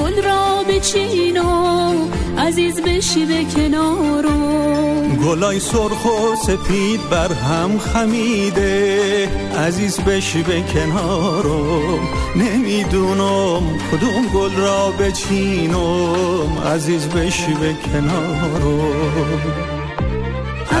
گل 0.00 0.22
را 0.22 0.64
بچینو 0.68 2.08
عزیز 2.38 2.80
بشی 2.80 3.26
به 3.26 3.44
کنار 3.44 4.26
و 4.26 4.58
گلای 5.24 5.60
سرخ 5.60 6.04
و 6.04 6.36
سپید 6.46 7.08
بر 7.10 7.32
هم 7.32 7.78
خمیده 7.78 9.28
عزیز 9.58 10.00
بشی 10.00 10.42
به 10.42 10.62
کنارم 10.62 12.00
نمی‌دونم 12.36 13.62
کدوم 13.92 14.26
گل 14.34 14.56
را 14.56 14.90
بچینم 14.90 16.58
عزیز 16.66 17.08
بشی 17.08 17.54
به 17.54 17.74
کنارم 17.92 19.77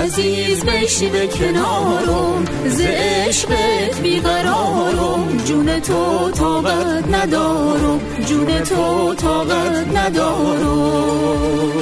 عزیز 0.04 0.64
بشی 0.64 1.08
به 1.08 1.26
کنارم 1.26 2.44
ز 2.66 2.80
عشقت 2.80 4.00
بیقرارم. 4.02 5.36
جون 5.44 5.80
تو 5.80 6.30
طاقت 6.30 7.08
ندارم 7.12 8.00
جون 8.26 8.60
تو 8.60 9.14
طاقت 9.14 9.96
ندارم. 9.96 11.72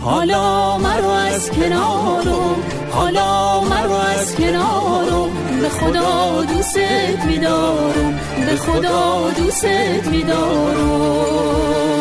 حالا 0.00 0.78
مرا 0.78 1.16
از 1.16 1.50
کنارم 1.50 2.56
حالا 2.90 3.60
مرا 3.60 4.00
از 4.02 4.34
کنارم. 4.36 5.30
به 5.60 5.68
خدا 5.68 6.42
دوست 6.42 6.78
میدارم 7.26 8.20
به 8.46 8.56
خدا 8.56 9.30
دوست 9.36 9.64
میدارم. 10.10 11.99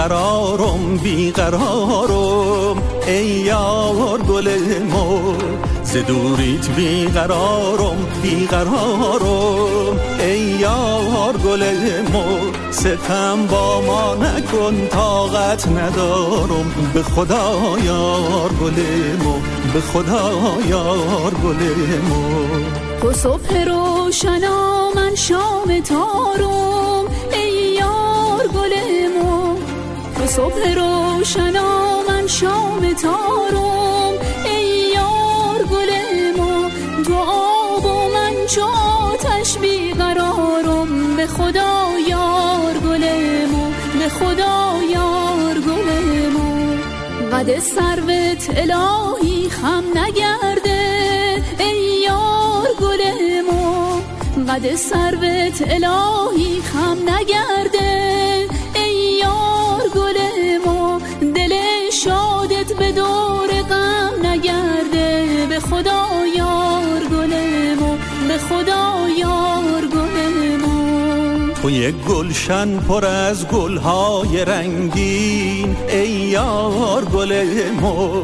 بیقرارم 0.00 0.96
بیقرارم. 0.96 2.82
ای 3.06 3.26
یار 3.26 4.18
گل 4.28 4.48
مو 4.92 5.34
ز 5.82 5.96
دوریت 5.96 6.68
بیقرارم 6.68 8.06
بیقرارم. 8.22 10.00
ای 10.20 10.40
یار 10.40 11.36
گل 11.44 11.64
مو 12.12 12.24
ستم 12.70 13.46
با 13.46 13.80
ما 13.80 14.14
نکن 14.14 14.88
طاقت 14.88 15.68
ندارم. 15.68 16.90
به 16.94 17.02
خدا 17.02 17.78
یار 17.84 18.50
گل 18.62 18.82
مو 19.24 19.34
به 19.72 19.80
خدا 19.80 20.32
یار 20.68 21.34
گل 21.44 21.62
مو 22.08 22.24
تو 23.00 23.12
صبح 23.12 23.64
روشنا 23.64 24.90
من 24.94 25.14
شام 25.14 25.80
تارم. 25.88 26.89
صبح 30.36 30.74
روشنا 30.74 32.02
من 32.08 32.26
شام 32.26 32.92
تارم. 32.92 34.14
ای 34.44 34.92
یار 34.94 35.62
گل 35.72 35.90
ما 36.38 36.70
تو 37.06 37.14
آب 37.14 37.84
و 37.84 38.08
من 38.14 38.46
چو 38.46 38.62
آتش 38.62 39.58
بیقرارم. 39.58 41.16
به 41.16 41.26
خدا 41.26 41.98
یار 42.08 42.74
گل 42.86 43.04
ما 43.52 43.70
به 43.98 44.08
خدا 44.08 44.82
یار 44.92 45.54
گل 45.54 45.88
ما. 46.34 46.74
قد 47.32 47.58
سروت 47.58 48.50
الهی 48.56 49.50
خم 49.50 49.84
نگرده. 49.94 50.80
ای 51.58 52.02
یار 52.06 52.68
گل 52.80 53.02
ما 53.50 54.02
قد 54.48 54.74
سروت 54.74 55.62
الهی 55.70 56.62
خم 56.62 56.98
نگرده. 57.10 57.69
تو 71.70 71.76
یک 71.76 71.94
گلشن 71.94 72.80
پر 72.80 73.06
از 73.06 73.48
گلهای 73.48 74.44
رنگین. 74.44 75.76
ای 75.88 76.08
یار 76.08 77.04
گلمو 77.04 78.22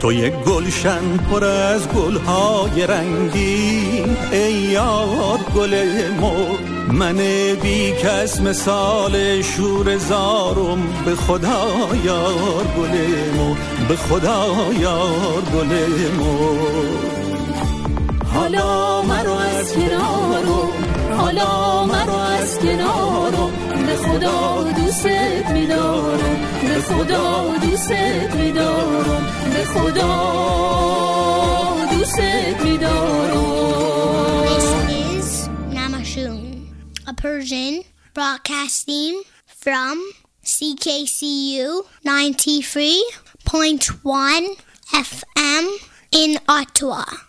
تو 0.00 0.12
یک 0.12 0.32
گلشن 0.32 1.16
پر 1.16 1.44
از 1.44 1.88
گلهای 1.88 2.86
رنگین. 2.86 4.16
ای 4.32 4.52
یار 4.52 5.38
گل 5.56 5.74
مو 6.20 6.32
من 6.92 7.16
بی 7.62 7.92
کس 7.92 8.40
مثال 8.40 9.42
شور 9.42 9.96
زارم. 9.96 10.82
به 11.04 11.14
خدا 11.14 11.66
یار 12.04 12.64
گل 12.78 12.94
مو 13.36 13.54
به 13.88 13.96
خدا 13.96 14.46
یار 14.80 15.42
گل 15.54 15.72
مو 16.18 16.58
حالا 18.34 19.02
مرو 19.02 19.32
از 19.32 19.72
کنارم. 19.72 20.85
حالا 21.26 21.84
مرو 21.84 22.14
از 22.14 22.58
کنارم 22.58 23.52
به 23.86 23.96
خدا 23.96 24.62
دوست 24.76 25.06
میدارم 25.52 26.60
به 26.62 26.80
خدا 26.80 27.54
دوست 27.62 27.90
میدارم 28.34 29.26
به 29.52 29.64
خدا 29.64 30.16
دوست 31.90 32.20
میدارم 32.64 33.56
Persian 37.22 37.74
broadcasting 38.14 39.14
from 39.62 39.96
CKCU 40.44 41.66
93.1 42.04 44.44
FM 44.92 45.64
in 46.12 46.38
Ottawa. 46.48 47.25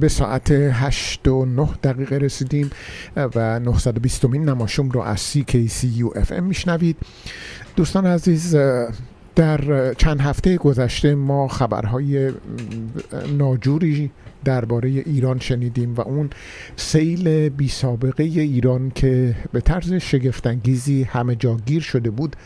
به 0.00 0.08
ساعت 0.08 0.50
8 0.50 1.28
و 1.28 1.44
9 1.44 1.68
دقیقه 1.82 2.16
رسیدیم 2.16 2.70
و 3.16 3.60
920 3.60 4.24
مین 4.24 4.48
نماشوم 4.48 4.90
رو 4.90 5.00
از 5.00 5.34
CKCU 5.34 6.18
FM 6.18 6.40
میشنوید. 6.40 6.96
دوستان 7.76 8.06
عزیز 8.06 8.56
در 9.34 9.94
چند 9.94 10.20
هفته 10.20 10.56
گذشته 10.56 11.14
ما 11.14 11.48
خبرهای 11.48 12.32
ناجوری 13.38 14.10
درباره 14.44 14.88
ایران 14.88 15.38
شنیدیم 15.38 15.94
و 15.94 16.00
اون 16.00 16.30
سیل 16.76 17.48
بی 17.48 17.68
سابقه 17.68 18.22
ایران 18.24 18.92
که 18.94 19.34
به 19.52 19.60
طرز 19.60 19.92
شگفتانگیزی 19.92 21.02
همه 21.02 21.34
جاگیر 21.34 21.82
شده 21.82 22.10
بود 22.10 22.36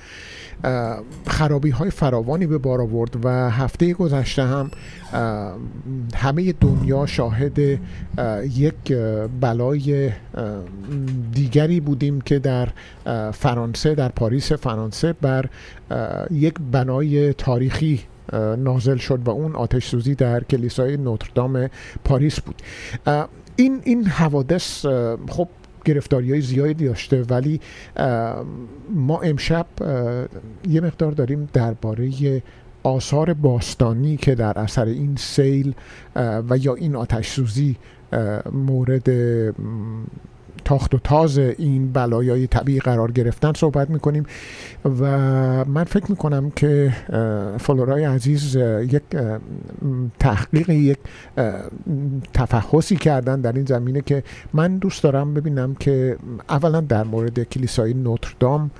خرابی 1.26 1.70
های 1.70 1.90
فراوانی 1.90 2.47
به 2.47 2.59
بار 2.59 2.80
آورد 2.80 3.24
و 3.24 3.51
هفته 3.51 3.93
گذشته 3.93 4.44
هم 4.44 4.70
همه 6.14 6.52
دنیا 6.52 7.06
شاهد 7.06 7.59
یک 8.55 8.93
بلای 9.40 10.10
دیگری 11.32 11.80
بودیم 11.80 12.20
که 12.20 12.39
در 12.39 12.68
فرانسه 13.32 13.94
در 13.94 14.09
پاریس 14.09 14.52
فرانسه 14.52 15.12
بر 15.12 15.44
یک 16.30 16.55
بنای 16.72 17.32
تاریخی 17.32 18.01
نازل 18.59 18.97
شد 18.97 19.20
و 19.24 19.30
اون 19.30 19.56
آتش 19.56 19.86
سوزی 19.89 20.14
در 20.14 20.44
کلیسای 20.44 20.97
نوتردام 20.97 21.68
پاریس 22.05 22.40
بود. 22.40 22.62
این 23.56 23.80
این 23.84 24.06
حوادث 24.06 24.86
خب 25.28 25.48
گرفتاری 25.84 26.30
های 26.30 26.40
زیادی 26.40 26.84
داشته 26.84 27.22
ولی 27.22 27.60
ما 28.90 29.20
امشب 29.20 29.66
یه 30.68 30.80
مقدار 30.80 31.12
داریم 31.12 31.48
درباره 31.52 32.42
آثار 32.82 33.34
باستانی 33.34 34.16
که 34.16 34.34
در 34.34 34.59
اثر 34.59 34.84
این 34.84 35.16
سیل 35.16 35.74
و 36.16 36.56
یا 36.60 36.74
این 36.74 36.96
آتش 36.96 37.28
سوزی 37.28 37.76
مورد 38.52 39.09
تاخت 40.64 40.94
و 40.94 40.98
تاز 40.98 41.39
این 41.39 41.93
بلایای 41.93 42.47
طبیعی 42.47 42.80
قرار 42.80 43.12
گرفتن 43.12 43.52
صحبت 43.52 43.90
می‌کنیم 43.90 44.26
و 44.84 45.05
من 45.64 45.84
فکر 45.84 46.10
می‌کنم 46.10 46.51
که 46.51 46.93
فلورای 47.60 48.05
عزیز 48.05 48.56
یک 48.90 49.02
تحقیق 50.18 50.70
یک 50.70 50.98
تفحصی 52.32 52.97
کردن 52.97 53.40
در 53.40 53.52
این 53.52 53.64
زمینه 53.64 54.01
که 54.01 54.22
من 54.52 54.78
دوست 54.78 55.02
دارم 55.02 55.34
ببینم 55.34 55.74
که 55.74 56.16
اولا 56.48 56.80
در 56.80 57.05
مورد 57.05 57.43
کلیسای 57.43 57.94
نوتردام 57.94 58.70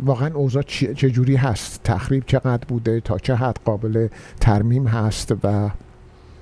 واقعا 0.00 0.34
اوضاع 0.34 0.62
چجوری 0.62 1.36
هست؟ 1.36 1.80
تخریب 1.84 2.24
چقدر 2.26 2.64
بوده؟ 2.68 3.00
تا 3.00 3.18
چه 3.18 3.34
حد 3.34 3.56
قابل 3.64 4.08
ترمیم 4.40 4.86
هست؟ 4.86 5.34
و 5.44 5.70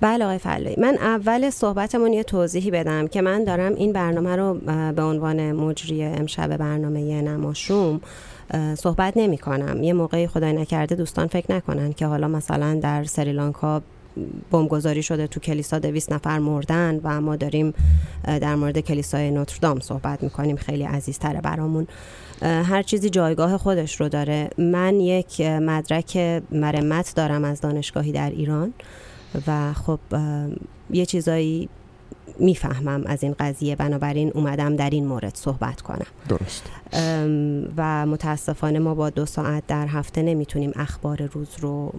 بله 0.03 0.24
آقای 0.24 0.39
فلایی 0.39 0.77
من 0.79 0.97
اول 1.01 1.51
صحبتمون 1.51 2.12
یه 2.12 2.23
توضیحی 2.23 2.70
بدم 2.70 3.07
که 3.07 3.23
من 3.23 3.45
دارم 3.45 3.74
این 3.74 3.93
برنامه 3.93 4.37
رو 4.37 4.55
به 4.93 5.03
عنوان 5.03 5.53
مجری 5.53 6.05
امشب 6.05 6.57
برنامه 6.57 7.23
نماشوم 7.23 8.01
صحبت 8.74 9.16
نمی 9.16 9.39
کنم 9.39 9.83
یه 9.83 9.93
موقعی 9.93 10.27
خدای 10.27 10.53
نکرده 10.53 10.95
دوستان 10.95 11.27
فکر 11.27 11.53
نکنن 11.53 11.93
که 11.93 12.07
حالا 12.07 12.29
مثلا 12.29 12.74
در 12.74 13.05
سریلانکا 13.05 13.83
بمبگذاری 14.51 15.03
شده 15.03 15.27
تو 15.27 15.41
کلیسا 15.41 15.79
دویست 15.79 16.12
نفر 16.12 16.39
مردن 16.39 17.01
و 17.05 17.20
ما 17.20 17.37
داریم 17.37 17.74
در 18.24 18.55
مورد 18.55 18.79
کلیسای 18.79 19.31
نوتردام 19.31 19.81
صحبت 19.81 20.23
می‌کنیم. 20.23 20.57
خیلی 20.57 20.85
عزیزتره 20.85 21.41
برامون. 21.41 21.87
هر 22.43 22.83
چیزی 22.83 23.11
جایگاه 23.11 23.59
خودش 23.59 24.01
رو 24.01 24.09
داره. 24.09 24.51
من 24.59 25.01
یک 25.01 25.41
مدرک 25.41 26.43
مرمت 26.51 27.12
دارم 27.16 27.45
از 27.45 27.61
دانشگاهی 27.61 28.12
در 28.12 28.31
ایران. 28.31 28.73
و 29.47 29.73
خب 29.73 29.99
یه 30.91 31.07
چیزایی 31.07 31.69
می‌فهمم 32.39 33.03
از 33.07 33.23
این 33.23 33.35
قضیه. 33.39 33.77
بنابراین 33.77 34.31
اومدم 34.35 34.77
در 34.77 34.91
این 34.91 35.07
مورد 35.07 35.35
صحبت 35.35 35.81
کنم. 35.81 36.07
درست. 36.29 36.63
و 37.77 38.07
متاسفانه 38.07 38.79
ما 38.79 38.95
با 38.95 39.11
دو 39.11 39.27
ساعت 39.27 39.67
در 39.67 39.87
هفته 39.87 40.23
نمی‌تونیم 40.23 40.73
اخبار 40.77 41.23
روز 41.23 41.49
رو 41.61 41.93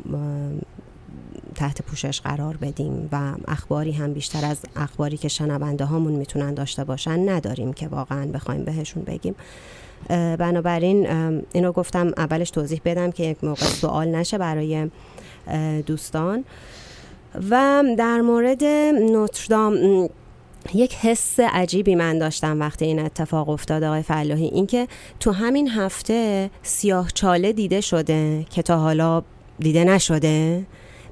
تحت 1.56 1.82
پوشش 1.82 2.22
قرار 2.22 2.58
بدیم 2.58 3.10
و 3.12 3.34
اخباری 3.48 3.92
هم 3.92 4.14
بیشتر 4.14 4.46
از 4.46 4.58
اخباری 4.76 5.18
که 5.18 5.28
شنونده 5.28 5.86
هامون 5.86 6.14
می‌تونن 6.14 6.54
داشته 6.54 6.84
باشن 6.84 7.30
نداریم 7.30 7.74
که 7.74 7.88
واقعا 7.88 8.26
بخوایم 8.26 8.64
بهشون 8.64 9.04
بگیم. 9.04 9.36
بنابراین 10.10 11.08
اینو 11.54 11.72
گفتم 11.72 12.12
اولش 12.18 12.52
توضیح 12.52 12.82
بدم 12.86 13.12
که 13.12 13.24
یک 13.24 13.44
موقع 13.44 13.66
سوال 13.66 14.08
نشه 14.08 14.38
برای 14.38 14.90
دوستان. 15.86 16.44
و 17.50 17.84
در 17.98 18.22
مورد 18.22 18.64
نوتردام 19.12 20.10
یک 20.74 20.96
حس 20.96 21.40
عجیبی 21.40 21.96
من 21.96 22.20
داشتم 22.20 22.60
وقتی 22.60 22.86
این 22.86 23.00
اتفاق 23.00 23.50
افتاد 23.50 23.84
آقای 23.84 24.02
فلاحی. 24.02 24.46
اینکه 24.46 24.88
تو 25.20 25.32
همین 25.32 25.70
هفته 25.70 26.50
سیاه 26.64 27.12
چاله 27.14 27.54
دیده 27.54 27.82
شده 27.82 28.46
که 28.50 28.62
تا 28.62 28.78
حالا 28.78 29.24
دیده 29.60 29.84
نشده 29.84 30.66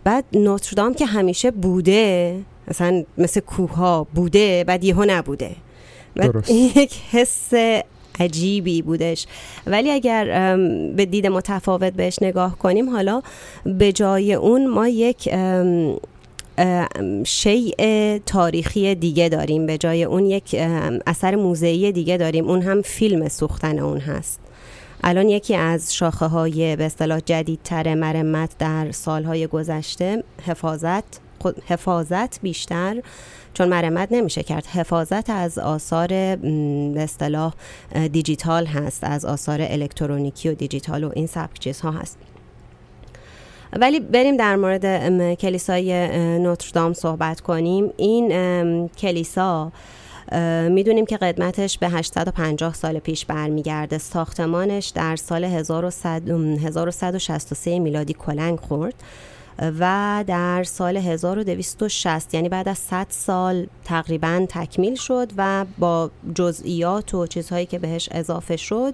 بعد 0.04 0.26
نوتردام 0.34 0.94
که 0.94 1.06
همیشه 1.06 1.52
بوده 1.52 2.36
مثلا 2.68 3.04
مثل 3.18 3.40
کوه 3.40 3.76
ها 3.76 4.08
بوده 4.16 4.64
بعد 4.64 4.84
یهو 4.84 5.06
نبوده. 5.08 5.56
درست. 6.16 6.52
یک 6.52 6.94
حس 7.12 7.54
عجیبی 8.20 8.82
بودش. 8.82 9.28
ولی 9.68 9.92
اگر 9.92 10.56
به 10.96 11.06
دید 11.06 11.28
متفاوت 11.28 11.94
بهش 11.94 12.18
نگاه 12.22 12.58
کنیم 12.58 12.90
حالا 12.90 13.22
به 13.66 13.92
جای 13.92 14.34
اون 14.34 14.68
ما 14.68 14.88
یک 14.88 15.30
شیء 17.26 18.18
تاریخی 18.26 18.96
دیگه 18.96 19.30
داریم. 19.30 19.66
به 19.66 19.78
جای 19.78 20.04
اون 20.04 20.26
یک 20.26 20.56
اثر 21.08 21.36
موزهی 21.36 21.92
دیگه 21.92 22.18
داریم. 22.18 22.50
اون 22.50 22.62
هم 22.62 22.82
فیلم 22.82 23.28
سوختن 23.28 23.80
اون 23.80 23.98
هست. 24.00 24.40
الان 25.04 25.30
یکی 25.30 25.56
از 25.56 25.96
شاخه 25.96 26.26
های 26.26 26.76
به 26.76 26.84
اصطلاح 26.84 27.20
جدیدتر 27.20 27.96
مرمت 27.96 28.58
در 28.60 28.92
سالهای 28.92 29.48
گذشته 29.48 30.24
حفاظت 30.46 31.04
حفاظت 31.68 32.42
بیشتر 32.42 33.02
چون 33.54 33.70
مرمت 33.70 34.12
نمیشه 34.12 34.44
کرد 34.44 34.66
حفاظت 34.66 35.30
از 35.30 35.58
آثار 35.58 36.08
به 36.08 36.94
اصطلاح 36.98 37.54
دیجیتال 38.12 38.66
هست 38.66 39.04
از 39.04 39.26
آثار 39.26 39.60
الکترونیکی 39.62 40.50
و 40.50 40.54
دیجیتال 40.54 41.04
و 41.04 41.12
این 41.16 41.28
سبک 41.28 41.60
چیزها 41.60 41.92
هست. 41.92 42.18
ولی 43.74 44.00
بریم 44.00 44.38
در 44.38 44.56
مورد 44.56 44.86
کلیسای 45.36 46.08
نوتردام 46.40 46.94
صحبت 46.94 47.42
کنیم. 47.42 47.94
این 47.98 48.88
کلیسا 48.88 49.72
می‌دونیم 50.70 51.06
که 51.06 51.18
قدمتش 51.18 51.78
به 51.78 51.90
850 51.90 52.74
سال 52.74 53.00
پیش 53.00 53.26
برمیگرده. 53.26 53.98
ساختمانش 53.98 54.88
در 54.88 55.16
سال 55.16 55.44
1163 55.44 57.80
میلادی 57.80 58.14
کلنگ 58.14 58.60
خورد 58.60 58.94
و 59.80 60.24
در 60.28 60.64
سال 60.64 60.98
1260 60.98 62.34
یعنی 62.34 62.50
بعد 62.50 62.70
از 62.70 62.78
100 62.78 63.06
سال 63.10 63.68
تقریبا 63.86 64.46
تکمیل 64.50 64.96
شد 64.96 65.32
و 65.38 65.66
با 65.78 66.12
جزئیات 66.36 67.14
و 67.14 67.28
چیزهایی 67.28 67.66
که 67.66 67.80
بهش 67.80 68.10
اضافه 68.12 68.58
شد 68.58 68.94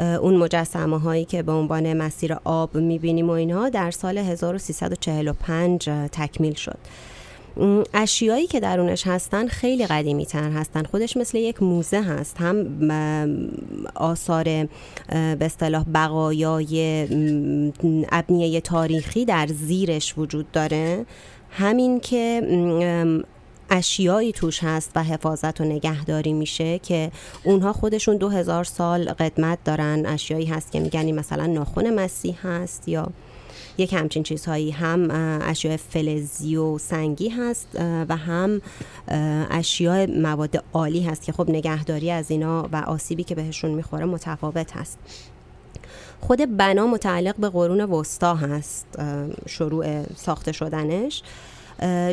اون 0.00 0.36
مجسمه 0.36 0.98
هایی 0.98 1.24
که 1.24 1.42
به 1.42 1.52
عنوان 1.52 1.92
مسیر 1.92 2.36
آب 2.44 2.76
می‌بینیم 2.76 3.28
و 3.28 3.32
اینها 3.32 3.68
در 3.68 3.90
سال 3.90 4.18
1345 4.18 5.90
تکمیل 6.12 6.54
شد. 6.54 6.78
اشیایی 7.94 8.46
که 8.46 8.60
درونش 8.60 9.06
هستن 9.06 9.46
خیلی 9.46 9.86
قدیمی 9.86 10.26
تر 10.26 10.50
هستن. 10.50 10.82
خودش 10.82 11.16
مثل 11.16 11.38
یک 11.38 11.62
موزه 11.62 12.02
هست. 12.02 12.36
هم 12.40 12.90
آثار 13.94 14.44
به 14.44 15.38
اصطلاح 15.40 15.84
بقایای 15.94 17.02
ابنیه 18.12 18.60
تاریخی 18.60 19.24
در 19.24 19.46
زیرش 19.46 20.14
وجود 20.18 20.52
داره. 20.52 21.06
همین 21.50 22.00
که 22.00 22.42
اشیایی 23.70 24.32
توش 24.32 24.64
هست 24.64 24.90
و 24.94 25.02
حفاظت 25.02 25.60
و 25.60 25.64
نگهداری 25.64 26.32
میشه 26.32 26.78
که 26.78 27.10
اونها 27.44 27.72
خودشون 27.72 28.16
دو 28.16 28.28
هزار 28.28 28.64
سال 28.64 29.12
قدمت 29.12 29.58
دارن. 29.64 30.06
اشیایی 30.06 30.46
هست 30.46 30.72
که 30.72 30.80
میگنی 30.80 31.12
مثلا 31.12 31.46
ناخون 31.46 31.94
مسیح 31.94 32.46
هست 32.46 32.88
یا 32.88 33.06
یک 33.78 33.92
همچین 33.92 34.22
چیزهایی. 34.22 34.70
هم 34.70 35.08
اشیاء 35.42 35.76
فلزی 35.76 36.56
و 36.56 36.78
سنگی 36.78 37.28
هست 37.28 37.68
و 38.08 38.16
هم 38.16 38.62
اشیاء 39.50 40.06
مواد 40.06 40.64
عالی 40.72 41.02
هست 41.02 41.22
که 41.22 41.32
خب 41.32 41.50
نگهداری 41.50 42.10
از 42.10 42.30
اینا 42.30 42.68
و 42.72 42.76
آسیبی 42.76 43.24
که 43.24 43.34
بهشون 43.34 43.70
می‌خوره 43.70 44.04
متفاوت 44.04 44.76
هست. 44.76 44.98
خود 46.20 46.56
بنا 46.56 46.86
متعلق 46.86 47.36
به 47.36 47.48
قرون 47.48 47.80
وسطا 47.80 48.34
هست 48.34 48.86
شروع 49.46 50.14
ساخته 50.16 50.52
شدنش. 50.52 51.22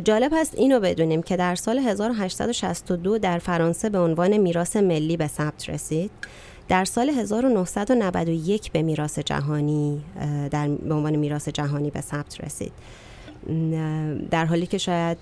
جالب 0.03 0.31
هست 0.35 0.55
اینو 0.55 0.79
بدونیم 0.79 1.21
که 1.21 1.38
در 1.38 1.55
سال 1.55 1.79
1862 1.79 3.17
در 3.17 3.39
فرانسه 3.39 3.89
به 3.89 3.99
عنوان 3.99 4.38
میراث 4.38 4.75
ملی 4.75 5.17
به 5.17 5.27
ثبت 5.27 5.69
رسید. 5.69 6.11
در 6.67 6.85
سال 6.85 7.09
1991 7.09 8.71
به 8.71 8.81
میراث 8.81 9.19
جهانی 9.19 10.01
در 10.51 10.67
به 10.67 10.93
عنوان 10.93 11.15
میراث 11.15 11.49
جهانی 11.49 11.89
به 11.89 12.01
ثبت 12.01 12.41
رسید. 12.41 12.71
در 14.31 14.45
حالی 14.45 14.65
که 14.65 14.77
شاید 14.77 15.17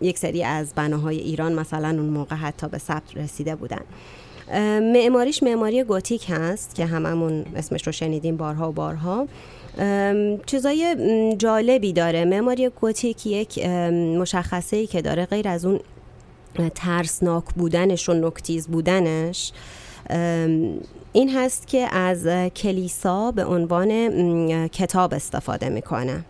یک 0.00 0.18
سری 0.18 0.44
از 0.44 0.72
بناهای 0.74 1.18
ایران 1.18 1.52
مثلا 1.52 1.88
اون 1.88 2.06
موقع 2.06 2.36
حتی 2.36 2.68
به 2.68 2.78
ثبت 2.78 3.16
رسیده 3.16 3.54
بودن. 3.54 3.82
معماریش 4.80 5.42
معماری 5.42 5.84
گوتیک 5.84 6.26
هست 6.28 6.74
که 6.74 6.86
هممون 6.86 7.44
اسمش 7.56 7.86
رو 7.86 7.92
شنیدیم 7.92 8.36
بارها 8.36 8.68
و 8.68 8.72
بارها. 8.72 9.26
چیزای 10.46 10.96
جالبی 11.38 11.92
داره. 11.92 12.24
معماری 12.24 12.68
گوتیک 12.68 13.26
یک 13.26 13.66
مشخصه 14.18 14.76
ای 14.76 14.86
که 14.86 15.02
داره 15.02 15.26
غیر 15.26 15.48
از 15.48 15.64
اون 15.64 15.80
ترسناک 16.74 17.44
بودنش 17.44 18.08
و 18.08 18.12
نکتیز 18.12 18.68
بودنش 18.68 19.52
این 21.12 21.30
هست 21.36 21.66
که 21.66 21.94
از 21.96 22.26
کلیسا 22.56 23.30
به 23.30 23.44
عنوان 23.44 23.88
کتاب 24.68 25.14
استفاده 25.14 25.68
می‌کنه. 25.68 26.24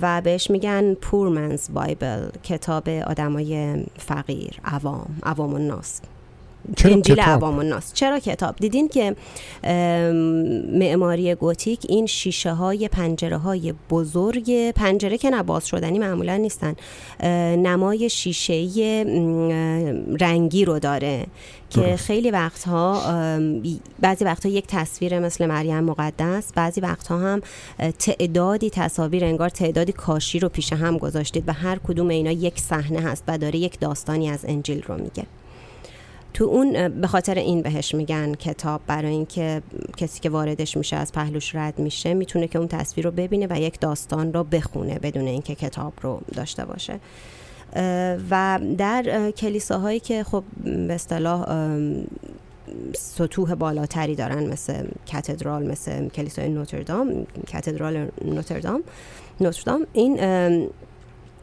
و 0.00 0.20
بهش 0.20 0.50
میگن 0.50 0.94
پورمنز 0.94 1.68
بایبل 1.74 2.28
کتاب 2.42 2.88
آدمای 2.88 3.84
فقیر 3.98 4.60
عوام 4.64 5.16
عوام 5.22 5.54
الناس. 5.54 6.00
چرا 6.76 6.92
انجیل 6.92 7.16
کتاب؟ 7.16 7.28
عوام 7.28 7.58
الناس 7.58 7.92
چرا 7.92 8.18
کتاب 8.18 8.56
دیدین 8.56 8.88
که 8.88 9.16
معماری 10.72 11.34
گوتیک 11.34 11.80
این 11.88 12.06
شیشه 12.06 12.52
های 12.52 12.88
پنجره 12.88 13.36
های 13.36 13.74
بزرگ 13.90 14.70
پنجره 14.70 15.18
که 15.18 15.30
نباز 15.30 15.66
شدنی 15.66 15.98
معمولا 15.98 16.36
نیستن 16.36 16.74
نمای 17.56 18.10
شیشه 18.10 18.52
رنگی 20.20 20.64
رو 20.64 20.78
داره 20.78 21.26
که 21.70 21.80
درست. 21.80 22.04
خیلی 22.04 22.30
وقتها 22.30 23.02
بعضی 24.00 24.24
وقتها 24.24 24.52
یک 24.52 24.64
تصویر 24.68 25.18
مثل 25.18 25.46
مریم 25.46 25.80
مقدس 25.80 26.52
بعضی 26.54 26.80
وقتها 26.80 27.18
هم 27.18 27.40
تعدادی 27.98 28.70
تصاویر 28.70 29.24
انگار 29.24 29.48
تعدادی 29.48 29.92
کاشی 29.92 30.38
رو 30.38 30.48
پیش 30.48 30.72
هم 30.72 30.98
گذاشتید 30.98 31.44
و 31.46 31.52
هر 31.52 31.78
کدوم 31.78 32.08
اینا 32.08 32.30
یک 32.30 32.60
صحنه 32.60 33.00
هست 33.00 33.24
و 33.28 33.38
داره 33.38 33.56
یک 33.56 33.80
داستانی 33.80 34.30
از 34.30 34.44
انجیل 34.48 34.82
رو 34.82 34.94
میگه 34.94 35.26
تو 36.34 36.44
اون 36.44 36.88
به 36.88 37.06
خاطر 37.06 37.34
این 37.34 37.62
بهش 37.62 37.94
میگن 37.94 38.34
کتاب 38.34 38.80
برای 38.86 39.12
اینکه 39.12 39.62
کسی 39.96 40.20
که 40.20 40.30
واردش 40.30 40.76
میشه 40.76 40.96
از 40.96 41.12
پهلوش 41.12 41.54
رد 41.54 41.78
میشه 41.78 42.14
می‌تونه 42.14 42.48
که 42.48 42.58
اون 42.58 42.68
تصویر 42.68 43.06
رو 43.06 43.12
ببینه 43.12 43.46
و 43.50 43.60
یک 43.60 43.80
داستان 43.80 44.32
رو 44.32 44.44
بخونه 44.44 44.98
بدون 44.98 45.26
اینکه 45.26 45.54
کتاب 45.54 45.92
رو 46.02 46.20
داشته 46.34 46.64
باشه. 46.64 47.00
و 48.30 48.60
در 48.78 49.30
کلیساهایی 49.30 50.00
که 50.00 50.24
خب 50.24 50.44
به 50.64 50.94
اصطلاح 50.94 51.46
سطوح 52.94 53.54
بالاتری 53.54 54.14
دارن 54.14 54.52
مثل 54.52 54.86
کاتدرال 55.12 55.66
مثل 55.66 56.08
کلیسای 56.08 56.48
نوتردام 56.48 57.26
کاتدرال 57.52 58.08
نوتردام 58.24 58.82
نوتردام 59.40 59.86
این 59.92 60.20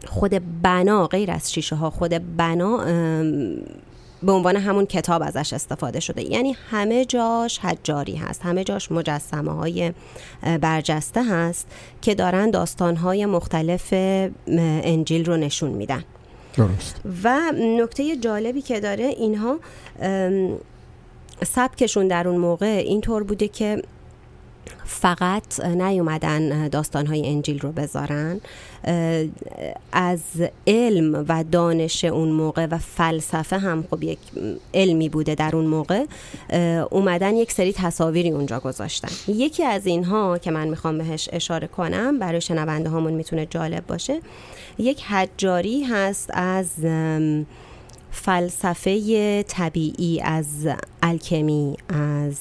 خود 0.07 0.61
بنا 0.61 1.07
غیر 1.07 1.32
از 1.32 1.53
شیشه 1.53 1.76
ها 1.76 1.90
خود 1.90 2.38
بنا 2.38 2.86
به 4.23 4.31
عنوان 4.31 4.55
همون 4.55 4.85
کتاب 4.85 5.21
ازش 5.21 5.53
استفاده 5.53 5.99
شده. 5.99 6.31
یعنی 6.31 6.55
همه 6.69 7.05
جاش 7.05 7.59
حجاری 7.59 8.15
هست 8.15 8.41
همه 8.41 8.63
جاش 8.63 8.91
مجسمه 8.91 9.53
های 9.53 9.93
برجسته 10.61 11.23
هست 11.23 11.67
که 12.01 12.15
دارن 12.15 12.51
داستان 12.51 12.95
های 12.95 13.25
مختلف 13.25 13.87
انجیل 14.83 15.25
رو 15.25 15.37
نشون 15.37 15.69
میدن. 15.69 16.03
درست. 16.53 17.01
و 17.23 17.39
نکته 17.55 18.15
جالبی 18.15 18.61
که 18.61 18.79
داره 18.79 19.03
اینها 19.03 19.59
سبکشون 21.45 22.07
در 22.07 22.27
اون 22.27 22.37
موقع 22.37 22.83
اینطور 22.85 23.23
بوده 23.23 23.47
که 23.47 23.81
فقط 24.85 25.59
نیومدن 25.59 26.67
داستانهای 26.67 27.27
انجیل 27.27 27.59
رو 27.59 27.71
بذارن. 27.71 28.41
از 29.91 30.21
علم 30.67 31.25
و 31.27 31.43
دانش 31.51 32.05
اون 32.05 32.29
موقع 32.29 32.65
و 32.65 32.77
فلسفه 32.77 33.57
هم 33.57 33.85
خب 33.91 34.03
یک 34.03 34.19
علمی 34.73 35.09
بوده 35.09 35.35
در 35.35 35.55
اون 35.55 35.65
موقع 35.65 36.05
اومدن 36.91 37.35
یک 37.35 37.51
سری 37.51 37.73
تصاویری 37.73 38.29
اونجا 38.29 38.59
گذاشتن. 38.59 39.09
یکی 39.27 39.63
از 39.63 39.85
اینها 39.85 40.37
که 40.37 40.51
من 40.51 40.67
می‌خوام 40.67 40.97
بهش 40.97 41.29
اشاره 41.31 41.67
کنم 41.67 42.19
برای 42.19 42.41
شنونده 42.41 42.89
هامون 42.89 43.13
می‌تونه 43.13 43.45
جالب 43.45 43.87
باشه 43.87 44.19
یک 44.77 45.03
حجاری 45.03 45.83
هست 45.83 46.29
از 46.33 46.69
فلسفه 48.11 49.43
طبیعی 49.43 50.21
از 50.21 50.67
الکمی 51.03 51.77
از 51.89 52.37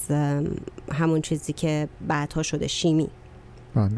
همون 0.93 1.21
چیزی 1.21 1.53
که 1.53 1.89
بعدها 2.09 2.43
شده 2.43 2.67
شیمی. 2.67 3.09
بله. 3.75 3.91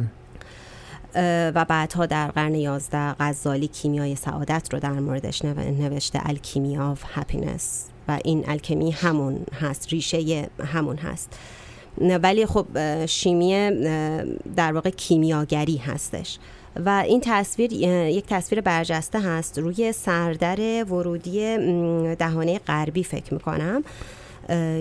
و 1.51 1.65
بعدها 1.65 2.07
در 2.07 2.31
قرن 2.31 2.55
11 2.55 2.99
غزالی 2.99 3.69
کیمیای 3.69 4.17
سعادت 4.17 4.69
رو 4.73 4.81
در 4.81 4.93
موردش 4.93 5.45
نوشته 5.45 6.21
الکیمی 6.29 6.79
آف 6.79 7.03
هپینس 7.07 7.87
و 8.09 8.19
این 8.25 8.45
الکمی 8.49 8.91
همون 8.91 9.47
هست 9.61 9.89
ریشه 9.89 10.49
همون 10.65 10.97
هست. 10.97 11.39
ولی 12.23 12.47
خب 12.47 12.67
شیمی 13.07 13.71
در 14.57 14.73
واقع 14.73 14.91
کیمیاگری 14.91 15.77
هستش. 15.77 16.39
و 16.87 17.05
این 17.07 17.21
تصویر 17.25 17.73
یک 17.73 18.27
تصویر 18.27 18.61
برجسته 18.61 19.21
هست 19.21 19.59
روی 19.59 19.93
سردر 19.93 20.85
ورودی 20.85 21.57
دهانه 22.15 22.59
غربی 22.59 23.05
فکر 23.05 23.35
می‌کنم. 23.35 23.83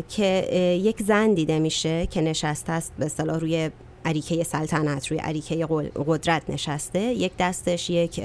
که 0.09 0.49
یک 0.83 1.03
زن 1.03 1.33
دیده 1.33 1.59
میشه 1.59 2.05
که 2.05 2.21
نشسته 2.21 2.71
است 2.71 2.93
به 2.99 3.05
اصطلاح 3.05 3.39
روی 3.39 3.69
عریکه 4.05 4.43
سلطنت 4.43 5.07
روی 5.07 5.19
عریکه 5.19 5.67
قدرت 6.07 6.49
نشسته. 6.49 6.99
یک 6.99 7.31
دستش 7.39 7.89
یک 7.89 8.21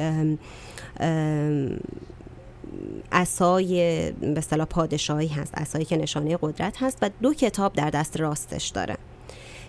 اسای 3.13 3.77
به 4.21 4.39
اصطلاح 4.39 4.67
پادشاهی 4.67 5.29
هست 5.29 5.55
اسایی 5.55 5.85
که 5.85 5.97
نشانه 5.97 6.39
قدرت 6.43 6.83
هست 6.83 6.99
و 7.03 7.11
دو 7.23 7.35
کتاب 7.35 7.73
در 7.73 7.91
دست 7.91 8.21
راستش 8.21 8.69
داره. 8.69 8.97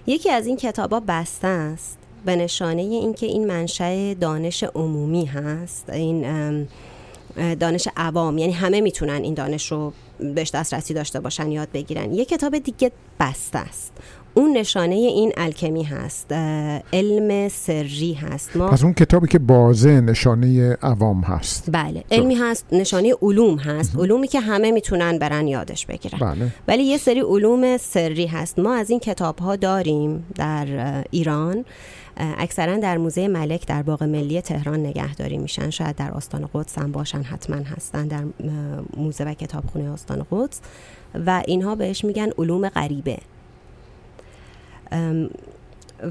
یکی 0.08 0.30
از 0.30 0.48
این 0.48 0.58
کتابا 0.58 1.00
بسته 1.08 1.48
است 1.48 1.98
به 2.26 2.36
نشانه 2.36 2.82
اینکه 2.82 3.26
این 3.26 3.48
منشأ 3.48 4.14
دانش 4.14 4.64
عمومی 4.64 5.26
هست 5.26 5.90
این 5.90 6.68
دانش 7.60 7.88
عوام 7.98 8.38
یعنی 8.38 8.54
همه 8.54 8.82
می‌تونن 8.82 9.24
این 9.24 9.34
دانش 9.34 9.72
رو 9.72 9.94
بهش 10.20 10.52
دسترسی 10.52 10.94
داشته 10.94 11.20
باشن 11.20 11.52
یاد 11.52 11.68
بگیرن. 11.74 12.14
یه 12.14 12.26
کتاب 12.26 12.58
دیگه 12.58 12.92
بسته 13.20 13.60
است. 13.60 13.94
اون 14.34 14.58
نشانه 14.58 14.96
این 14.96 15.32
الکمی 15.38 15.84
هست. 15.84 16.32
علم 16.94 17.50
سری 17.50 18.14
هست. 18.14 18.58
ما 18.58 18.68
پس 18.68 18.84
اون 18.84 18.94
کتابی 18.94 19.28
که 19.28 19.40
بازه 19.40 20.02
نشانه 20.02 20.78
عوام 20.82 21.22
هست. 21.22 21.70
بله. 21.72 22.04
علمی 22.12 22.36
هست 22.36 22.66
نشانه 22.72 23.14
علوم 23.22 23.58
هست. 23.58 23.96
علومی 23.96 24.28
که 24.28 24.40
همه 24.40 24.72
می‌تونن 24.72 25.20
برن 25.20 25.48
یادش 25.48 25.86
بگیرن. 25.86 26.20
بله. 26.20 26.48
ولی 26.68 26.84
یه 26.84 26.98
سری 26.98 27.20
علوم 27.20 27.78
سری 27.78 28.28
هست. 28.28 28.60
ما 28.60 28.74
از 28.74 28.90
این 28.90 29.00
کتاب 29.00 29.40
ها 29.40 29.56
داریم 29.56 30.26
در 30.36 31.04
ایران. 31.12 31.66
اکثرا 32.18 32.78
در 32.78 32.98
موزه 32.98 33.28
ملک 33.28 33.68
در 33.68 33.84
باغ 33.84 34.04
ملی 34.04 34.42
تهران 34.42 34.80
نگهداری 34.80 35.38
میشن. 35.38 35.70
شاید 35.70 35.96
در 35.96 36.12
آستان 36.12 36.50
قدس 36.54 36.78
هم 36.78 36.92
باشن 36.92 37.22
حتما 37.22 37.56
هستن 37.56 38.08
در 38.08 38.24
موزه 38.98 39.24
و 39.24 39.34
کتابخونه 39.34 39.90
آستان 39.90 40.26
قدس. 40.32 40.62
و 41.26 41.44
اینها 41.48 41.76
بهش 41.76 42.06
میگن 42.06 42.30
علوم 42.38 42.70
غریبه. 42.70 43.18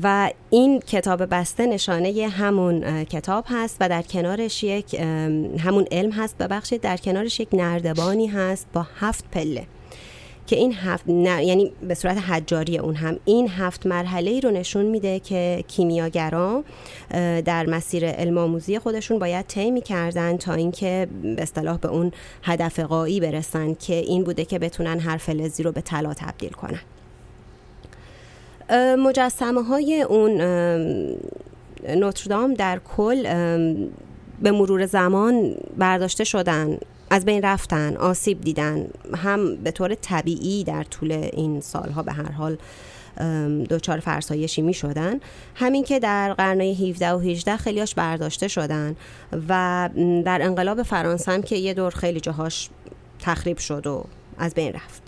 و 0.03 0.31
این 0.51 0.81
کتاب 0.81 1.25
بسته 1.25 1.67
نشانه 1.67 2.29
همون 2.29 3.05
کتاب 3.05 3.45
هست 3.49 3.77
و 3.81 3.89
در 3.89 4.03
کنارش 4.03 4.65
یک 4.65 4.95
همون 5.59 5.87
علم 5.93 6.11
هست. 6.11 6.39
ببخشید 6.39 6.81
در 6.81 6.97
کنارش 6.97 7.41
یک 7.41 7.49
نردبانی 7.53 8.27
هست 8.27 8.67
با 8.73 8.87
هفت 9.01 9.25
پله. 9.33 9.67
که 10.47 10.57
این 10.57 10.73
هفت 10.73 11.09
یعنی 11.09 11.73
به 11.89 11.95
صورت 11.95 12.19
حجاری 12.19 12.79
اون 12.79 12.95
هم 12.95 13.19
این 13.25 13.49
هفت 13.49 13.87
مرحله 13.87 14.31
ای 14.31 14.41
رو 14.41 14.51
نشون 14.51 14.85
میده 14.85 15.21
که 15.21 15.65
کیمیاگران 15.69 16.65
در 17.45 17.67
مسیر 17.67 18.07
علم 18.07 18.39
آموزی 18.39 18.79
خودشون 18.79 19.19
باید 19.19 19.47
طی 19.47 19.81
کردن 19.81 20.37
تا 20.37 20.55
اینکه 20.55 21.09
به 21.23 21.43
اصطلاح 21.43 21.79
به 21.79 21.89
اون 21.89 22.13
هدف 22.43 22.81
قایی 22.81 23.21
برسن 23.21 23.75
که 23.75 23.95
این 23.95 24.25
بوده 24.25 24.45
که 24.45 24.59
بتونن 24.59 25.01
هر 25.01 25.17
فلزی 25.17 25.63
رو 25.63 25.73
به 25.73 25.81
طلا 25.81 26.15
تبدیل 26.15 26.53
کنن. 26.53 26.81
مجسمه 28.97 29.63
های 29.63 30.03
اون 30.03 30.41
نوتردام 31.89 32.55
در 32.55 32.81
کل 32.97 33.23
به 34.43 34.51
مرور 34.51 34.87
زمان 34.87 35.55
برداشته 35.79 36.25
شدن. 36.25 36.79
از 37.15 37.25
بین 37.25 37.43
رفتن 37.43 37.97
آسیب 37.97 38.41
دیدن 38.41 38.87
هم 39.17 39.57
به 39.57 39.71
طور 39.71 39.95
طبیعی 39.95 40.65
در 40.65 40.85
طول 40.85 41.13
این 41.13 41.61
سالها 41.61 42.03
به 42.03 42.13
هر 42.13 42.33
حال 42.33 42.57
دوچار 43.69 44.01
فرسایشی 44.01 44.63
می 44.63 44.75
شدن 44.75 45.21
همین 45.55 45.85
که 45.85 45.99
در 45.99 46.33
قرن 46.33 46.61
17 46.61 47.13
و 47.13 47.19
18 47.19 47.57
خیلیاش 47.57 47.95
برداشته 47.95 48.49
شدن 48.49 48.97
و 49.49 49.91
در 50.25 50.43
انقلاب 50.43 50.83
فرانسه 50.83 51.33
هم 51.33 51.43
که 51.43 51.57
یه 51.57 51.75
دور 51.75 51.91
خیلی 51.91 52.21
جاهاش 52.21 52.69
تخریب 53.19 53.59
شد 53.59 53.87
و 53.87 54.05
از 54.39 54.55
بین 54.55 54.73
رفت. 54.73 55.04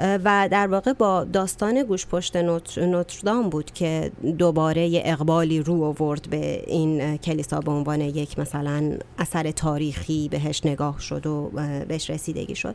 و 0.00 0.48
در 0.50 0.66
واقع 0.66 0.92
با 0.92 1.24
داستان 1.24 1.82
گوش 1.82 2.06
پشت 2.06 2.36
نوتردام 2.76 3.50
بود 3.50 3.70
که 3.70 4.10
دوباره 4.38 5.02
اقبالی 5.04 5.60
رو 5.60 5.84
آورد 5.84 6.30
به 6.30 6.64
این 6.66 7.16
کلیسا 7.16 7.60
به 7.60 7.70
عنوان 7.70 8.00
یک 8.00 8.38
مثلا 8.38 8.98
اثر 9.18 9.50
تاریخی 9.50 10.28
بهش 10.28 10.66
نگاه 10.66 11.00
شد 11.00 11.26
و 11.26 11.50
بهش 11.88 12.10
رسیدگی 12.10 12.54
شد. 12.54 12.74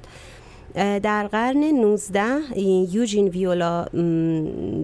در 0.75 1.27
قرن 1.27 1.63
19 1.63 2.59
یوجین 2.91 3.27
ویولا 3.27 3.85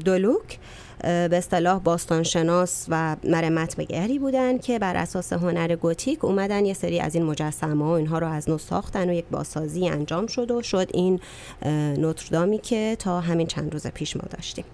دولوک 0.06 0.60
به 1.04 1.38
اصطلاح 1.38 1.80
باستانشناس 1.80 2.86
و 2.90 3.16
مرمت 3.24 3.76
بگری 3.76 4.20
بودن 4.20 4.58
که 4.58 4.80
بر 4.80 4.98
اساس 4.98 5.34
هنر 5.34 5.76
گوتیک 5.76 6.26
اومدن 6.26 6.66
یه 6.66 6.74
سری 6.74 7.00
از 7.00 7.16
این 7.16 7.24
مجسمه 7.24 7.86
و 7.86 7.88
اینها 7.88 8.20
رو 8.20 8.28
از 8.28 8.50
نو 8.50 8.58
ساختن 8.58 9.10
و 9.10 9.14
یک 9.14 9.26
بازسازی 9.32 9.90
انجام 9.90 10.28
شد 10.28 10.52
و 10.52 10.62
شد 10.62 10.90
این 10.94 11.20
نوتردامی 11.98 12.58
که 12.58 12.96
تا 13.00 13.20
همین 13.20 13.48
چند 13.48 13.74
روز 13.74 13.88
پیش 13.88 14.18
ما 14.18 14.24
داشتیم. 14.30 14.66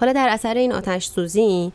حالا 0.00 0.12
در 0.12 0.28
اثر 0.28 0.54
این 0.54 0.72
آتش 0.72 1.06
سوزی 1.06 1.72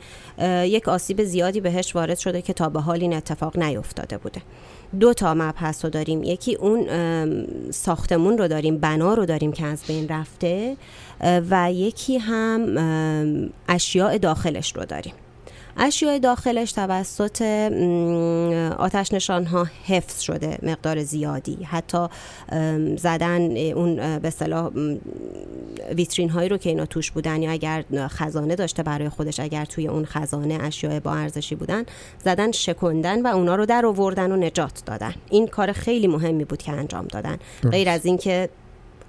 یک 0.64 0.88
آسیب 0.88 1.24
زیادی 1.24 1.62
بهش 1.62 1.96
وارد 1.96 2.18
شده 2.18 2.42
که 2.42 2.54
تا 2.54 2.70
به 2.70 2.82
حال 2.82 3.02
این 3.02 3.14
اتفاق 3.14 3.58
نیفتاده 3.58 4.18
بوده. 4.18 4.42
دو 5.00 5.14
تا 5.14 5.34
مبحث 5.34 5.86
رو 5.86 5.92
داریم. 5.92 6.24
یکی 6.24 6.56
اون 6.56 6.88
ساختمون 7.72 8.38
رو 8.38 8.48
داریم 8.48 8.78
بنا 8.78 9.14
رو 9.14 9.26
داریم 9.26 9.52
که 9.52 9.66
از 9.66 9.84
بین 9.88 10.08
رفته 10.08 10.78
و 11.22 11.72
یکی 11.74 12.18
هم 12.18 13.50
اشیاء 13.68 14.18
داخلش 14.18 14.76
رو 14.76 14.86
داریم. 14.86 15.14
اشیاء 15.78 16.18
داخلش 16.18 16.72
توسط 16.72 17.42
آتش 18.78 19.14
نشان 19.14 19.46
ها 19.46 19.68
حفظ 19.88 20.22
شده 20.22 20.58
مقدار 20.64 21.04
زیادی. 21.04 21.64
حتی 21.64 22.08
زدن 22.98 23.58
اون 23.58 24.20
به 24.20 24.30
صلاح 24.30 24.70
ویترین 25.96 26.30
هایی 26.30 26.50
رو 26.50 26.58
که 26.58 26.70
اینا 26.70 26.86
توش 26.86 27.12
بودن 27.12 27.42
یا 27.42 27.52
اگر 27.52 27.84
خزانه 28.08 28.56
داشته 28.56 28.84
برای 28.84 29.10
خودش 29.10 29.40
اگر 29.40 29.66
توی 29.66 29.88
اون 29.88 30.06
خزانه 30.06 30.58
اشیاء 30.62 31.00
با 31.00 31.14
ارزشی 31.14 31.56
بودن 31.56 31.84
زدن 32.24 32.52
شکندن 32.52 33.22
و 33.22 33.28
اونا 33.28 33.56
رو 33.56 33.66
در 33.66 33.86
آوردن 33.86 34.32
و 34.32 34.36
نجات 34.36 34.82
دادن. 34.86 35.14
این 35.30 35.48
کار 35.48 35.72
خیلی 35.72 36.08
مهمی 36.08 36.46
بود 36.46 36.62
که 36.62 36.72
انجام 36.72 37.08
دادن. 37.08 37.38
غیر 37.72 37.90
از 37.90 38.06
اینکه 38.06 38.50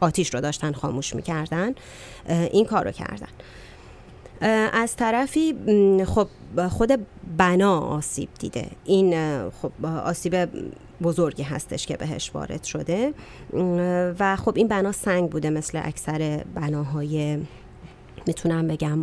آتیش 0.00 0.34
رو 0.34 0.40
داشتن 0.40 0.72
خاموش 0.72 1.14
می‌کردن 1.14 1.74
این 2.28 2.64
کار 2.64 2.84
رو 2.84 2.90
کردن. 2.90 3.28
از 4.72 4.96
طرفی 4.96 5.54
خب 6.06 6.28
خود 6.68 7.06
بنا 7.36 7.80
آسیب 7.80 8.28
دیده. 8.38 8.66
این 8.84 9.14
خب 9.50 9.86
آسیب 9.86 10.48
بزرگی 11.02 11.42
هستش 11.42 11.86
که 11.86 11.96
بهش 11.96 12.30
وارد 12.34 12.64
شده. 12.64 13.12
و 14.18 14.36
خب 14.36 14.52
این 14.56 14.68
بنا 14.68 14.92
سنگ 14.92 15.30
بوده 15.30 15.50
مثل 15.50 15.80
اکثر 15.84 16.44
بناهای 16.54 17.38
می‌تونم 18.26 18.68
بگم 18.68 18.98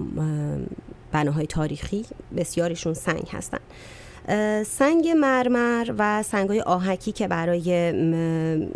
بناهای 1.12 1.46
تاریخی. 1.46 2.06
بسیاریشون 2.38 2.94
سنگ 2.94 3.28
هستن. 3.32 3.60
سنگ 4.64 5.08
مرمر 5.08 5.94
و 5.98 6.24
سنگ 6.24 6.50
های 6.50 6.62
آهکی 6.62 7.12
که 7.12 7.28
برای 7.28 7.72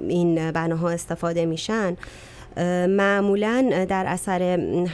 این 0.08 0.52
بناها 0.52 0.90
استفاده 0.90 1.46
میشن 1.46 1.98
معمولا 2.88 3.86
در 3.90 4.06
اثر 4.08 4.42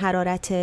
حرارت 0.02 0.54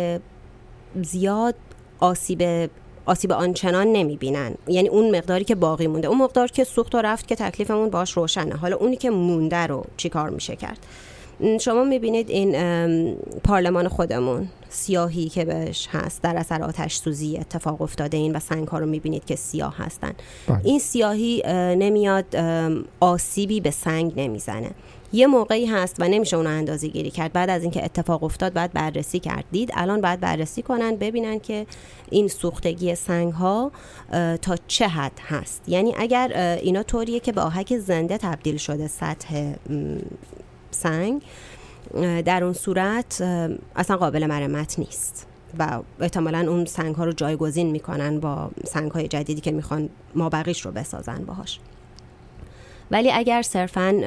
زیاد 1.03 1.55
آسیب 1.99 2.69
آسیب 3.05 3.31
آنچنان 3.31 3.87
نمی‌بینن. 3.87 4.55
یعنی 4.67 4.87
اون 4.89 5.15
مقداری 5.17 5.43
که 5.43 5.55
باقی 5.55 5.87
مونده. 5.87 6.07
اون 6.07 6.17
مقدار 6.17 6.47
که 6.47 6.63
سوخت 6.63 6.95
و 6.95 6.97
رفت 6.97 7.27
که 7.27 7.35
تکلیفمون 7.35 7.89
باش 7.89 8.11
روشنه. 8.11 8.55
حالا 8.55 8.75
اونی 8.75 8.95
که 8.95 9.09
مونده 9.09 9.67
رو 9.67 9.83
چیکار 9.97 10.29
میشه 10.29 10.55
کرد؟ 10.55 10.79
شما 11.61 11.83
می‌بینید 11.83 12.29
این 12.29 13.15
پارلمان 13.43 13.87
خودمون 13.87 14.47
سیاهی 14.69 15.29
که 15.29 15.45
بهش 15.45 15.87
هست 15.91 16.21
در 16.21 16.37
اثر 16.37 16.63
آتش 16.63 16.95
سوزی 16.95 17.37
اتفاق 17.37 17.81
افتاده 17.81 18.17
این 18.17 18.35
و 18.35 18.39
سنگ 18.39 18.67
ها 18.67 18.79
رو 18.79 18.85
می‌بینید 18.85 19.25
که 19.25 19.35
سیاه 19.35 19.77
هستن. 19.77 20.13
بله. 20.47 20.61
این 20.63 20.79
سیاهی 20.79 21.43
نمیاد 21.75 22.35
آسیبی 22.99 23.61
به 23.61 23.71
سنگ 23.71 24.13
نمی‌زنه. 24.15 24.71
یه 25.15 25.27
موقعی 25.27 25.65
هست 25.65 25.95
و 25.99 26.07
نمیشه 26.07 26.37
اون 26.37 26.47
اندازه 26.47 26.87
گیری 26.87 27.11
کرد. 27.11 27.33
بعد 27.33 27.49
از 27.49 27.61
اینکه 27.61 27.85
اتفاق 27.85 28.23
افتاد 28.23 28.53
بعد 28.53 28.73
بررسی 28.73 29.19
کردید 29.19 29.71
الان 29.73 30.01
باید 30.01 30.19
بررسی 30.19 30.61
کنن 30.61 30.95
ببینن 30.95 31.39
که 31.39 31.67
این 32.09 32.27
سوختگی 32.27 32.95
سنگ 32.95 33.33
ها 33.33 33.71
تا 34.41 34.55
چه 34.67 34.87
حد 34.87 35.19
هست. 35.27 35.69
یعنی 35.69 35.95
اگر 35.97 36.57
اینا 36.61 36.83
طوریه 36.83 37.19
که 37.19 37.31
به 37.31 37.41
آهک 37.41 37.77
زنده 37.77 38.17
تبدیل 38.17 38.57
شده 38.57 38.87
سطح 38.87 39.53
سنگ 40.71 41.21
در 42.25 42.43
اون 42.43 42.53
صورت 42.53 43.21
اصلا 43.75 43.97
قابل 43.97 44.25
مرمت 44.25 44.79
نیست. 44.79 45.27
و 45.59 45.81
احتمالا 45.99 46.51
اون 46.51 46.65
سنگ 46.65 46.95
ها 46.95 47.05
رو 47.05 47.11
جایگزین 47.11 47.71
می‌کنن 47.71 48.19
با 48.19 48.51
سنگ 48.65 48.91
های 48.91 49.07
جدیدی 49.07 49.41
که 49.41 49.51
می‌خوان 49.51 49.89
مابقیش 50.15 50.61
رو 50.61 50.71
بسازن 50.71 51.25
باهاش. 51.25 51.59
ولی 52.91 53.11
اگر 53.11 53.41
صرفا 53.41 54.01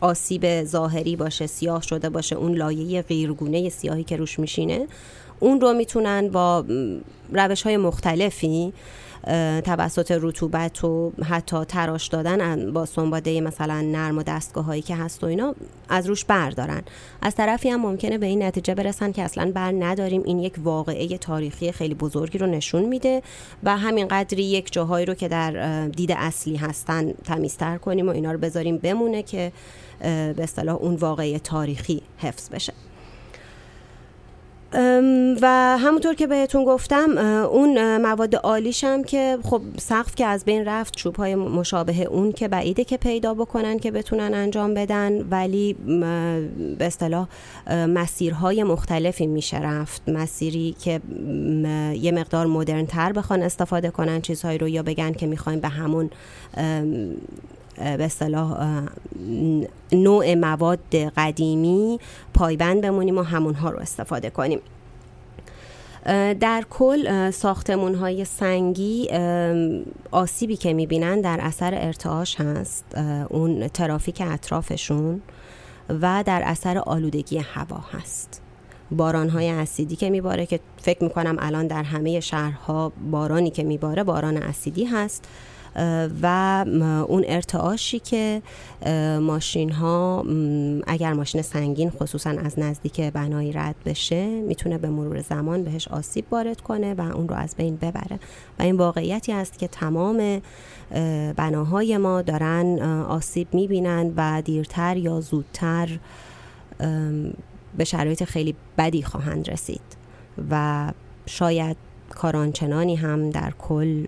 آسیب 0.00 0.64
ظاهری 0.64 1.16
باشه 1.16 1.46
سیاه 1.46 1.82
شده 1.82 2.08
باشه 2.08 2.36
اون 2.36 2.54
لایه 2.54 3.02
غیرگونه 3.02 3.68
سیاهی 3.68 4.04
که 4.04 4.16
روش 4.16 4.38
میشینه 4.38 4.86
اون 5.40 5.60
رو 5.60 5.72
می‌تونن 5.72 6.28
با 6.28 6.64
روش 7.32 7.62
های 7.62 7.76
مختلفی 7.76 8.72
توسط 9.64 10.18
رطوبت 10.20 10.84
و 10.84 11.12
حتی 11.24 11.64
تراش 11.64 12.08
دادن 12.08 12.72
با 12.72 12.86
سنباده 12.86 13.40
مثلا 13.40 13.80
نرم 13.80 14.18
و 14.18 14.22
دستگاه 14.22 14.64
هایی 14.64 14.82
که 14.82 14.96
هست 14.96 15.24
و 15.24 15.26
اینا 15.26 15.54
از 15.88 16.06
روش 16.06 16.24
بردارن. 16.24 16.82
از 17.22 17.34
طرفی 17.34 17.68
هم 17.68 17.80
ممکنه 17.80 18.18
به 18.18 18.26
این 18.26 18.42
نتیجه 18.42 18.74
برسن 18.74 19.12
که 19.12 19.22
اصلا 19.22 19.52
بر 19.54 19.72
نداریم. 19.72 20.22
این 20.24 20.38
یک 20.38 20.54
واقعه 20.64 21.18
تاریخی 21.18 21.72
خیلی 21.72 21.94
بزرگی 21.94 22.38
رو 22.38 22.46
نشون 22.46 22.82
میده 22.82 23.22
و 23.62 23.76
همین 23.76 24.08
قدری 24.08 24.44
یک 24.44 24.72
جاهایی 24.72 25.06
رو 25.06 25.14
که 25.14 25.28
در 25.28 25.86
دید 25.88 26.12
اصلی 26.12 26.56
هستن 26.56 27.12
تمیزتر 27.12 27.78
کنیم 27.78 28.08
و 28.08 28.10
اینا 28.10 28.32
رو 28.32 28.38
بذاریم 28.38 28.78
بمونه 28.78 29.22
که 29.22 29.52
به 30.00 30.34
اصطلاح 30.38 30.76
اون 30.76 30.94
واقعه 30.94 31.38
تاریخی 31.38 32.02
حفظ 32.18 32.48
بشه. 32.48 32.72
و 35.42 35.78
همونطور 35.80 36.14
که 36.14 36.26
بهتون 36.26 36.64
گفتم 36.64 37.18
اون 37.46 37.96
مواد 37.96 38.36
عالیشم 38.36 39.02
که 39.02 39.38
خب 39.42 39.62
سقف 39.78 40.14
که 40.14 40.26
از 40.26 40.44
بین 40.44 40.64
رفت 40.64 40.96
چوب 40.96 41.16
های 41.16 41.34
مشابه 41.34 42.02
اون 42.02 42.32
که 42.32 42.48
بعیده 42.48 42.84
که 42.84 42.96
پیدا 42.96 43.34
بکنن 43.34 43.78
که 43.78 43.90
بتونن 43.90 44.34
انجام 44.34 44.74
بدن 44.74 45.22
ولی 45.22 45.72
به 46.78 46.86
اصطلاح 46.86 47.28
مسیرهای 47.70 48.62
مختلفی 48.62 49.26
میشه 49.26 49.60
رفت. 49.60 50.08
مسیری 50.08 50.76
که 50.84 51.00
یه 52.00 52.12
مقدار 52.12 52.46
مدرن 52.46 52.86
تر 52.86 53.12
بخوان 53.12 53.42
استفاده 53.42 53.90
کنن 53.90 54.20
چیزهایی 54.20 54.58
رو 54.58 54.68
یا 54.68 54.82
بگن 54.82 55.12
که 55.12 55.26
می‌خوایم 55.26 55.60
به 55.60 55.68
همون 55.68 56.10
به 57.82 58.04
اصطلاح 58.04 58.82
نوع 59.92 60.34
مواد 60.34 60.94
قدیمی 60.94 62.00
پایبند 62.34 62.80
بمونیم 62.80 63.18
و 63.18 63.22
همونها 63.22 63.70
رو 63.70 63.78
استفاده 63.78 64.30
کنیم. 64.30 64.60
در 66.40 66.64
کل 66.70 67.30
ساختمون 67.30 67.94
های 67.94 68.24
سنگی 68.24 69.08
آسیبی 70.10 70.56
که 70.56 70.72
می‌بینن 70.72 71.20
در 71.20 71.38
اثر 71.40 71.74
ارتعاش 71.74 72.40
هست 72.40 72.84
اون 73.28 73.68
ترافیک 73.68 74.22
اطرافشون 74.26 75.22
و 75.88 76.24
در 76.26 76.42
اثر 76.44 76.78
آلودگی 76.78 77.38
هوا 77.38 77.84
هست. 77.92 78.42
باران 78.90 79.28
های 79.28 79.48
اسیدی 79.48 79.96
که 79.96 80.10
میباره 80.10 80.46
که 80.46 80.60
فکر 80.82 81.04
می‌کنم 81.04 81.36
الان 81.38 81.66
در 81.66 81.82
همه 81.82 82.20
شهرها 82.20 82.92
بارانی 83.10 83.50
که 83.50 83.62
میباره 83.62 84.04
باران 84.04 84.36
اسیدی 84.36 84.84
هست. 84.84 85.28
و 86.22 86.64
اون 87.08 87.24
ارتعاشی 87.26 87.98
که 87.98 88.42
ماشین 89.20 89.70
ها 89.70 90.24
اگر 90.86 91.12
ماشین 91.12 91.42
سنگین 91.42 91.90
خصوصا 91.90 92.30
از 92.30 92.58
نزدیک 92.58 93.00
بنایی 93.00 93.52
رد 93.52 93.74
بشه 93.84 94.26
می‌تونه 94.26 94.78
به 94.78 94.88
مرور 94.88 95.20
زمان 95.20 95.64
بهش 95.64 95.88
آسیب 95.88 96.24
وارد 96.30 96.60
کنه 96.60 96.94
و 96.94 97.00
اون 97.00 97.28
رو 97.28 97.34
از 97.34 97.54
بین 97.56 97.76
ببره. 97.76 98.18
و 98.58 98.62
این 98.62 98.76
واقعیتی 98.76 99.32
است 99.32 99.58
که 99.58 99.68
تمام 99.68 100.40
بناهای 101.36 101.96
ما 101.96 102.22
دارن 102.22 102.82
آسیب 103.08 103.54
می‌بینن 103.54 104.12
و 104.16 104.42
دیرتر 104.42 104.96
یا 104.96 105.20
زودتر 105.20 105.98
به 107.78 107.84
شرایط 107.84 108.24
خیلی 108.24 108.54
بدی 108.78 109.02
خواهند 109.02 109.50
رسید. 109.50 110.02
و 110.50 110.92
شاید 111.26 111.76
کارانچنانی 112.10 112.96
هم 112.96 113.30
در 113.30 113.52
کل 113.58 114.04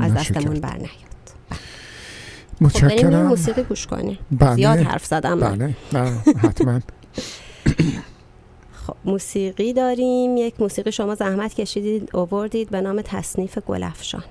از 0.00 0.14
دستمون 0.14 0.60
بر 0.60 0.76
نیاد 0.76 0.90
متشکرم. 2.60 3.26
موسیقی 3.26 3.62
گوش 3.62 3.86
کنی. 3.86 4.18
بله. 4.30 4.54
زیاد 4.54 4.78
حرف 4.78 5.06
زدم. 5.06 5.40
بله. 5.40 5.76
نه 5.92 6.22
حتما. 6.38 6.80
خب 8.86 8.94
موسیقی 9.04 9.72
داریم. 9.72 10.36
یک 10.36 10.60
موسیقی 10.60 10.92
شما 10.92 11.14
زحمت 11.14 11.54
کشیدید 11.54 12.16
اووردید 12.16 12.70
به 12.70 12.80
نام 12.80 13.02
تصنیف 13.02 13.58
گلفشان 13.58 14.24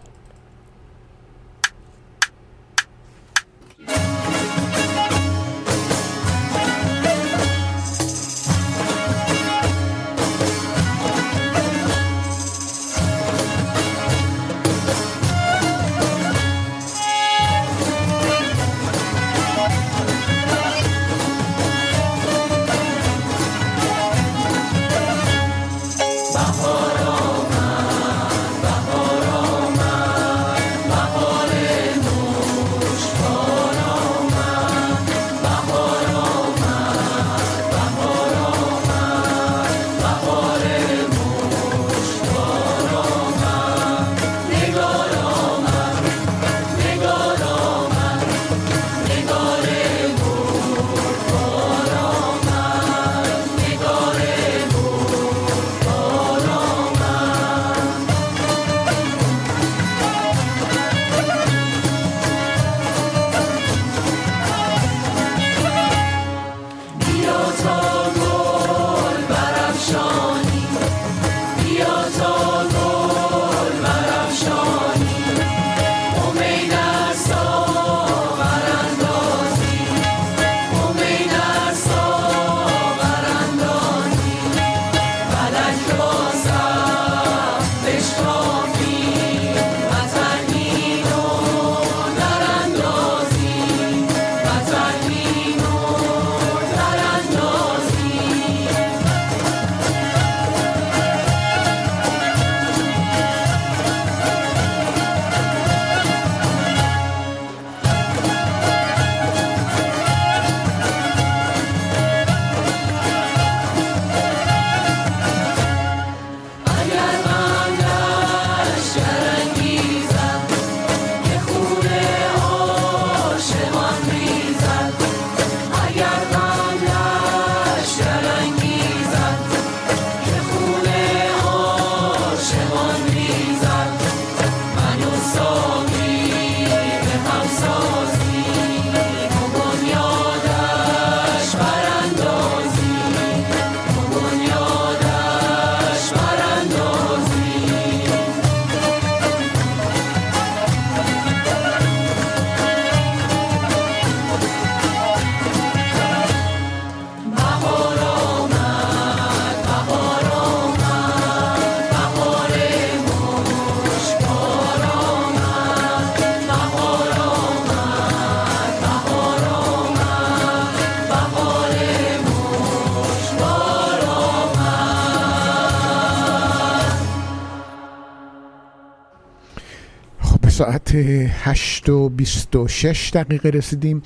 ساعت 180.62 180.92
8 180.96 181.90
و 181.90 182.10
26 182.10 183.12
دقیقه 183.14 183.50
رسیدیم. 183.50 184.02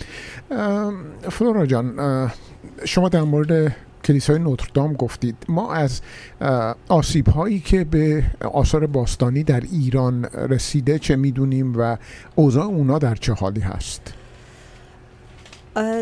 فلورا 1.29 1.65
جان 1.65 2.31
شما 2.85 3.09
در 3.09 3.21
مورد 3.21 3.75
کلیسای 4.03 4.39
نوتردام 4.39 4.93
گفتید. 4.93 5.35
ما 5.49 5.73
از 5.73 6.01
آسیب 6.87 7.27
هایی 7.27 7.59
که 7.59 7.83
به 7.83 8.23
آثار 8.53 8.87
باستانی 8.87 9.43
در 9.43 9.59
ایران 9.59 10.25
رسیده 10.25 10.99
چه 10.99 11.15
می‌دونیم 11.15 11.73
و 11.77 11.97
اوضاع 12.35 12.65
اونا 12.65 12.99
در 12.99 13.15
چه 13.15 13.33
حالی 13.33 13.61
هست؟ 13.61 14.13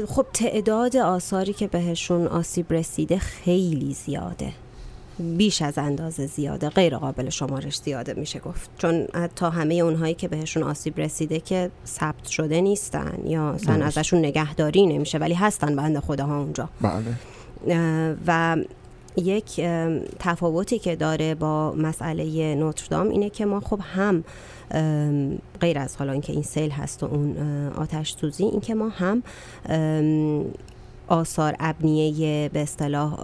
خب 0.07 0.25
تعداد 0.34 0.97
آثاری 0.97 1.53
که 1.53 1.67
بهشون 1.67 2.27
آسیب 2.27 2.73
رسیده 2.73 3.17
خیلی 3.17 3.93
زیاده. 3.93 4.53
بیش 5.19 5.61
از 5.61 5.77
اندازه 5.77 6.26
زیاده 6.26 6.69
غیر 6.69 6.98
قابل 6.98 7.30
شمارش 7.30 7.77
زیاده 7.77 8.14
میشه 8.14 8.40
گفت. 8.40 8.69
چون 8.77 9.07
تا 9.35 9.49
همه 9.49 9.73
اونهایی 9.73 10.14
که 10.14 10.27
بهشون 10.27 10.64
آسیب 10.64 10.99
رسیده 10.99 11.40
که 11.40 11.72
ثبت 11.85 12.26
شده 12.27 12.61
نیستن 12.61 13.19
یا 13.26 13.49
اصلا 13.49 13.85
ازشون 13.85 14.19
نگهداری 14.19 14.85
نمیشه 14.85 15.18
ولی 15.18 15.34
هستن 15.34 15.76
بند 15.76 15.99
خداها 15.99 16.40
اونجا. 16.40 16.69
بله. 16.81 18.15
و 18.27 18.57
یک 19.18 19.61
تفاوتی 20.19 20.80
که 20.80 20.95
داره 20.95 21.35
با 21.35 21.72
مسئله 21.72 22.56
نوتردام 22.56 23.10
اینه 23.10 23.30
که 23.30 23.45
ما 23.45 23.60
خب 23.60 23.80
هم 23.95 24.23
غیر 25.61 25.80
از 25.80 25.95
حالا 25.95 26.11
اینکه 26.11 26.34
این 26.34 26.44
سیل 26.44 26.72
هست 26.72 27.03
و 27.03 27.06
اون 27.06 27.38
آتش 27.77 28.15
سوزی 28.22 28.44
اینکه 28.44 28.76
ما 28.76 28.90
هم 28.90 29.23
آثار 31.14 31.56
ابنیه 31.60 32.49
به 32.53 32.60
اصطلاح 32.60 33.15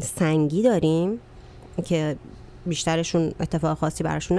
سنگی 0.00 0.62
داریم 0.62 1.20
که 1.84 2.16
بیشترشون 2.66 3.32
اتفاق 3.40 3.78
خاصی 3.78 4.04
براشون 4.04 4.38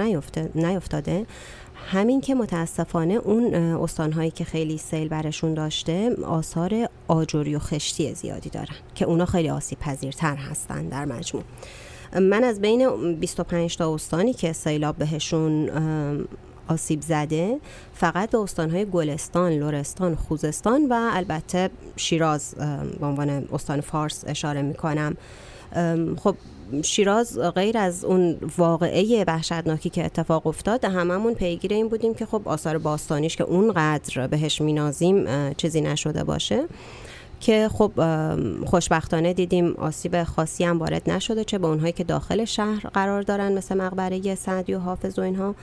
نیفتاده. 0.54 1.26
همین 1.74 2.20
که 2.20 2.34
متاسفانه 2.34 3.14
اون 3.14 3.54
استانهایی 3.54 4.30
که 4.30 4.44
خیلی 4.44 4.78
سیل 4.78 5.08
برشون 5.08 5.54
داشته 5.54 6.16
آثار 6.24 6.88
آجوری 7.08 7.54
و 7.54 7.58
خشتی 7.58 8.14
زیادی 8.14 8.50
دارن 8.50 8.76
که 8.94 9.04
اونا 9.04 9.26
خیلی 9.26 9.50
آسیب 9.50 9.78
پذیرتر 9.78 10.36
هستن 10.36 10.88
در 10.88 11.04
مجموع. 11.04 11.44
من 12.20 12.44
از 12.44 12.60
بین 12.60 13.14
25 13.14 13.76
تا 13.76 13.94
استانی 13.94 14.32
که 14.32 14.52
سیلاب 14.52 14.96
بهشون 14.96 15.70
آسیب 16.70 17.02
زده 17.02 17.60
فقط 17.94 18.30
به 18.30 18.38
استانهای 18.38 18.84
گلستان، 18.84 19.52
لرستان، 19.52 20.14
خوزستان 20.14 20.88
و 20.90 21.10
البته 21.12 21.70
شیراز 21.96 22.54
به 23.00 23.06
عنوان 23.06 23.48
استان 23.52 23.80
فارس 23.80 24.24
اشاره 24.26 24.62
می 24.62 24.74
کنم 24.74 25.16
خب 26.16 26.36
شیراز 26.82 27.38
غیر 27.38 27.78
از 27.78 28.04
اون 28.04 28.36
واقعه 28.58 29.24
وحشتناکی 29.26 29.90
که 29.90 30.04
اتفاق 30.04 30.46
افتاد 30.46 30.84
هممون 30.84 31.34
پیگیر 31.34 31.72
این 31.72 31.88
بودیم 31.88 32.14
که 32.14 32.26
خب 32.26 32.48
آثار 32.48 32.78
باستانیش 32.78 33.36
که 33.36 33.44
اونقدر 33.44 34.26
بهش 34.26 34.60
مینازیم 34.60 35.26
چیزی 35.54 35.80
نشده 35.80 36.24
باشه. 36.24 36.64
که 37.40 37.68
خب 37.72 37.92
خوشبختانه 38.66 39.32
دیدیم 39.32 39.72
آسیب 39.72 40.24
خاصی 40.24 40.64
هم 40.64 40.78
وارد 40.78 41.10
نشده 41.10 41.44
چه 41.44 41.58
به 41.58 41.66
اونهایی 41.66 41.92
که 41.92 42.04
داخل 42.04 42.44
شهر 42.44 42.88
قرار 42.94 43.22
دارن 43.22 43.52
مثل 43.52 43.76
مقبره 43.76 44.34
سعدی 44.34 44.74
و 44.74 44.78
حافظ 44.78 45.18
و 45.18 45.22
اینها 45.22 45.54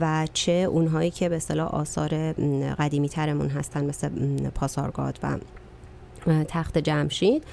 و 0.00 0.26
چه 0.32 0.52
اونهایی 0.52 1.10
که 1.10 1.28
به 1.28 1.36
اصطلاح 1.36 1.68
آثار 1.68 2.32
قدیمی 2.78 3.08
ترمون 3.08 3.48
هستن 3.48 3.84
مثل 3.84 4.08
پاسارگاد 4.54 5.18
و 5.22 5.38
تخت 6.48 6.78
جمشید. 6.78 7.44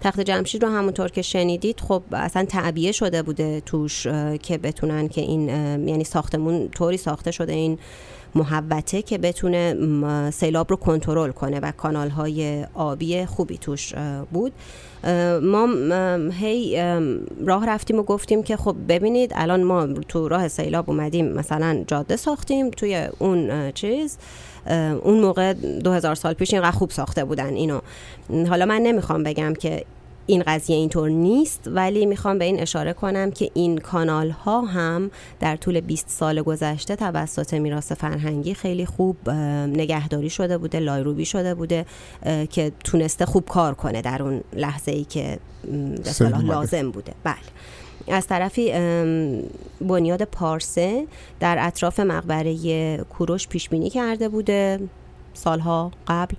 تخت 0.00 0.20
جمشید 0.20 0.62
رو 0.62 0.68
همونطور 0.68 1.08
که 1.08 1.22
شنیدید 1.22 1.80
خب 1.80 2.02
اصلا 2.12 2.44
تعبیه 2.44 2.92
شده 2.92 3.22
بوده 3.22 3.60
توش 3.60 4.06
که 4.42 4.58
بتونن 4.58 5.08
که 5.08 5.20
این 5.20 5.48
یعنی 5.88 6.04
ساختمون 6.04 6.68
طوری 6.68 6.96
ساخته 6.96 7.30
شده 7.30 7.52
این 7.52 7.78
محوته 8.34 9.02
که 9.02 9.18
بتونه 9.18 10.30
سیلاب 10.30 10.70
رو 10.70 10.76
کنترل 10.76 11.30
کنه 11.30 11.60
و 11.60 11.72
کانال 11.72 12.08
های 12.08 12.66
آبی 12.74 13.24
خوبی 13.24 13.58
توش 13.58 13.94
بود. 14.32 14.52
ما 15.42 15.68
هی 16.40 16.82
راه 17.46 17.66
رفتیم 17.66 17.98
و 17.98 18.02
گفتیم 18.02 18.42
که 18.42 18.56
خب 18.56 18.76
ببینید 18.88 19.32
الان 19.34 19.62
ما 19.62 19.86
تو 19.86 20.28
راه 20.28 20.48
سیلاب 20.48 20.90
اومدیم 20.90 21.32
مثلا 21.32 21.84
جاده 21.86 22.16
ساختیم 22.16 22.70
توی 22.70 23.08
اون 23.18 23.72
چیز. 23.72 24.18
اون 25.02 25.20
موقع 25.20 25.52
2000 25.52 26.14
سال 26.14 26.34
پیش 26.34 26.54
اینقدر 26.54 26.76
خوب 26.76 26.90
ساخته 26.90 27.24
بودن 27.24 27.54
اینو. 27.54 27.80
حالا 28.48 28.66
من 28.66 28.80
نمی‌خوام 28.80 29.22
بگم 29.22 29.54
که 29.54 29.84
این 30.26 30.42
قضیه 30.46 30.76
اینطور 30.76 31.08
نیست 31.08 31.60
ولی 31.66 32.06
می‌خوام 32.06 32.38
به 32.38 32.44
این 32.44 32.60
اشاره 32.60 32.92
کنم 32.92 33.30
که 33.30 33.50
این 33.54 33.78
کانال 33.78 34.30
ها 34.30 34.60
هم 34.60 35.10
در 35.40 35.56
طول 35.56 35.80
20 35.80 36.08
سال 36.08 36.42
گذشته 36.42 36.96
توسط 36.96 37.54
میراث 37.54 37.92
فرهنگی 37.92 38.54
خیلی 38.54 38.86
خوب 38.86 39.30
نگهداری 39.30 40.30
شده 40.30 40.58
بوده 40.58 40.78
لایروبی 40.78 41.24
شده 41.24 41.54
بوده 41.54 41.86
که 42.50 42.72
تونسته 42.84 43.26
خوب 43.26 43.44
کار 43.44 43.74
کنه 43.74 44.02
در 44.02 44.22
اون 44.22 44.40
لحظه 44.52 44.92
ای 44.92 45.04
که 45.04 45.38
لازم 46.42 46.90
بوده. 46.90 47.12
بله. 47.24 47.34
از 48.08 48.26
طرفی 48.26 48.72
بنیاد 49.80 50.22
پارسه 50.22 51.06
در 51.40 51.56
اطراف 51.60 52.00
مقبره 52.00 52.96
کوروش 52.96 53.48
پیش 53.48 53.68
بینی 53.68 53.90
کرده 53.90 54.28
بوده 54.28 54.80
سالها 55.34 55.90
قبل. 56.08 56.34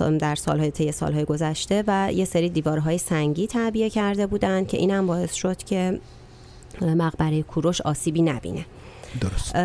در 0.00 0.34
سالهای 0.34 0.70
طی 0.70 0.92
سالهای 0.92 1.24
گذشته 1.24 1.84
و 1.86 2.12
یه 2.12 2.24
سری 2.24 2.48
دیوارهای 2.48 2.98
سنگی 2.98 3.46
تعبیه 3.46 3.90
کرده 3.90 4.26
بودند 4.26 4.68
که 4.68 4.76
اینم 4.76 5.06
باعث 5.06 5.32
شد 5.32 5.56
که 5.56 6.00
مقبره 6.80 7.42
کوروش 7.42 7.80
آسیبی 7.80 8.22
نبینه 8.22 8.66
درست. 9.20 9.56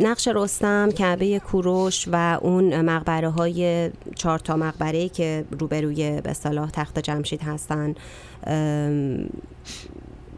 نقش 0.00 0.28
رستم 0.34 0.90
کعبه 0.90 1.38
کوروش 1.38 2.08
و 2.12 2.38
اون 2.42 2.80
مقبره 2.80 3.28
های 3.28 3.90
چهار 4.14 4.38
تا 4.38 4.56
مقبره 4.56 5.08
که 5.08 5.44
روبروی 5.60 6.20
به 6.20 6.32
صلاح 6.32 6.70
تخت 6.70 6.98
جمشید 6.98 7.42
هستن 7.42 7.94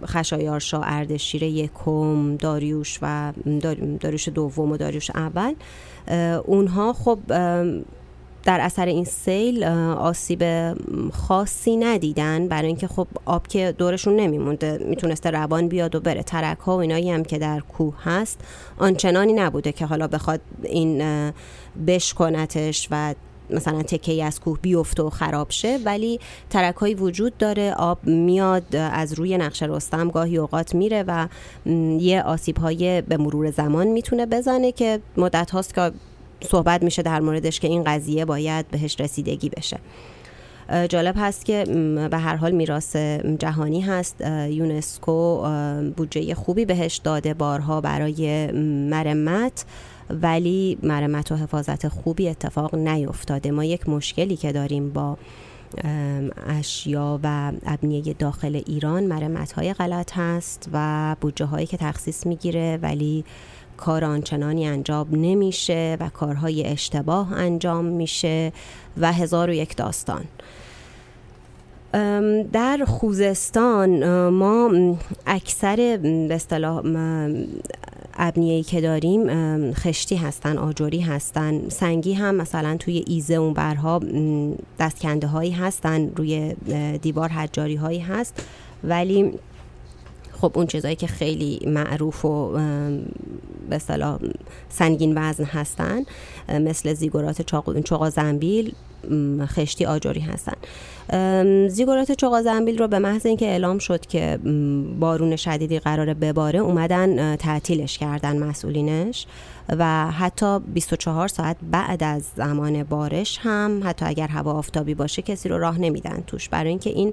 خشایارشا 0.07 0.81
اردشیر 0.81 1.43
یکم 1.43 2.37
داریوش 2.37 2.99
و 3.03 3.33
داریوش 4.01 4.29
دوم 4.29 4.73
و 4.73 4.77
داریوش 4.77 5.11
اول 5.11 5.55
اونها 6.47 6.93
خب 6.93 7.19
در 8.49 8.61
اثر 8.61 8.87
این 8.87 9.05
سیل 9.05 9.65
آسیب 9.99 10.45
خاصی 11.13 11.77
ندیدن. 11.77 12.49
برای 12.49 12.67
اینکه 12.67 12.89
خب 12.89 13.07
آب 13.25 13.47
که 13.47 13.75
دورشون 13.79 14.17
نمیمونده 14.17 14.79
می‌تونسته 14.85 15.31
روان 15.31 15.69
بیاد 15.69 15.95
و 15.95 16.01
بره. 16.01 16.23
ترک 16.23 16.59
ها 16.59 16.77
و 16.77 16.81
اینایی 16.81 17.11
هم 17.11 17.25
که 17.25 17.39
در 17.39 17.61
کوه 17.61 17.95
هست 18.05 18.41
آنچنانی 18.79 19.33
نبوده 19.33 19.73
که 19.73 19.87
حالا 19.87 20.09
بخواد 20.09 20.41
این 20.63 21.03
بشکنتش 21.87 22.89
و 22.91 23.15
مثلا 23.51 23.83
تکه 23.83 24.25
از 24.25 24.41
کوه 24.41 24.59
بیفته 24.63 25.03
و 25.03 25.11
خراب 25.11 25.51
شه. 25.51 25.79
ولی 25.85 26.21
ترک 26.51 26.75
های 26.75 26.95
وجود 26.95 27.37
داره. 27.37 27.75
آب 27.79 27.99
میاد 28.05 28.77
از 28.77 29.13
روی 29.13 29.39
نقشه 29.39 29.67
رستم 29.67 30.09
گاهی 30.09 30.39
اوقات 30.39 30.75
میره 30.75 31.05
و 31.07 31.29
یه 31.99 32.23
آسیب 32.23 32.59
های 32.59 33.03
به 33.03 33.17
مرور 33.17 33.51
زمان 33.51 33.87
می‌تونه 33.87 34.27
بزنه 34.27 34.73
که 34.73 35.01
مدت 35.17 35.51
هاست 35.51 35.75
که 35.75 35.93
صحبت 36.41 36.83
میشه 36.83 37.03
در 37.03 37.21
موردش 37.21 37.61
که 37.61 37.69
این 37.69 37.85
قضیه 37.85 38.25
باید 38.25 38.69
بهش 38.69 39.01
رسیدگی 39.01 39.49
بشه. 39.49 39.79
جالب 40.89 41.15
هست 41.19 41.45
که 41.45 41.65
به 42.11 42.19
هر 42.19 42.37
حال 42.37 42.53
میراث 42.53 42.97
جهانی 43.39 43.81
هست. 43.81 44.21
یونسکو 44.51 45.43
بودجه 45.97 46.35
خوبی 46.35 46.65
بهش 46.65 46.97
داده 46.97 47.35
بارها 47.35 47.81
برای 47.81 48.53
مرمت 48.91 49.65
ولی 50.11 50.79
مرمت 50.83 51.33
و 51.33 51.37
حفاظت 51.37 51.89
خوبی 51.89 52.29
اتفاق 52.29 52.75
نیفتاده. 52.75 53.51
ما 53.51 53.65
یک 53.65 53.89
مشکلی 53.89 54.37
که 54.37 54.53
داریم 54.53 54.91
با 54.91 55.19
اشیا 56.47 57.21
و 57.23 57.53
ابنیه 57.67 58.15
داخل 58.19 58.63
ایران 58.67 59.05
مرمت 59.05 59.53
های 59.53 59.73
غلط 59.73 60.13
هست 60.15 60.69
و 60.73 61.17
بودجه 61.21 61.45
هایی 61.45 61.67
که 61.67 61.77
تخصیص 61.77 62.27
می‌گیره 62.27 62.79
ولی 62.83 63.25
کار 63.79 64.05
آنچنانی 64.05 64.67
انجام 64.67 65.07
نمیشه 65.13 65.97
و 66.01 66.09
کارهای 66.09 66.67
اشتباه 66.67 67.33
انجام 67.33 67.85
میشه 67.85 68.53
و 69.01 69.13
هزار 69.13 69.51
و 69.51 69.53
یک 69.53 69.77
داستان. 69.77 70.25
در 72.53 72.85
خوزستان 72.87 74.29
ما 74.29 74.71
اکثر 75.27 75.77
به 76.03 76.35
اصطلاح 76.35 76.83
ابنیه‌ای 78.15 78.63
که 78.63 78.81
داریم 78.81 79.23
خشتی 79.73 80.17
هستن 80.17 80.59
آجوری 80.59 81.01
هستن. 81.01 81.69
سنگی 81.69 82.13
هم 82.13 82.35
مثلا 82.35 82.77
توی 82.77 83.05
ایزه 83.07 83.35
اون 83.35 83.53
برها 83.53 84.01
دستکنده 84.79 85.27
هایی 85.27 85.51
هستن 85.51 86.11
روی 86.17 86.55
دیوار 87.03 87.29
حجاری 87.29 87.77
هایی 87.77 87.99
هست. 87.99 88.43
ولی 88.85 89.33
خب 90.41 90.53
اون 90.55 90.67
چیزایی 90.67 90.97
که 90.97 91.07
خیلی 91.07 91.61
معروف 91.67 92.25
و 92.25 92.49
به 93.69 93.77
اصطلاح 93.77 94.19
سنگین 94.69 95.13
وزن 95.17 95.45
هستن 95.45 96.03
مثل 96.49 96.95
زیگورات 96.95 97.43
چوغا 97.85 98.11
زنبیل 98.11 98.73
خشتی 99.41 99.85
آجوری 99.85 100.21
هستن. 100.21 100.57
زیگورات 101.69 102.13
چوغا 102.13 102.43
زنبیل 102.43 102.79
رو 102.79 102.89
به 102.89 102.99
محض 102.99 103.27
اینکه 103.27 103.47
اعلام 103.47 103.79
شد 103.79 104.07
که 104.07 104.39
بارون 105.01 105.37
شدیدی 105.37 105.79
قراره 105.79 106.15
بباره 106.15 106.59
اومدن 106.59 107.37
تعطیلش 107.37 107.99
کردن 107.99 108.39
مسئولینش. 108.39 109.27
و 109.69 110.11
حتی 110.11 110.59
24 110.59 111.29
ساعت 111.29 111.57
بعد 111.71 112.03
از 112.03 112.25
زمان 112.37 112.83
بارش 112.83 113.39
هم 113.43 113.81
حتی 113.85 114.05
اگر 114.05 114.29
هوا 114.29 114.53
آفتابی 114.53 114.95
باشه 114.95 115.23
کسی 115.23 115.49
رو 115.49 115.59
راه 115.59 115.79
نمیدن 115.81 116.23
توش. 116.27 116.49
برای 116.49 116.71
اینکه 116.71 116.91
این 116.91 117.13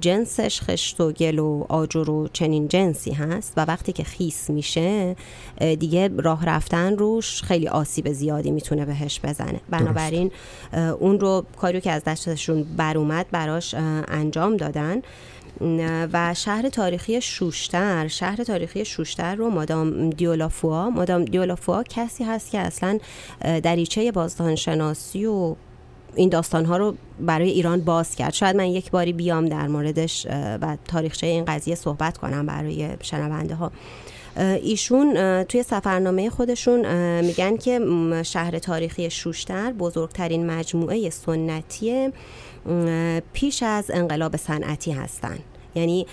جنسش 0.00 0.60
خشت 0.62 1.00
و 1.00 1.12
گل 1.12 1.38
و 1.38 1.64
آجر 1.68 2.10
و 2.10 2.28
چنین 2.32 2.68
جنسی 2.68 3.12
هست 3.12 3.52
و 3.56 3.64
وقتی 3.64 3.92
که 3.92 4.04
خیس 4.04 4.50
میشه 4.50 5.16
دیگه 5.60 6.10
راه 6.16 6.46
رفتن 6.46 6.96
روش 6.96 7.42
خیلی 7.42 7.68
آسیب 7.68 8.12
زیادی 8.12 8.50
می‌تونه 8.50 8.84
بهش 8.84 9.20
بزنه. 9.24 9.60
بنابراین 9.70 10.30
اون 10.98 11.20
رو 11.20 11.44
کاری 11.56 11.80
که 11.80 11.90
از 11.90 12.04
دستشون 12.04 12.62
بر 12.76 12.98
اومد 12.98 13.26
براش 13.30 13.74
انجام 14.08 14.56
دادن. 14.56 15.02
و 16.12 16.34
شهر 16.34 16.68
تاریخی 16.68 17.20
شوشتر 17.20 18.08
شهر 18.08 18.36
تاریخی 18.36 18.84
شوشتر 18.84 19.34
رو 19.34 19.50
مادام 19.50 20.10
دیولافوا 20.10 20.90
مادام 20.90 21.24
دیولافوا 21.24 21.82
کسی 21.82 22.24
هست 22.24 22.50
که 22.50 22.58
اصلا 22.58 22.98
دریچه 23.40 24.12
بازدانشناسی 24.12 25.26
و 25.26 25.56
این 26.16 26.28
داستان 26.28 26.64
ها 26.64 26.76
رو 26.76 26.94
برای 27.20 27.50
ایران 27.50 27.80
باز 27.80 28.16
کرد. 28.16 28.32
شاید 28.32 28.56
من 28.56 28.66
یک 28.66 28.90
باری 28.90 29.12
بیام 29.12 29.48
در 29.48 29.68
موردش 29.68 30.26
و 30.60 30.76
تاریخچه 30.88 31.26
این 31.26 31.44
قضیه 31.44 31.74
صحبت 31.74 32.18
کنم 32.18 32.46
برای 32.46 32.88
شنونده 33.00 33.54
ها 33.54 33.72
ایشون 34.36 35.42
توی 35.44 35.62
سفرنامه 35.62 36.30
خودشون 36.30 36.80
میگن 37.20 37.56
که 37.56 37.80
شهر 38.22 38.58
تاریخی 38.58 39.10
شوشتر 39.10 39.72
بزرگترین 39.72 40.46
مجموعه 40.46 41.10
سنتی 41.10 42.10
پیش 43.32 43.62
از 43.62 43.90
انقلاب 43.94 44.36
صنعتی 44.36 44.92
هستن. 44.92 45.38
یعنی 45.74 46.06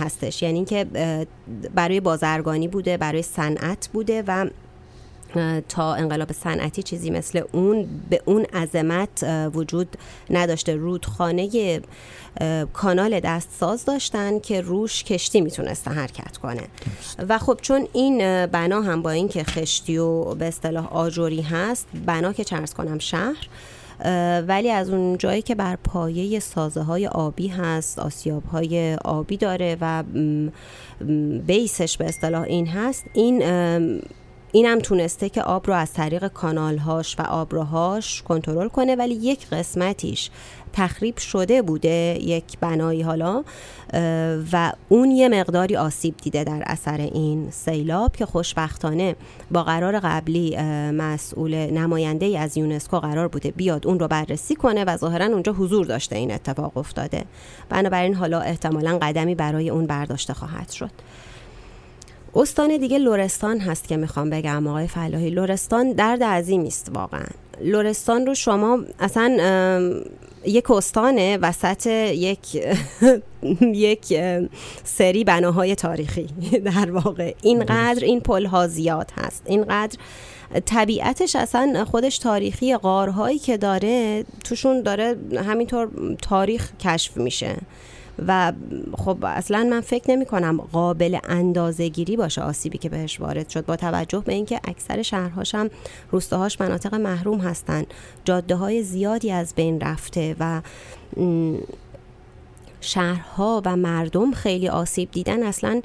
هستش. 0.00 0.42
یعنی 0.42 0.64
که 0.64 0.86
برای 1.74 2.00
بازرگانی 2.00 2.68
بوده 2.68 2.96
برای 2.96 3.22
صنعت 3.22 3.88
بوده 3.92 4.24
و 4.26 4.46
تا 5.68 5.94
انقلاب 5.94 6.32
صنعتی 6.32 6.82
چیزی 6.82 7.10
مثل 7.10 7.42
اون 7.52 7.88
به 8.10 8.22
اون 8.24 8.44
عظمت 8.44 9.22
وجود 9.54 9.96
نداشته. 10.30 10.76
رودخانه 10.76 11.80
کانال 12.72 13.20
دستساز 13.20 13.84
داشتن 13.84 14.38
که 14.38 14.60
روش 14.60 15.04
کشتی 15.04 15.40
می‌تونسته 15.40 15.90
حرکت 15.90 16.36
کنه. 16.36 16.62
و 17.28 17.38
خب 17.38 17.58
چون 17.62 17.88
این 17.92 18.46
بنا 18.46 18.82
هم 18.82 19.02
با 19.02 19.10
اینکه 19.10 19.44
خشتی 19.44 19.98
و 19.98 20.34
به 20.34 20.44
اصطلاح 20.44 20.92
آجوری 20.92 21.42
هست 21.42 21.86
بنا 22.06 22.32
که 22.32 22.44
چرس 22.44 22.74
کنم 22.74 22.98
شهر 22.98 23.48
ولی 24.48 24.70
از 24.70 24.90
اون 24.90 25.18
جایی 25.18 25.42
که 25.42 25.54
بر 25.54 25.76
پایه 25.76 26.40
سازه 26.40 26.82
های 26.82 27.06
آبی 27.06 27.48
هست 27.48 27.98
آسیاب 27.98 28.44
های 28.44 28.94
آبی 29.04 29.36
داره 29.36 29.76
و 29.80 30.02
بیسش 31.46 31.96
به 31.96 32.04
اصطلاح 32.04 32.42
این 32.42 32.66
هست 32.66 33.04
این 33.12 33.42
اینم 34.52 34.78
تونسته 34.78 35.28
که 35.28 35.42
آب 35.42 35.66
رو 35.66 35.74
از 35.74 35.92
طریق 35.92 36.26
کانالهاش 36.26 37.16
و 37.18 37.22
آبراهاش 37.22 38.22
کنترل 38.22 38.68
کنه 38.68 38.96
ولی 38.96 39.14
یک 39.14 39.48
قسمتیش 39.48 40.30
تخریب 40.72 41.18
شده 41.18 41.62
بوده 41.62 42.18
یک 42.20 42.58
بنایی 42.60 43.02
حالا 43.02 43.44
و 44.52 44.72
اون 44.88 45.10
یه 45.10 45.28
مقداری 45.28 45.76
آسیب 45.76 46.16
دیده 46.16 46.44
در 46.44 46.62
اثر 46.66 47.00
این 47.00 47.50
سیلاب 47.50 48.16
که 48.16 48.26
خوشبختانه 48.26 49.16
با 49.50 49.62
قرار 49.62 50.00
قبلی 50.00 50.56
مسئول 50.90 51.54
نماینده 51.54 52.38
از 52.38 52.56
یونسکو 52.56 52.98
قرار 52.98 53.28
بوده 53.28 53.50
بیاد 53.50 53.86
اون 53.86 53.98
رو 53.98 54.08
بررسی 54.08 54.54
کنه 54.54 54.84
و 54.84 54.96
ظاهرا 54.96 55.26
اونجا 55.26 55.52
حضور 55.52 55.86
داشته 55.86 56.16
این 56.16 56.32
اتفاق 56.32 56.76
افتاده. 56.76 57.24
بنابراین 57.68 58.14
حالا 58.14 58.40
احتمالا 58.40 58.98
قدمی 59.02 59.34
برای 59.34 59.70
اون 59.70 59.86
برداشته 59.86 60.34
خواهد 60.34 60.70
شد. 60.70 60.90
استان 62.34 62.76
دیگه 62.76 62.98
لورستان 62.98 63.60
هست 63.60 63.88
که 63.88 63.96
می‌خوام 63.96 64.30
بگم 64.30 64.66
آقای 64.66 64.88
فلاحی. 64.88 65.30
لورستان 65.30 65.92
درد 65.92 66.22
عظیمی 66.22 66.68
است 66.68 66.90
واقعا. 66.94 67.26
لورستان 67.60 68.26
رو 68.26 68.34
شما 68.34 68.84
اصلا 69.00 69.38
یک 70.44 70.70
استانه 70.70 71.38
وسط 71.42 71.86
یک 71.86 72.54
یک 73.88 74.20
سری 74.84 75.24
بناهای 75.24 75.74
تاریخی. 75.74 76.26
در 76.74 76.90
واقع 76.90 77.34
اینقدر 77.42 78.04
این 78.04 78.20
پل 78.20 78.46
ها 78.46 78.66
زیاد 78.66 79.10
هست. 79.16 79.42
اینقدر 79.46 79.98
طبیعتش 80.66 81.36
اصلا 81.36 81.84
خودش 81.90 82.18
تاریخی 82.18 82.76
غارهایی 82.76 83.38
که 83.38 83.56
داره 83.56 84.24
توشون 84.44 84.82
داره 84.82 85.16
همینطور 85.46 85.88
تاریخ 86.22 86.72
کشف 86.80 87.16
میشه. 87.16 87.56
و 88.28 88.52
خب 88.98 89.18
اصلا 89.22 89.66
من 89.70 89.80
فکر 89.80 90.10
نمی 90.10 90.26
کنم 90.26 90.60
قابل 90.72 91.18
اندازه 91.24 91.88
گیری 91.88 92.16
باشه 92.16 92.42
آسیبی 92.42 92.78
که 92.78 92.88
بهش 92.88 93.20
وارد 93.20 93.48
شد 93.48 93.66
با 93.66 93.76
توجه 93.76 94.20
به 94.20 94.32
اینکه 94.32 94.60
اکثر 94.64 95.02
شهرهاش 95.02 95.54
هم 95.54 95.70
روستاهاش 96.10 96.60
مناطق 96.60 96.94
محروم 96.94 97.38
هستن. 97.38 97.84
جاده 98.24 98.56
های 98.56 98.82
زیادی 98.82 99.32
از 99.32 99.54
بین 99.54 99.80
رفته 99.80 100.36
و 100.40 100.62
شهرها 102.80 103.62
و 103.64 103.76
مردم 103.76 104.32
خیلی 104.32 104.68
آسیب 104.68 105.10
دیدن. 105.10 105.42
اصلا 105.42 105.80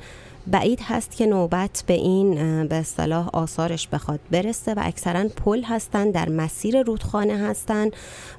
بعید 0.48 0.80
هست 0.84 1.18
که 1.18 1.26
نوبت 1.26 1.84
به 1.88 1.94
این 1.94 2.36
به 2.68 2.76
اصطلاح 2.76 3.30
آثارش 3.34 3.88
بخواد 3.88 4.20
برسه 4.32 4.74
و 4.74 4.80
اکثرا 4.84 5.28
پل 5.28 5.64
هستن 5.64 6.12
در 6.12 6.30
مسیر 6.30 6.82
رودخانه 6.82 7.38
هستن 7.38 7.90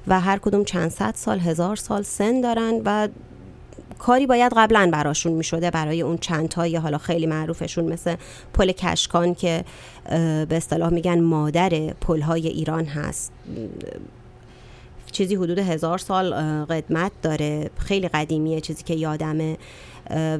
و 0.07 0.19
هر 0.19 0.37
کدوم 0.37 0.63
چند 0.63 0.91
صد 0.91 1.13
سال 1.15 1.39
هزار 1.39 1.75
سال 1.75 2.03
سن 2.03 2.41
دارن 2.41 2.81
و 2.85 3.07
کاری 3.99 4.27
باید 4.27 4.53
قبلا 4.57 4.89
براشون 4.93 5.33
می 5.33 5.43
شده 5.43 5.71
برای 5.71 6.01
اون 6.01 6.17
چند 6.17 6.49
تایی 6.49 6.75
حالا 6.75 6.97
خیلی 6.97 7.25
معروفشون 7.25 7.85
مثل 7.85 8.15
پل 8.53 8.71
کشکان 8.71 9.35
که 9.35 9.63
به 10.09 10.47
اصطلاح 10.51 10.89
میگن 10.93 11.19
مادر 11.19 11.69
پل 12.01 12.21
های 12.21 12.47
ایران 12.47 12.85
هست. 12.85 13.31
چیزی 15.11 15.35
حدود 15.35 15.59
هزار 15.59 15.97
سال 15.97 16.33
قدمت 16.65 17.11
داره. 17.21 17.69
خیلی 17.77 18.07
قدیمیه 18.07 18.61
چیزی 18.61 18.83
که 18.83 18.93
یادمه. 18.93 19.57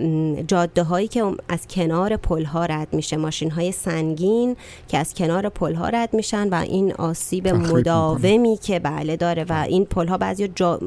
جاده 0.46 0.82
هایی 0.82 1.09
که 1.09 1.24
از 1.48 1.66
کنار 1.66 2.16
پل 2.16 2.44
ها 2.44 2.66
رد 2.66 2.88
میشه 2.92 3.16
ماشین 3.16 3.50
های 3.50 3.72
سنگین 3.72 4.56
که 4.88 4.98
از 4.98 5.14
کنار 5.14 5.48
پل 5.48 5.74
ها 5.74 5.88
رد 5.88 6.14
میشن 6.14 6.48
و 6.48 6.55
این 6.55 6.92
آسیب 6.92 7.48
مداومی 7.48 8.56
که 8.62 8.78
بله 8.78 9.16
داره 9.16 9.44
و 9.48 9.64
این 9.68 9.84
پل 9.84 10.09
ها 10.09 10.18
بعضی 10.18 10.48
جا... 10.48 10.80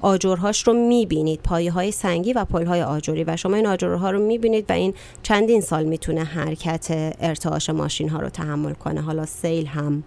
آجرهاش 0.00 0.66
رو 0.66 0.72
می‌بینید. 0.72 1.40
پایه 1.40 1.72
های 1.72 1.90
سنگی 1.90 2.32
و 2.32 2.44
پل 2.44 2.66
های 2.66 2.82
آجوری 2.82 3.24
و 3.24 3.36
شما 3.36 3.56
این 3.56 3.66
آجرها 3.66 4.10
رو 4.10 4.26
می‌بینید 4.26 4.64
و 4.68 4.72
این 4.72 4.94
چندین 5.22 5.60
سال 5.60 5.84
می‌تونه 5.84 6.24
حرکت 6.24 7.14
ارتعاش 7.20 7.70
ماشین 7.70 8.08
ها 8.08 8.20
رو 8.20 8.28
تحمل 8.28 8.72
کنه. 8.72 9.00
حالا 9.00 9.26
سیل 9.26 9.66
هم 9.66 10.02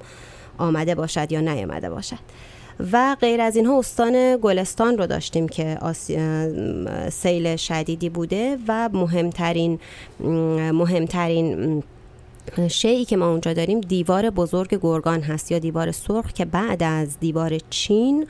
آمده 0.58 0.96
باشد 0.96 1.32
یا 1.32 1.42
نیامده 1.42 1.90
باشد. 1.90 2.18
و 2.92 3.16
غیر 3.22 3.42
از 3.42 3.56
اینها 3.56 3.80
استان 3.80 4.38
گلستان 4.42 4.98
رو 4.98 5.08
داشتیم 5.08 5.48
که 5.48 5.78
سیل 7.10 7.56
شدیدی 7.56 8.10
بوده 8.10 8.58
و 8.68 8.90
مهمترین 8.94 9.80
مهمترین 10.74 11.84
شیعی 12.70 13.06
که 13.06 13.18
ما 13.18 13.30
اونجا 13.30 13.54
داریم 13.54 13.82
دیوار 13.82 14.30
بزرگ 14.30 14.80
گرگان 14.82 15.22
هست 15.22 15.52
یا 15.52 15.60
دیوار 15.60 15.92
سرخ 15.92 16.34
که 16.34 16.46
بعد 16.46 16.84
از 16.84 17.20
دیوار 17.20 17.58
چین 17.70 18.28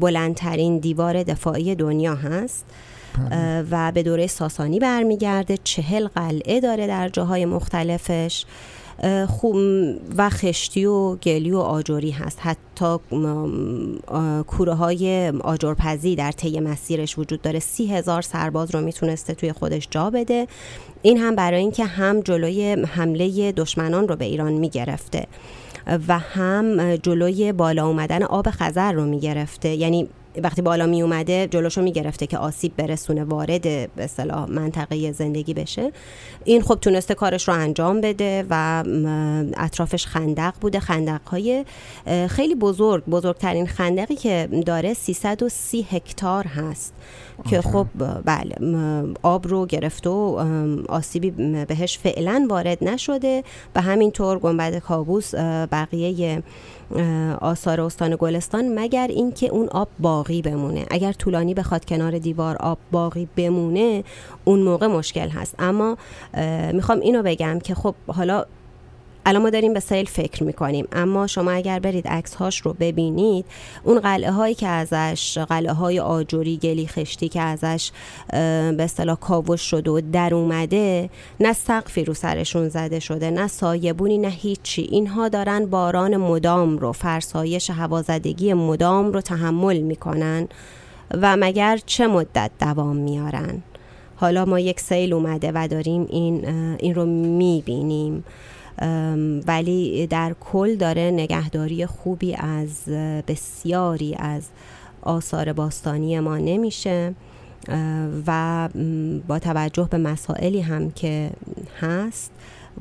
بلندترین 0.00 0.78
دیوار 0.78 1.22
دفاعی 1.22 1.74
دنیا 1.74 2.14
هست 2.14 2.64
بله. 3.30 3.64
و 3.70 3.92
به 3.92 4.02
دوره 4.02 4.26
ساسانی 4.26 4.78
برمیگرده 4.78 5.58
چهل 5.64 6.08
قلعه 6.08 6.60
داره 6.60 6.86
در 6.86 7.08
جاهای 7.08 7.44
مختلفش 7.44 8.44
و 10.16 10.30
خشتی 10.30 10.84
و 10.84 11.16
گلی 11.16 11.52
و 11.52 11.58
آجوری 11.58 12.10
هست. 12.10 12.38
حتی 12.40 12.96
کوره 14.46 14.74
های 14.74 15.28
آجرپزی 15.28 16.16
در 16.16 16.32
طی 16.32 16.60
مسیرش 16.60 17.18
وجود 17.18 17.42
داره. 17.42 17.58
سی 17.58 17.86
هزار 17.86 18.22
سرباز 18.22 18.74
رو 18.74 18.80
می‌تونسته 18.80 19.34
توی 19.34 19.52
خودش 19.52 19.88
جا 19.90 20.10
بده. 20.10 20.46
این 21.02 21.18
هم 21.18 21.34
برای 21.34 21.60
اینکه 21.60 21.84
هم 21.84 22.20
جلوی 22.20 22.72
حمله 22.72 23.52
دشمنان 23.52 24.08
رو 24.08 24.16
به 24.16 24.24
ایران 24.24 24.52
می‌گرفته 24.52 25.26
و 26.08 26.18
هم 26.18 26.96
جلوی 26.96 27.52
بالا 27.52 27.86
اومدن 27.86 28.22
آب 28.22 28.46
خزر 28.50 28.92
رو 28.92 29.04
می‌گرفته. 29.04 29.68
یعنی 29.68 30.08
وقتی 30.42 30.62
بالا 30.62 30.86
می 30.86 31.02
اومده 31.02 31.48
جلوشو 31.50 31.82
می 31.82 31.92
گرفته 31.92 32.26
که 32.26 32.38
آسیب 32.38 32.76
برسونه 32.76 33.24
وارد 33.24 33.62
به 33.62 33.88
اصطلاح 33.98 34.50
منطقه 34.50 35.12
زندگی 35.12 35.54
بشه. 35.54 35.92
این 36.44 36.62
خب 36.62 36.74
تونسته 36.74 37.14
کارش 37.14 37.48
رو 37.48 37.54
انجام 37.54 38.00
بده 38.00 38.46
و 38.50 38.84
اطرافش 39.56 40.06
خندق 40.06 40.54
بوده. 40.60 40.80
خندق 40.80 41.28
های 41.28 41.64
خیلی 42.28 42.54
بزرگ 42.54 43.04
بزرگترین 43.04 43.66
خندقی 43.66 44.14
که 44.16 44.48
داره 44.66 44.94
330 44.94 45.86
هکتار 45.90 46.44
هست. 46.46 46.94
که 47.50 47.60
خب 47.60 47.86
بله 48.24 48.54
آب 49.22 49.48
رو 49.48 49.66
گرفته 49.66 50.10
و 50.10 50.44
آسیبی 50.88 51.30
بهش 51.68 51.98
فعلا 51.98 52.46
وارد 52.50 52.84
نشده 52.84 53.44
و 53.74 53.80
همینطور 53.80 54.38
گنبد 54.38 54.78
کابوس 54.78 55.34
بقیه 55.72 56.42
آثار 57.40 57.80
استان 57.80 58.16
گلستان 58.18 58.78
مگر 58.78 59.06
اینکه 59.06 59.48
اون 59.48 59.68
آب 59.68 59.88
باقی 59.98 60.42
بمونه. 60.42 60.86
اگر 60.90 61.12
طولانی 61.12 61.54
بخواد 61.54 61.84
کنار 61.84 62.18
دیوار 62.18 62.56
آب 62.56 62.78
باقی 62.92 63.28
بمونه 63.36 64.04
اون 64.44 64.62
موقع 64.62 64.86
مشکل 64.86 65.28
هست. 65.28 65.54
اما 65.58 65.96
می‌خوام 66.72 67.00
اینو 67.00 67.22
بگم 67.22 67.58
که 67.58 67.74
خب 67.74 67.94
حالا 68.06 68.44
الان 69.26 69.42
ما 69.42 69.50
داریم 69.50 69.72
به 69.72 69.80
سیل 69.80 70.06
فکر 70.06 70.44
می‌کنیم. 70.44 70.88
اما 70.92 71.26
شما 71.26 71.50
اگر 71.50 71.78
برید 71.78 72.08
عکس 72.08 72.34
هاش 72.34 72.60
رو 72.60 72.72
ببینید 72.80 73.44
اون 73.84 74.00
قلعه 74.00 74.30
هایی 74.30 74.54
که 74.54 74.68
ازش 74.68 75.38
قلعه 75.38 75.72
های 75.72 76.00
آجوری 76.00 76.56
گلی 76.56 76.86
خشتی 76.86 77.28
که 77.28 77.40
ازش 77.40 77.90
به 78.30 78.76
اصطلاح 78.78 79.16
کاوش 79.16 79.60
شده 79.60 79.90
و 79.90 80.00
در 80.12 80.34
اومده 80.34 81.10
نه 81.40 81.52
سقفی 81.52 82.04
رو 82.04 82.14
سرشون 82.14 82.68
زده 82.68 83.00
شده 83.00 83.30
نه 83.30 83.46
سایبونی 83.46 84.18
نه 84.18 84.28
هیچی. 84.28 84.82
اینها 84.82 85.28
دارن 85.28 85.66
باران 85.66 86.16
مدام 86.16 86.78
رو 86.78 86.92
فرسایش 86.92 87.70
هوازدگی 87.70 88.54
مدام 88.54 89.12
رو 89.12 89.20
تحمل 89.20 89.80
می‌کنن 89.80 90.48
و 91.10 91.36
مگر 91.36 91.80
چه 91.86 92.06
مدت 92.06 92.50
دوام 92.60 92.96
میارن؟ 92.96 93.62
حالا 94.16 94.44
ما 94.44 94.60
یک 94.60 94.80
سیل 94.80 95.12
اومده 95.12 95.52
و 95.54 95.68
داریم 95.68 96.06
این 96.10 96.48
این 96.78 96.94
رو 96.94 97.04
می‌بینیم. 97.04 98.24
ولی 99.46 100.06
در 100.06 100.34
کل 100.40 100.76
داره 100.76 101.10
نگهداری 101.10 101.86
خوبی 101.86 102.34
از 102.34 102.84
بسیاری 103.28 104.14
از 104.18 104.42
آثار 105.02 105.52
باستانی 105.52 106.20
ما 106.20 106.38
نمیشه. 106.38 107.14
و 108.26 108.68
با 109.28 109.38
توجه 109.38 109.88
به 109.90 109.98
مسائلی 109.98 110.60
هم 110.60 110.90
که 110.90 111.30
هست 111.80 112.30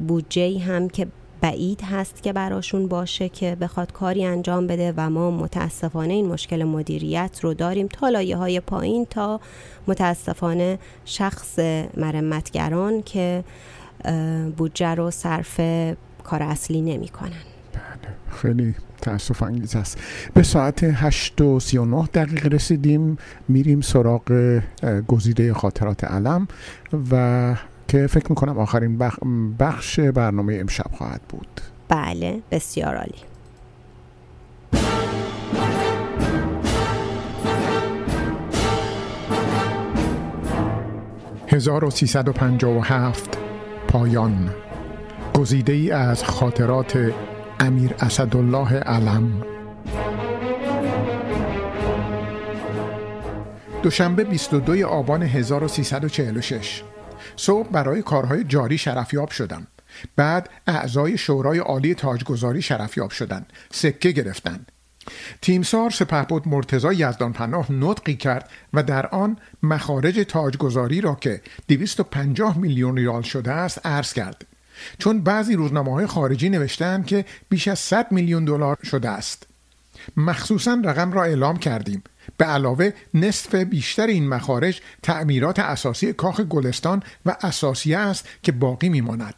بودجه 0.08 0.60
هم 0.60 0.90
که 0.90 1.08
بعید 1.42 1.82
هست 1.82 2.24
که 2.24 2.34
براشون 2.34 2.88
باشه 2.88 3.30
که 3.30 3.58
بخواد 3.62 3.92
کاری 3.92 4.26
انجام 4.26 4.68
بده 4.68 4.94
و 4.98 5.10
ما 5.10 5.32
متاسفانه 5.32 6.14
این 6.14 6.26
مشکل 6.26 6.64
مدیریت 6.64 7.40
رو 7.42 7.54
داریم 7.54 7.88
تا 7.88 8.10
لایه 8.10 8.38
های 8.38 8.60
پایین 8.60 9.06
تا 9.06 9.40
متاسفانه 9.88 10.80
شخص 11.06 11.60
مرمتگران 11.98 13.02
که 13.02 13.44
بودجه 14.58 14.96
رو 14.96 15.12
صرف 15.12 15.60
کار 16.24 16.44
اصلی 16.44 16.82
نمی 16.82 17.08
کنن 17.08 17.32
بله 17.74 18.14
خیلی 18.42 18.76
تاسف 19.02 19.44
انگیز 19.44 19.76
است. 19.76 20.00
به 20.34 20.44
ساعت 20.44 20.84
8 20.84 21.42
و 21.42 21.60
39 21.60 22.06
دقیقه 22.14 22.50
رسیدیم 22.50 23.18
میریم 23.48 23.82
سراغ 23.82 24.60
گزیده 25.08 25.54
خاطرات 25.54 26.04
علم 26.04 26.48
و 27.12 27.56
که 27.88 28.08
فکر 28.08 28.26
می‌کنم 28.30 28.58
آخرین 28.58 28.98
بخش 29.60 30.00
برنامه 30.00 30.58
امشب 30.60 30.92
خواهد 30.92 31.22
بود. 31.30 31.62
بله 31.90 32.40
بسیار 32.52 32.96
عالی. 32.96 33.16
هزار 41.48 41.86
و 41.86 41.90
پایان. 43.94 44.56
گزیده 45.34 45.74
ای 45.74 45.92
از 45.92 46.24
خاطرات 46.24 47.14
امیر 47.60 47.96
اسدالله 48.00 48.74
علم. 48.74 49.44
دوشنبه 53.84 54.24
22 54.24 54.88
آبان 54.88 55.24
1346 55.24 56.84
صبح 57.36 57.68
برای 57.68 58.02
کارهای 58.02 58.44
جاری 58.44 58.78
شرفیاب 58.78 59.30
شدم. 59.30 59.68
بعد 60.16 60.50
اعضای 60.68 61.18
شورای 61.18 61.60
عالی 61.60 61.96
تاجگذاری 61.96 62.62
شرفیاب 62.62 63.10
شدند 63.10 63.54
سکه 63.72 64.12
گرفتند 64.12 64.72
تیمسار 65.42 65.90
سپهبد 65.90 66.48
مرتضی 66.48 66.96
یزدان 66.96 67.34
پناه 67.34 67.72
نطقی 67.72 68.16
کرد 68.16 68.50
و 68.74 68.84
در 68.84 69.08
آن 69.08 69.38
مخارج 69.64 70.26
تاجگذاری 70.28 71.02
را 71.02 71.16
که 71.16 71.42
250 71.68 72.58
میلیون 72.58 72.98
ریال 72.98 73.22
شده 73.22 73.52
است 73.52 73.86
عرض 73.86 74.14
کرد. 74.14 74.46
چون 74.98 75.22
بعضی 75.22 75.56
روزنامه 75.56 75.92
های 75.92 76.08
خارجی 76.08 76.50
نوشتند 76.50 77.06
که 77.06 77.26
بیش 77.50 77.68
از 77.68 77.80
100 77.80 78.12
میلیون 78.12 78.46
دلار 78.46 78.78
شده 78.84 79.10
است. 79.10 79.48
مخصوصا 80.18 80.82
رقم 80.84 81.12
را 81.12 81.24
اعلام 81.24 81.58
کردیم. 81.58 82.04
به 82.38 82.46
علاوه 82.46 82.92
نصف 83.14 83.56
بیشتر 83.56 84.08
این 84.08 84.30
مخارج 84.30 84.82
تعمیرات 85.04 85.60
اساسی 85.60 86.14
کاخ 86.14 86.40
گلستان 86.40 87.04
و 87.26 87.36
اساسیه 87.42 87.98
است 87.98 88.28
که 88.44 88.52
باقی 88.52 88.90
میماند. 88.90 89.36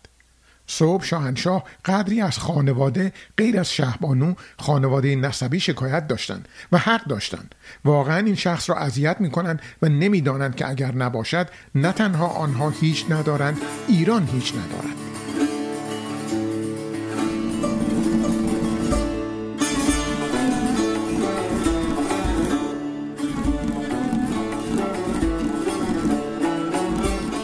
صبح 0.68 1.04
شاهنشاه 1.04 1.64
قدری 1.86 2.22
از 2.22 2.38
خانواده 2.38 3.14
غیر 3.38 3.60
از 3.60 3.72
شهبانو 3.72 4.34
خانواده 4.60 5.16
نسبی 5.16 5.60
شکایت 5.60 6.08
داشتند 6.08 6.48
و 6.72 6.78
حق 6.78 7.06
داشتند. 7.06 7.56
واقعا 7.86 8.18
این 8.18 8.36
شخص 8.36 8.70
را 8.70 8.76
اذیت 8.76 9.18
می‌کنند 9.20 9.62
و 9.82 9.90
نمی‌دانند 9.90 10.56
که 10.56 10.70
اگر 10.70 10.96
نباشد 10.96 11.48
نه 11.76 11.92
تنها 11.92 12.28
آنها 12.28 12.70
هیچ 12.70 13.06
ندارند 13.10 13.62
ایران 13.88 14.30
هیچ 14.34 14.54
ندارد. 14.54 14.96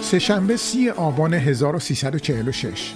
سهشنبه 0.01 0.57
سی 0.57 0.89
آبان 0.89 1.33
1346 1.33 2.93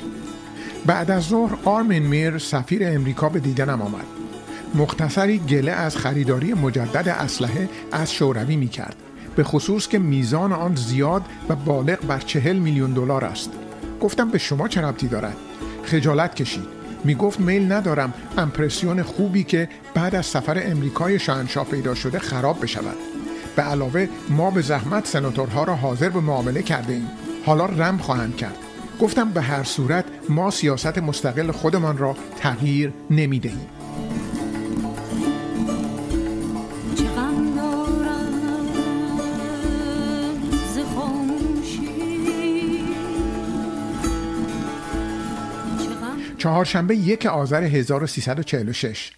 بعد 0.85 1.11
از 1.11 1.23
ظهر 1.23 1.57
آرمین 1.65 2.03
میر 2.03 2.37
سفیر 2.37 2.81
امریکا 2.87 3.29
به 3.29 3.39
دیدنم 3.39 3.81
آمد. 3.81 4.05
مختصری 4.75 5.37
گله 5.37 5.71
از 5.71 5.97
خریداری 5.97 6.53
مجدد 6.53 7.09
اسلحه 7.09 7.69
از 7.91 8.13
شوروی 8.13 8.55
می 8.55 8.67
کرد 8.67 8.95
به 9.35 9.43
خصوص 9.43 9.87
که 9.87 9.99
میزان 9.99 10.53
آن 10.53 10.75
زیاد 10.75 11.21
و 11.49 11.55
بالغ 11.55 11.99
بر 12.05 12.19
چهل 12.19 12.55
میلیون 12.55 12.93
دلار 12.93 13.25
است. 13.25 13.49
گفتم 14.01 14.29
به 14.29 14.37
شما 14.37 14.67
چه 14.67 14.81
ربطی 14.81 15.07
دارد؟ 15.07 15.35
خجالت 15.83 16.35
کشید. 16.35 16.67
می 17.03 17.15
گفت 17.15 17.39
میل 17.39 17.71
ندارم 17.71 18.13
امپرسیون 18.37 19.03
خوبی 19.03 19.43
که 19.43 19.69
بعد 19.93 20.15
از 20.15 20.25
سفر 20.25 20.61
امریکای 20.65 21.19
شاهنشاه 21.19 21.65
پیدا 21.65 21.95
شده 21.95 22.19
خراب 22.19 22.63
بشود. 22.63 22.97
به 23.55 23.61
علاوه 23.61 24.07
ما 24.29 24.51
به 24.51 24.61
زحمت 24.61 25.07
سناتورها 25.07 25.63
را 25.63 25.75
حاضر 25.75 26.09
به 26.09 26.19
معامله 26.19 26.61
کرده 26.61 26.93
ایم. 26.93 27.07
حالا 27.45 27.65
رم 27.65 27.97
خواهند 27.97 28.35
کرد. 28.35 28.64
گفتم 28.99 29.31
به 29.31 29.41
هر 29.41 29.63
صورت 29.63 30.05
ما 30.29 30.51
سیاست 30.51 30.97
مستقل 30.97 31.51
خودمان 31.51 31.97
را 31.97 32.15
تغییر 32.39 32.93
نمی 33.09 33.39
دهیم. 33.39 33.69
چهارشنبه 46.37 46.95
یک 46.95 47.25
آذر 47.25 47.63
1346 47.63 49.11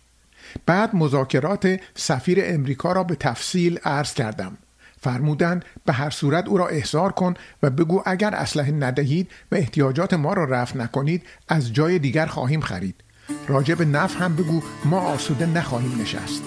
بعد 0.65 0.95
مذاکرات 0.95 1.79
سفیر 1.95 2.39
امریکا 2.43 2.91
را 2.91 3.03
به 3.03 3.15
تفصیل 3.15 3.79
عرض 3.83 4.13
کردم. 4.13 4.57
فرمودند 5.01 5.65
به 5.85 5.93
هر 5.93 6.09
صورت 6.09 6.47
او 6.47 6.57
را 6.57 6.67
احضار 6.67 7.11
کن 7.11 7.33
و 7.63 7.69
بگو 7.69 8.03
اگر 8.05 8.35
اسلحه 8.35 8.71
ندهید 8.71 9.31
و 9.51 9.55
احتیاجات 9.55 10.13
ما 10.13 10.33
را 10.33 10.43
رفع 10.43 10.77
نکنید 10.77 11.23
از 11.47 11.73
جای 11.73 11.99
دیگر 11.99 12.25
خواهیم 12.25 12.61
خرید. 12.61 13.03
راجع 13.47 13.75
به 13.75 13.85
نف 13.85 14.21
هم 14.21 14.35
بگو 14.35 14.61
ما 14.85 14.99
آسوده 14.99 15.45
نخواهیم 15.45 16.01
نشست. 16.01 16.43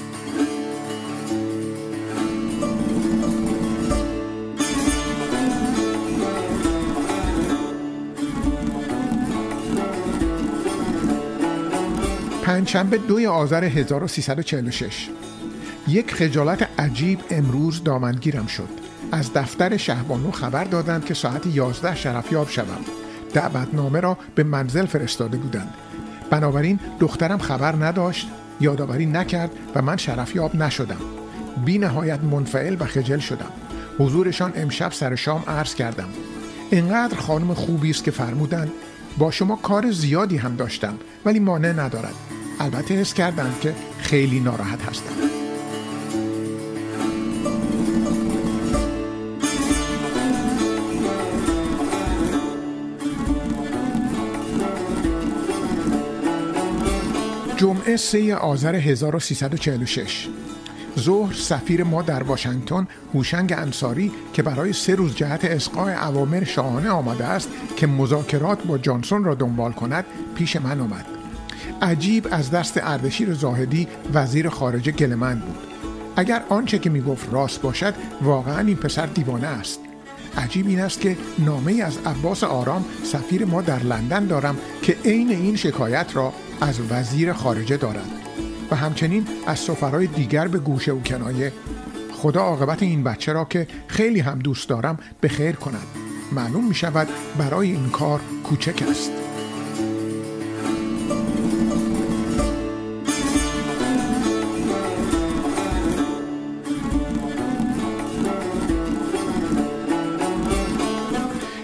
پنجشنبه 12.43 12.99
دوی 12.99 13.27
آذر 13.27 13.65
1346 13.65 15.09
یک 15.91 16.15
خجالت 16.15 16.69
عجیب 16.81 17.21
امروز 17.31 17.85
دامنگیرم 17.85 18.47
شد. 18.47 18.69
از 19.13 19.33
دفتر 19.33 19.77
شهبانو 19.77 20.31
خبر 20.31 20.65
دادند 20.65 21.05
که 21.05 21.15
ساعت 21.15 21.47
11 21.47 21.95
شرفیاب 21.95 22.49
شوم. 22.49 22.85
دعوتنامه 23.35 24.01
را 24.01 24.19
به 24.35 24.45
منزل 24.45 24.87
فرستاده 24.87 25.37
بودند. 25.37 25.75
بنابراین 26.31 26.81
دخترم 27.01 27.39
خبر 27.39 27.77
نداشت 27.77 28.29
یادآوری 28.61 29.07
نکرد 29.07 29.51
و 29.75 29.83
من 29.83 29.97
شرفیاب 29.97 30.57
نشدم. 30.57 31.01
بی 31.65 31.79
نهایت 31.79 32.21
منفعل 32.21 32.77
و 32.81 32.85
خجل 32.85 33.19
شدم. 33.19 33.53
حضورشان 33.99 34.53
امشب 34.57 34.93
سر 34.93 35.15
شام 35.15 35.45
عرض 35.49 35.75
کردم. 35.75 36.09
انقدر 36.73 37.19
خانم 37.19 37.55
خوبی 37.55 37.91
است 37.91 38.05
که 38.05 38.11
فرمودند 38.11 38.73
با 39.19 39.31
شما 39.31 39.57
کار 39.57 39.91
زیادی 39.91 40.37
هم 40.37 40.57
داشتم 40.57 40.95
ولی 41.25 41.41
مانع 41.41 41.73
ندارد. 41.73 42.15
البته 42.61 42.95
حس 42.95 43.15
کردند 43.15 43.61
که 43.61 43.75
خیلی 43.99 44.41
ناراحت 44.41 44.89
هستم. 44.89 45.40
جمعه 57.61 57.97
3 57.97 58.35
آذر 58.35 58.75
1346 58.75 60.29
ظهر 60.99 61.35
سفیر 61.35 61.85
ما 61.85 62.03
در 62.03 62.23
واشنگتن 62.23 62.89
هوشنگ 63.15 63.53
انصاری 63.53 64.13
که 64.33 64.43
برای 64.43 64.73
سه 64.73 64.95
روز 64.95 65.15
جهت 65.15 65.45
اسقاع 65.45 66.09
اوامر 66.09 66.45
شاهانه 66.45 66.91
آمده 66.91 67.25
است 67.25 67.49
که 67.77 67.87
مذاکرات 67.87 68.63
با 68.63 68.79
جانسون 68.79 69.25
را 69.25 69.35
دنبال 69.35 69.73
کند 69.73 70.05
پیش 70.35 70.57
من 70.57 70.81
آمد. 70.81 71.07
عجیب 71.83 72.29
از 72.31 72.51
دست 72.51 72.81
اردشیر 72.83 73.35
زاهدی 73.35 73.89
وزیر 74.15 74.49
خارجه 74.49 74.93
گلمند 74.93 75.41
بود. 75.41 75.59
اگر 76.17 76.43
آنچه 76.49 76.79
که 76.79 76.91
می‌گفت 76.91 77.33
راست 77.33 77.63
باشد 77.63 77.95
واقعا 78.23 78.61
این 78.61 78.77
پسر 78.77 79.07
دیوانه 79.07 79.47
است. 79.47 79.81
عجیب 80.37 80.67
این 80.67 80.81
است 80.81 81.01
که 81.01 81.17
نامه 81.39 81.83
از 81.83 81.99
عباس 82.07 82.45
آرام 82.45 82.85
سفیر 83.05 83.45
ما 83.45 83.63
در 83.63 83.83
لندن 83.83 84.27
دارم 84.27 84.57
که 84.83 84.97
عین 85.05 85.31
این 85.31 85.57
شکایت 85.57 86.07
را 86.15 86.33
از 86.61 86.81
وزیر 86.91 87.33
خارجه 87.33 87.77
دارد 87.77 88.11
و 88.71 88.77
همچنین 88.77 89.27
از 89.47 89.59
سفرهای 89.59 90.07
دیگر 90.07 90.49
به 90.49 90.59
گوشه 90.59 90.93
و 90.93 91.01
کنایه. 91.01 91.53
خدا 92.13 92.41
عاقبت 92.41 92.83
این 92.83 93.05
بچه 93.05 93.33
را 93.33 93.45
که 93.45 93.67
خیلی 93.87 94.21
هم 94.21 94.39
دوست 94.39 94.69
دارم 94.69 94.99
به 95.21 95.29
خیر 95.29 95.57
کند. 95.57 95.87
معلوم 96.33 96.69
می 96.69 96.75
شود 96.75 97.09
برای 97.39 97.71
این 97.71 97.91
کار 97.91 98.21
کوچک 98.45 98.83
است. 98.91 99.11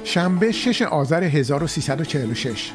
شنبه 0.05 0.53
6 0.53 0.83
آذر 0.83 1.25
1346 1.25 2.73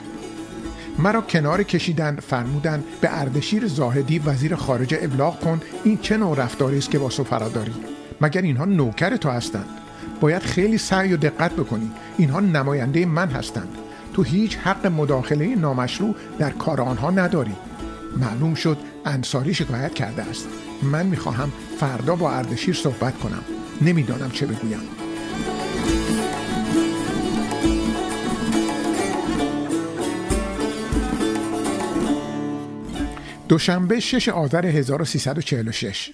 مرا 1.03 1.21
کنار 1.21 1.63
کشیدند 1.63 2.19
فرمودند 2.19 2.83
به 3.01 3.21
اردشیر 3.21 3.67
زاهدی 3.67 4.19
وزیر 4.19 4.55
خارجه 4.55 4.99
ابلاغ 5.01 5.39
کن 5.39 5.61
این 5.83 5.97
چه 5.97 6.17
نوع 6.17 6.37
رفتاری 6.37 6.77
است 6.77 6.91
که 6.91 6.99
با 6.99 7.09
سفرا 7.09 7.49
داری؟ 7.49 7.73
مگر 8.21 8.41
اینها 8.41 8.65
نوکر 8.65 9.15
تو 9.15 9.29
هستند؟ 9.29 9.65
باید 10.19 10.41
خیلی 10.41 10.77
سعی 10.77 11.13
و 11.13 11.17
دقت 11.17 11.51
بکنی. 11.51 11.91
اینها 12.17 12.39
نماینده 12.39 13.05
من 13.05 13.29
هستند. 13.29 13.69
تو 14.13 14.23
هیچ 14.23 14.57
حق 14.57 14.87
مداخله 14.87 15.55
نامشروع 15.55 16.15
در 16.39 16.49
کار 16.49 16.81
آنها 16.81 17.11
نداری. 17.11 17.55
معلوم 18.17 18.53
شد 18.53 18.77
انصاری 19.05 19.53
شکایت 19.53 19.93
کرده 19.93 20.23
است. 20.23 20.47
من 20.81 21.05
می‌خواهم 21.05 21.51
فردا 21.79 22.15
با 22.15 22.31
اردشیر 22.31 22.75
صحبت 22.75 23.19
کنم. 23.19 23.43
نمی‌دانم 23.81 24.31
چه 24.31 24.45
بگویم. 24.45 25.00
دوشنبه 33.51 33.99
6 33.99 34.29
آذر 34.29 34.65
1346 34.65 36.09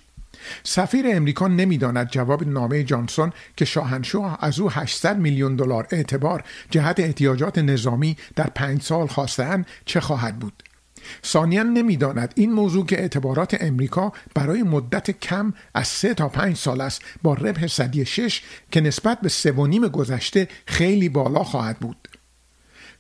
سفیر 0.64 1.05
امریکا 1.09 1.47
نمی‌داند 1.47 2.09
جواب 2.09 2.47
نامه 2.47 2.84
جانسون 2.84 3.34
که 3.57 3.65
شاهنشاه 3.65 4.38
از 4.41 4.59
او 4.59 4.72
800 4.72 5.18
میلیون 5.18 5.55
دلار 5.55 5.88
اعتبار 5.91 6.43
جهت 6.72 6.99
احتیاجات 6.99 7.57
نظامی 7.57 8.18
در 8.35 8.47
پنج 8.55 8.81
سال 8.81 9.07
خواستهاند 9.07 9.65
چه 9.85 9.99
خواهد 9.99 10.39
بود. 10.39 10.64
ثانیا 11.26 11.64
نمی‌داند 11.64 12.34
این 12.35 12.53
موضوع 12.53 12.85
که 12.85 12.99
اعتبارات 12.99 13.57
امریکا 13.59 14.14
برای 14.35 14.64
مدت 14.64 15.11
کم 15.11 15.53
از 15.73 15.88
سه 15.88 16.14
تا 16.14 16.30
پنج 16.30 16.55
سال 16.57 16.81
است 16.81 17.01
با 17.23 17.34
ربح 17.34 17.68
صدی 17.68 18.05
شش 18.05 18.41
که 18.72 18.81
نسبت 18.81 19.22
به 19.22 19.30
سه 19.30 19.51
و 19.51 19.68
نیم 19.68 19.88
گذشته 19.88 20.47
خیلی 20.65 21.09
بالا 21.09 21.43
خواهد 21.43 21.80
بود. 21.80 22.07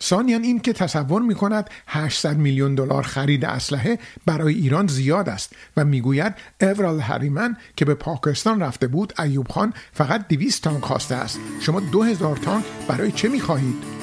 ثانیا 0.03 0.37
این 0.37 0.59
که 0.59 0.73
تصور 0.73 1.21
می 1.21 1.35
کند 1.35 1.69
800 1.87 2.37
میلیون 2.37 2.75
دلار 2.75 3.03
خرید 3.03 3.45
اسلحه 3.45 3.99
برای 4.25 4.53
ایران 4.53 4.87
زیاد 4.87 5.29
است 5.29 5.53
و 5.77 5.85
می‌گوید 5.85 6.33
اورال 6.61 6.99
هریمن 6.99 7.57
که 7.75 7.85
به 7.85 7.93
پاکستان 7.93 8.61
رفته 8.61 8.87
بود 8.87 9.13
ایوب 9.19 9.47
خان 9.47 9.73
فقط 9.93 10.27
200 10.27 10.63
تانک 10.63 10.83
خواسته 10.83 11.15
است 11.15 11.39
شما 11.59 11.79
2000 11.79 12.37
تانک 12.37 12.65
برای 12.87 13.11
چه 13.11 13.29
می 13.29 13.39
خواهید؟ 13.39 13.97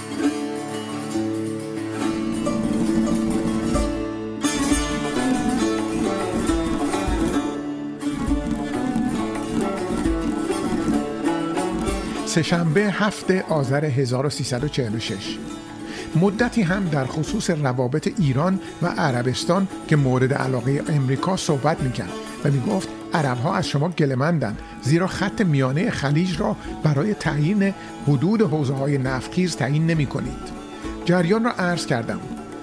سهشنبه 12.34 12.80
هفته 12.80 13.42
آذر 13.42 13.84
1346 13.84 15.38
مدتی 16.16 16.62
هم 16.62 16.88
در 16.88 17.04
خصوص 17.04 17.50
روابط 17.50 18.08
ایران 18.18 18.60
و 18.82 18.86
عربستان 18.86 19.68
که 19.88 19.96
مورد 19.96 20.34
علاقه 20.34 20.82
امریکا 20.88 21.36
صحبت 21.36 21.80
می‌کرد 21.80 22.12
و 22.44 22.50
می‌گفت 22.50 22.88
عرب 23.14 23.38
ها 23.38 23.54
از 23.54 23.68
شما 23.68 23.88
گلمندند 23.88 24.58
زیرا 24.82 25.06
خط 25.06 25.40
میانه 25.40 25.90
خلیج 25.90 26.40
را 26.40 26.56
برای 26.82 27.14
تعیین 27.14 27.74
حدود 28.08 28.42
حوزه 28.42 28.74
های 28.74 28.98
نفخیز 28.98 29.56
تعیین 29.56 29.86
نمی 29.86 30.06
کنید 30.06 30.64
جریان 31.04 31.44
را 31.44 31.50
عرض 31.50 31.86
کردم. 31.86 32.20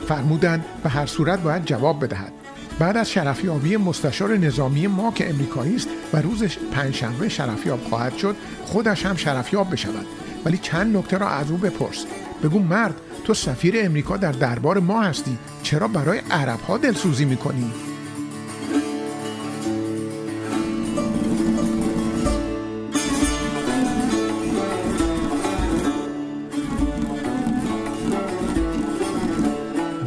فرمودند 0.07 0.65
به 0.83 0.89
هر 0.89 1.05
صورت 1.05 1.39
باید 1.39 1.65
جواب 1.65 2.03
بدهد. 2.03 2.33
بعد 2.79 2.97
از 2.97 3.11
شرفیابی 3.11 3.77
مستشار 3.77 4.37
نظامی 4.37 4.87
ما 4.87 5.11
که 5.11 5.29
امریکایی 5.29 5.75
است 5.75 5.87
و 6.13 6.21
روز 6.21 6.43
پنجشنبه 6.71 7.29
شرفیاب 7.29 7.83
خواهد 7.83 8.17
شد 8.17 8.35
خودش 8.65 9.05
هم 9.05 9.15
شرفیاب 9.15 9.71
بشود. 9.71 10.05
ولی 10.45 10.57
چند 10.57 10.97
نکته 10.97 11.17
را 11.17 11.29
از 11.29 11.51
او 11.51 11.57
بپرس. 11.57 12.05
بگو 12.43 12.59
مرد 12.59 12.95
تو 13.23 13.33
سفیر 13.33 13.75
امریکا 13.77 14.17
در 14.17 14.31
دربار 14.31 14.79
ما 14.79 15.01
هستی. 15.01 15.37
چرا 15.63 15.87
برای 15.87 16.21
عرب 16.31 16.59
ها 16.59 16.77
دلسوزی 16.77 17.25
می‌کنی؟ 17.25 17.71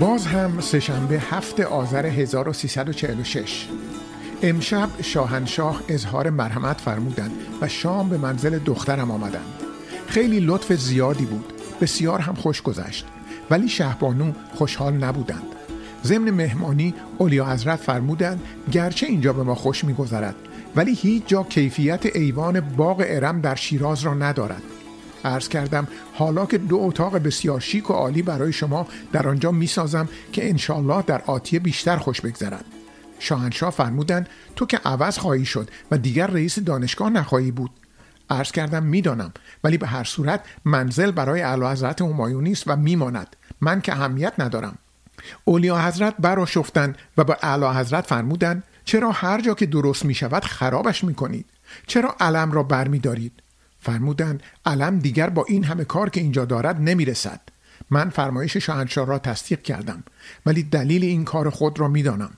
باز 0.00 0.26
هم 0.26 0.60
سهشنبه 0.60 1.14
هفت 1.14 1.60
آذر 1.60 2.06
1346 2.06 3.68
امشب 4.42 4.88
شاهنشاه 5.02 5.82
اظهار 5.88 6.30
مرحمت 6.30 6.80
فرمودند 6.80 7.32
و 7.60 7.68
شام 7.68 8.08
به 8.08 8.18
منزل 8.18 8.58
دخترم 8.58 9.10
آمدند. 9.10 9.54
خیلی 10.06 10.40
لطف 10.40 10.72
زیادی 10.72 11.24
بود. 11.24 11.53
بسیار 11.80 12.20
هم 12.20 12.34
خوش 12.34 12.62
گذشت 12.62 13.06
ولی 13.50 13.68
شهبانو 13.68 14.32
خوشحال 14.54 14.92
نبودند. 14.92 15.46
ضمن 16.04 16.30
مهمانی 16.30 16.94
اولیا 17.18 17.46
حضرت 17.46 17.80
فرمودند 17.80 18.40
گرچه 18.72 19.06
اینجا 19.06 19.32
به 19.32 19.42
ما 19.42 19.54
خوش 19.54 19.84
میگذرد 19.84 20.34
ولی 20.76 20.94
هیچ 20.94 21.22
جا 21.26 21.42
کیفیت 21.42 22.16
ایوان 22.16 22.60
باغ 22.60 23.04
ارم 23.06 23.40
در 23.40 23.54
شیراز 23.54 24.02
را 24.02 24.14
ندارد. 24.14 24.62
عرض 25.24 25.48
کردم 25.48 25.88
حالا 26.14 26.46
که 26.46 26.58
دو 26.58 26.76
اتاق 26.80 27.16
بسیار 27.18 27.60
شیک 27.60 27.90
و 27.90 27.92
عالی 27.92 28.22
برای 28.22 28.52
شما 28.52 28.86
در 29.12 29.28
آنجا 29.28 29.50
می 29.50 29.66
سازم 29.66 30.08
که 30.32 30.48
انشالله 30.48 31.02
در 31.02 31.22
آتیه 31.26 31.60
بیشتر 31.60 31.96
خوش 31.96 32.20
بگذرد. 32.20 32.64
شاهنشاه 33.18 33.70
فرمودند 33.70 34.28
تو 34.56 34.66
که 34.66 34.76
عوض 34.84 35.18
خواهی 35.18 35.44
شد 35.44 35.70
و 35.90 35.98
دیگر 35.98 36.26
رئیس 36.26 36.58
دانشگاه 36.58 37.10
نخواهی 37.10 37.50
بود. 37.50 37.70
عرض 38.30 38.52
کردم 38.52 38.82
می‌دانم 38.82 39.32
ولی 39.64 39.78
به 39.78 39.86
هر 39.86 40.04
صورت 40.04 40.40
منزل 40.64 41.10
برای 41.10 41.42
اعلی 41.42 41.64
حضرت 41.64 42.02
همایونی 42.02 42.52
است 42.52 42.64
و 42.66 42.76
میماند 42.76 43.36
من 43.60 43.80
که 43.80 43.92
اهمیت 43.92 44.32
ندارم 44.38 44.78
اولیا 45.44 45.78
حضرت 45.78 46.14
براشفتند 46.18 46.98
و 47.18 47.24
به 47.24 47.36
اعلی 47.42 47.66
حضرت 47.66 48.06
فرمودند 48.06 48.62
چرا 48.84 49.12
هر 49.12 49.40
جا 49.40 49.54
که 49.54 49.66
درست 49.66 50.04
می 50.04 50.14
شود 50.14 50.44
خرابش 50.44 51.04
می 51.04 51.14
کنید؟ 51.14 51.46
چرا 51.86 52.16
علم 52.20 52.52
را 52.52 52.62
بر 52.62 52.88
می 52.88 52.98
دارید؟ 52.98 53.32
فرمودند 53.80 54.42
علم 54.66 54.98
دیگر 54.98 55.30
با 55.30 55.44
این 55.48 55.64
همه 55.64 55.84
کار 55.84 56.10
که 56.10 56.20
اینجا 56.20 56.44
دارد 56.44 56.80
نمی 56.80 57.04
رسد. 57.04 57.40
من 57.90 58.10
فرمایش 58.10 58.56
شاهنشاه 58.56 59.06
را 59.06 59.18
تصدیق 59.18 59.62
کردم 59.62 60.02
ولی 60.46 60.62
دلیل 60.62 61.04
این 61.04 61.24
کار 61.24 61.50
خود 61.50 61.80
را 61.80 61.88
می‌دانم. 61.88 62.30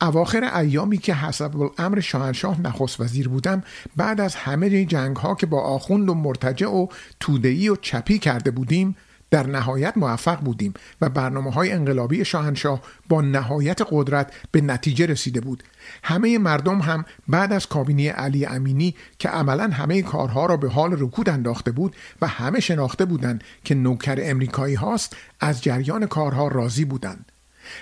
اواخر 0.00 0.58
ایامی 0.58 0.98
که 0.98 1.14
حسب 1.14 1.56
الامر 1.56 2.00
شاهنشاه 2.00 2.60
نخست 2.60 3.00
وزیر 3.00 3.28
بودم 3.28 3.62
بعد 3.96 4.20
از 4.20 4.34
همه 4.34 4.84
جنگ 4.84 5.16
ها 5.16 5.34
که 5.34 5.46
با 5.46 5.60
آخوند 5.60 6.08
و 6.08 6.14
مرتجع 6.14 6.66
و 6.66 6.86
تودهی 7.20 7.68
و 7.68 7.76
چپی 7.76 8.18
کرده 8.18 8.50
بودیم 8.50 8.96
در 9.34 9.46
نهایت 9.46 9.96
موفق 9.96 10.40
بودیم 10.40 10.74
و 11.00 11.08
برنامه 11.08 11.50
های 11.50 11.72
انقلابی 11.72 12.24
شاهنشاه 12.24 12.80
با 13.08 13.20
نهایت 13.20 13.80
قدرت 13.90 14.32
به 14.50 14.60
نتیجه 14.60 15.06
رسیده 15.06 15.40
بود. 15.40 15.62
همه 16.02 16.38
مردم 16.38 16.78
هم 16.78 17.04
بعد 17.28 17.52
از 17.52 17.66
کابینه 17.66 18.10
علی 18.10 18.46
امینی 18.46 18.94
که 19.18 19.28
عملا 19.28 19.70
همه 19.72 20.02
کارها 20.02 20.46
را 20.46 20.56
به 20.56 20.70
حال 20.70 20.92
رکود 20.92 21.28
انداخته 21.28 21.72
بود 21.72 21.96
و 22.22 22.26
همه 22.26 22.60
شناخته 22.60 23.04
بودند 23.04 23.44
که 23.64 23.74
نوکر 23.74 24.18
امریکایی 24.22 24.74
هاست 24.74 25.16
از 25.40 25.62
جریان 25.62 26.06
کارها 26.06 26.48
راضی 26.48 26.84
بودند. 26.84 27.32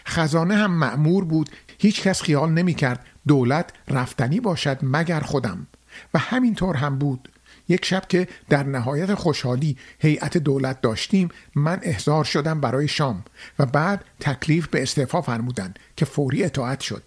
خزانه 0.06 0.56
هم 0.56 0.70
معمور 0.70 1.24
بود 1.24 1.50
هیچ 1.82 2.02
کس 2.02 2.22
خیال 2.22 2.50
نمی 2.50 2.74
کرد 2.74 3.06
دولت 3.26 3.70
رفتنی 3.88 4.40
باشد 4.40 4.78
مگر 4.82 5.20
خودم. 5.20 5.66
و 6.14 6.18
همینطور 6.18 6.76
هم 6.76 6.98
بود. 6.98 7.28
یک 7.68 7.84
شب 7.84 8.02
که 8.08 8.28
در 8.48 8.62
نهایت 8.62 9.14
خوشحالی 9.14 9.76
هیئت 9.98 10.38
دولت 10.38 10.80
داشتیم 10.80 11.28
من 11.54 11.80
احضار 11.82 12.24
شدم 12.24 12.60
برای 12.60 12.88
شام 12.88 13.24
و 13.58 13.66
بعد 13.66 14.04
تکلیف 14.20 14.68
به 14.68 14.82
استعفا 14.82 15.20
فرمودند 15.22 15.78
که 15.96 16.04
فوری 16.04 16.44
اطاعت 16.44 16.80
شد 16.80 17.02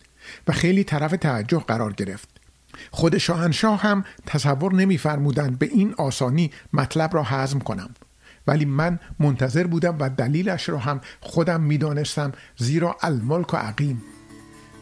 و 0.47 0.52
خیلی 0.52 0.84
طرف 0.84 1.11
توجه 1.11 1.60
قرار 1.60 1.93
گرفت. 1.93 2.30
خود 2.91 3.18
شاهنشاه 3.18 3.81
هم 3.81 4.06
تصور 4.26 4.73
نمیفرمودند 4.73 5.60
به 5.60 5.65
این 5.65 5.93
آسانی 5.97 6.52
مطلب 6.73 7.15
را 7.15 7.23
هضم 7.23 7.60
کنم. 7.60 7.89
ولی 8.47 8.65
من 8.65 8.99
منتظر 9.19 9.68
بودم 9.68 9.97
و 9.99 10.10
دلیلش 10.10 10.69
را 10.69 10.77
هم 10.77 11.02
خودم 11.22 11.61
می‌دانستم 11.61 12.31
زیرا 12.57 12.97
الملک 13.02 13.53
و 13.53 13.57
عقیم. 13.57 14.03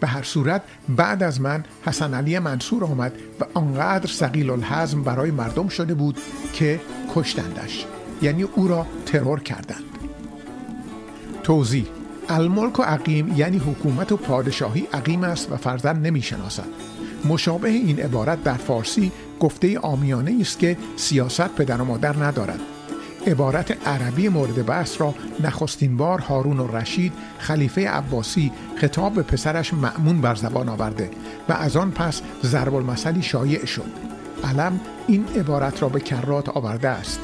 به 0.04 0.10
هر 0.10 0.24
صورت 0.24 0.62
بعد 0.90 1.24
از 1.24 1.42
من 1.42 1.64
حسن 1.86 2.14
علی 2.14 2.40
منصور 2.40 2.84
آمد 2.84 3.14
و 3.40 3.46
آنقدر 3.54 4.08
سقیل 4.08 4.50
الحزم 4.50 5.04
برای 5.04 5.32
مردم 5.32 5.68
شده 5.68 5.94
بود 5.94 6.18
که 6.54 6.80
کشتندش. 7.16 7.86
یعنی 8.22 8.44
او 8.44 8.68
را 8.68 8.86
ترور 9.06 9.40
کردند. 9.40 9.84
توضیح 11.44 11.86
الملک 12.30 12.80
و 12.80 12.84
عقیم 12.84 13.34
یعنی 13.38 13.58
حکومت 13.58 14.12
و 14.12 14.18
پادشاهی 14.18 14.88
عقیم 14.94 15.24
است 15.24 15.52
و 15.52 15.58
فرزن 15.58 16.00
نمی 16.00 16.22
شناسد 16.22 16.68
مشابه 17.26 17.70
این 17.70 18.00
عبارت 18.00 18.44
در 18.44 18.58
فارسی 18.58 19.12
گفته 19.40 19.80
آمیانه 19.80 20.38
است 20.42 20.60
که 20.60 20.78
سیاست 20.96 21.56
پدر 21.56 21.82
و 21.82 21.86
مادر 21.86 22.16
ندارد. 22.24 22.60
عبارت 23.28 23.88
عربی 23.88 24.30
مورد 24.30 24.66
بحث 24.66 25.02
را 25.02 25.16
نخستین 25.44 25.98
بار 25.98 26.20
هارون 26.20 26.60
و 26.60 26.78
رشید 26.78 27.14
خلیفه 27.40 27.90
عباسی 27.90 28.52
خطاب 28.76 29.14
به 29.14 29.24
پسرش 29.24 29.74
معمون 29.74 30.22
بر 30.22 30.36
زبان 30.36 30.70
آورده 30.70 31.10
و 31.50 31.54
از 31.54 31.78
آن 31.78 31.92
پس 31.92 32.22
ضرب 32.44 32.76
المثلی 32.76 33.22
شایع 33.22 33.66
شد. 33.66 33.92
علم 34.44 34.80
این 35.08 35.26
عبارت 35.36 35.82
را 35.82 35.90
به 35.90 36.00
کرات 36.00 36.50
آورده 36.50 36.90
است. 36.90 37.20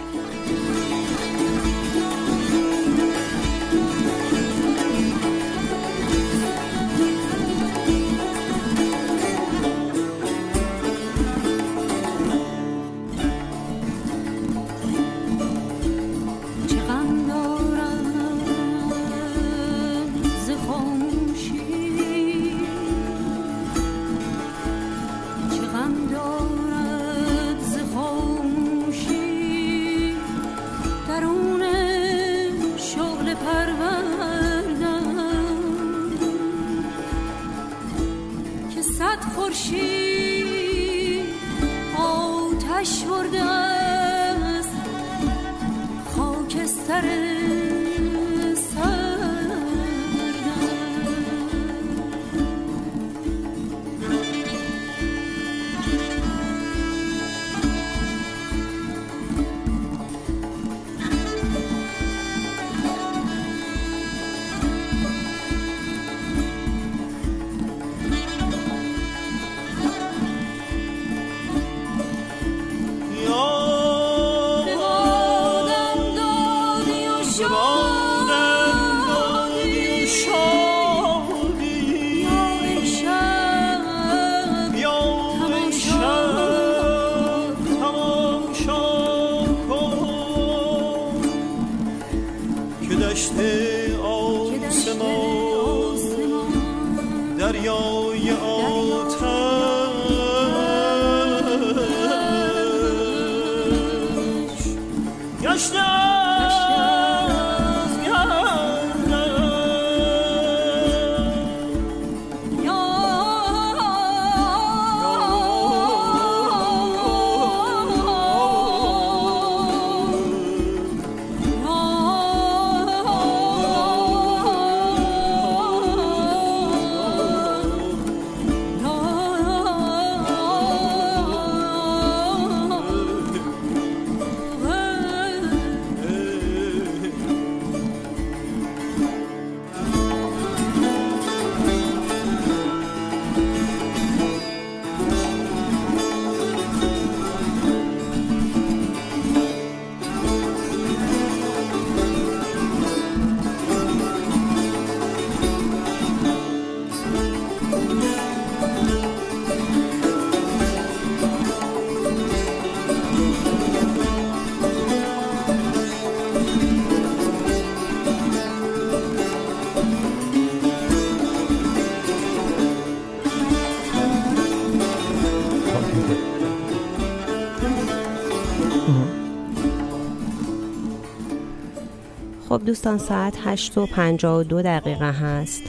خب 182.60 182.66
دوستان 182.66 182.98
ساعت 182.98 183.38
8 183.44 183.78
و 183.78 183.86
52 183.86 184.62
دقیقه 184.62 185.12
هست. 185.12 185.64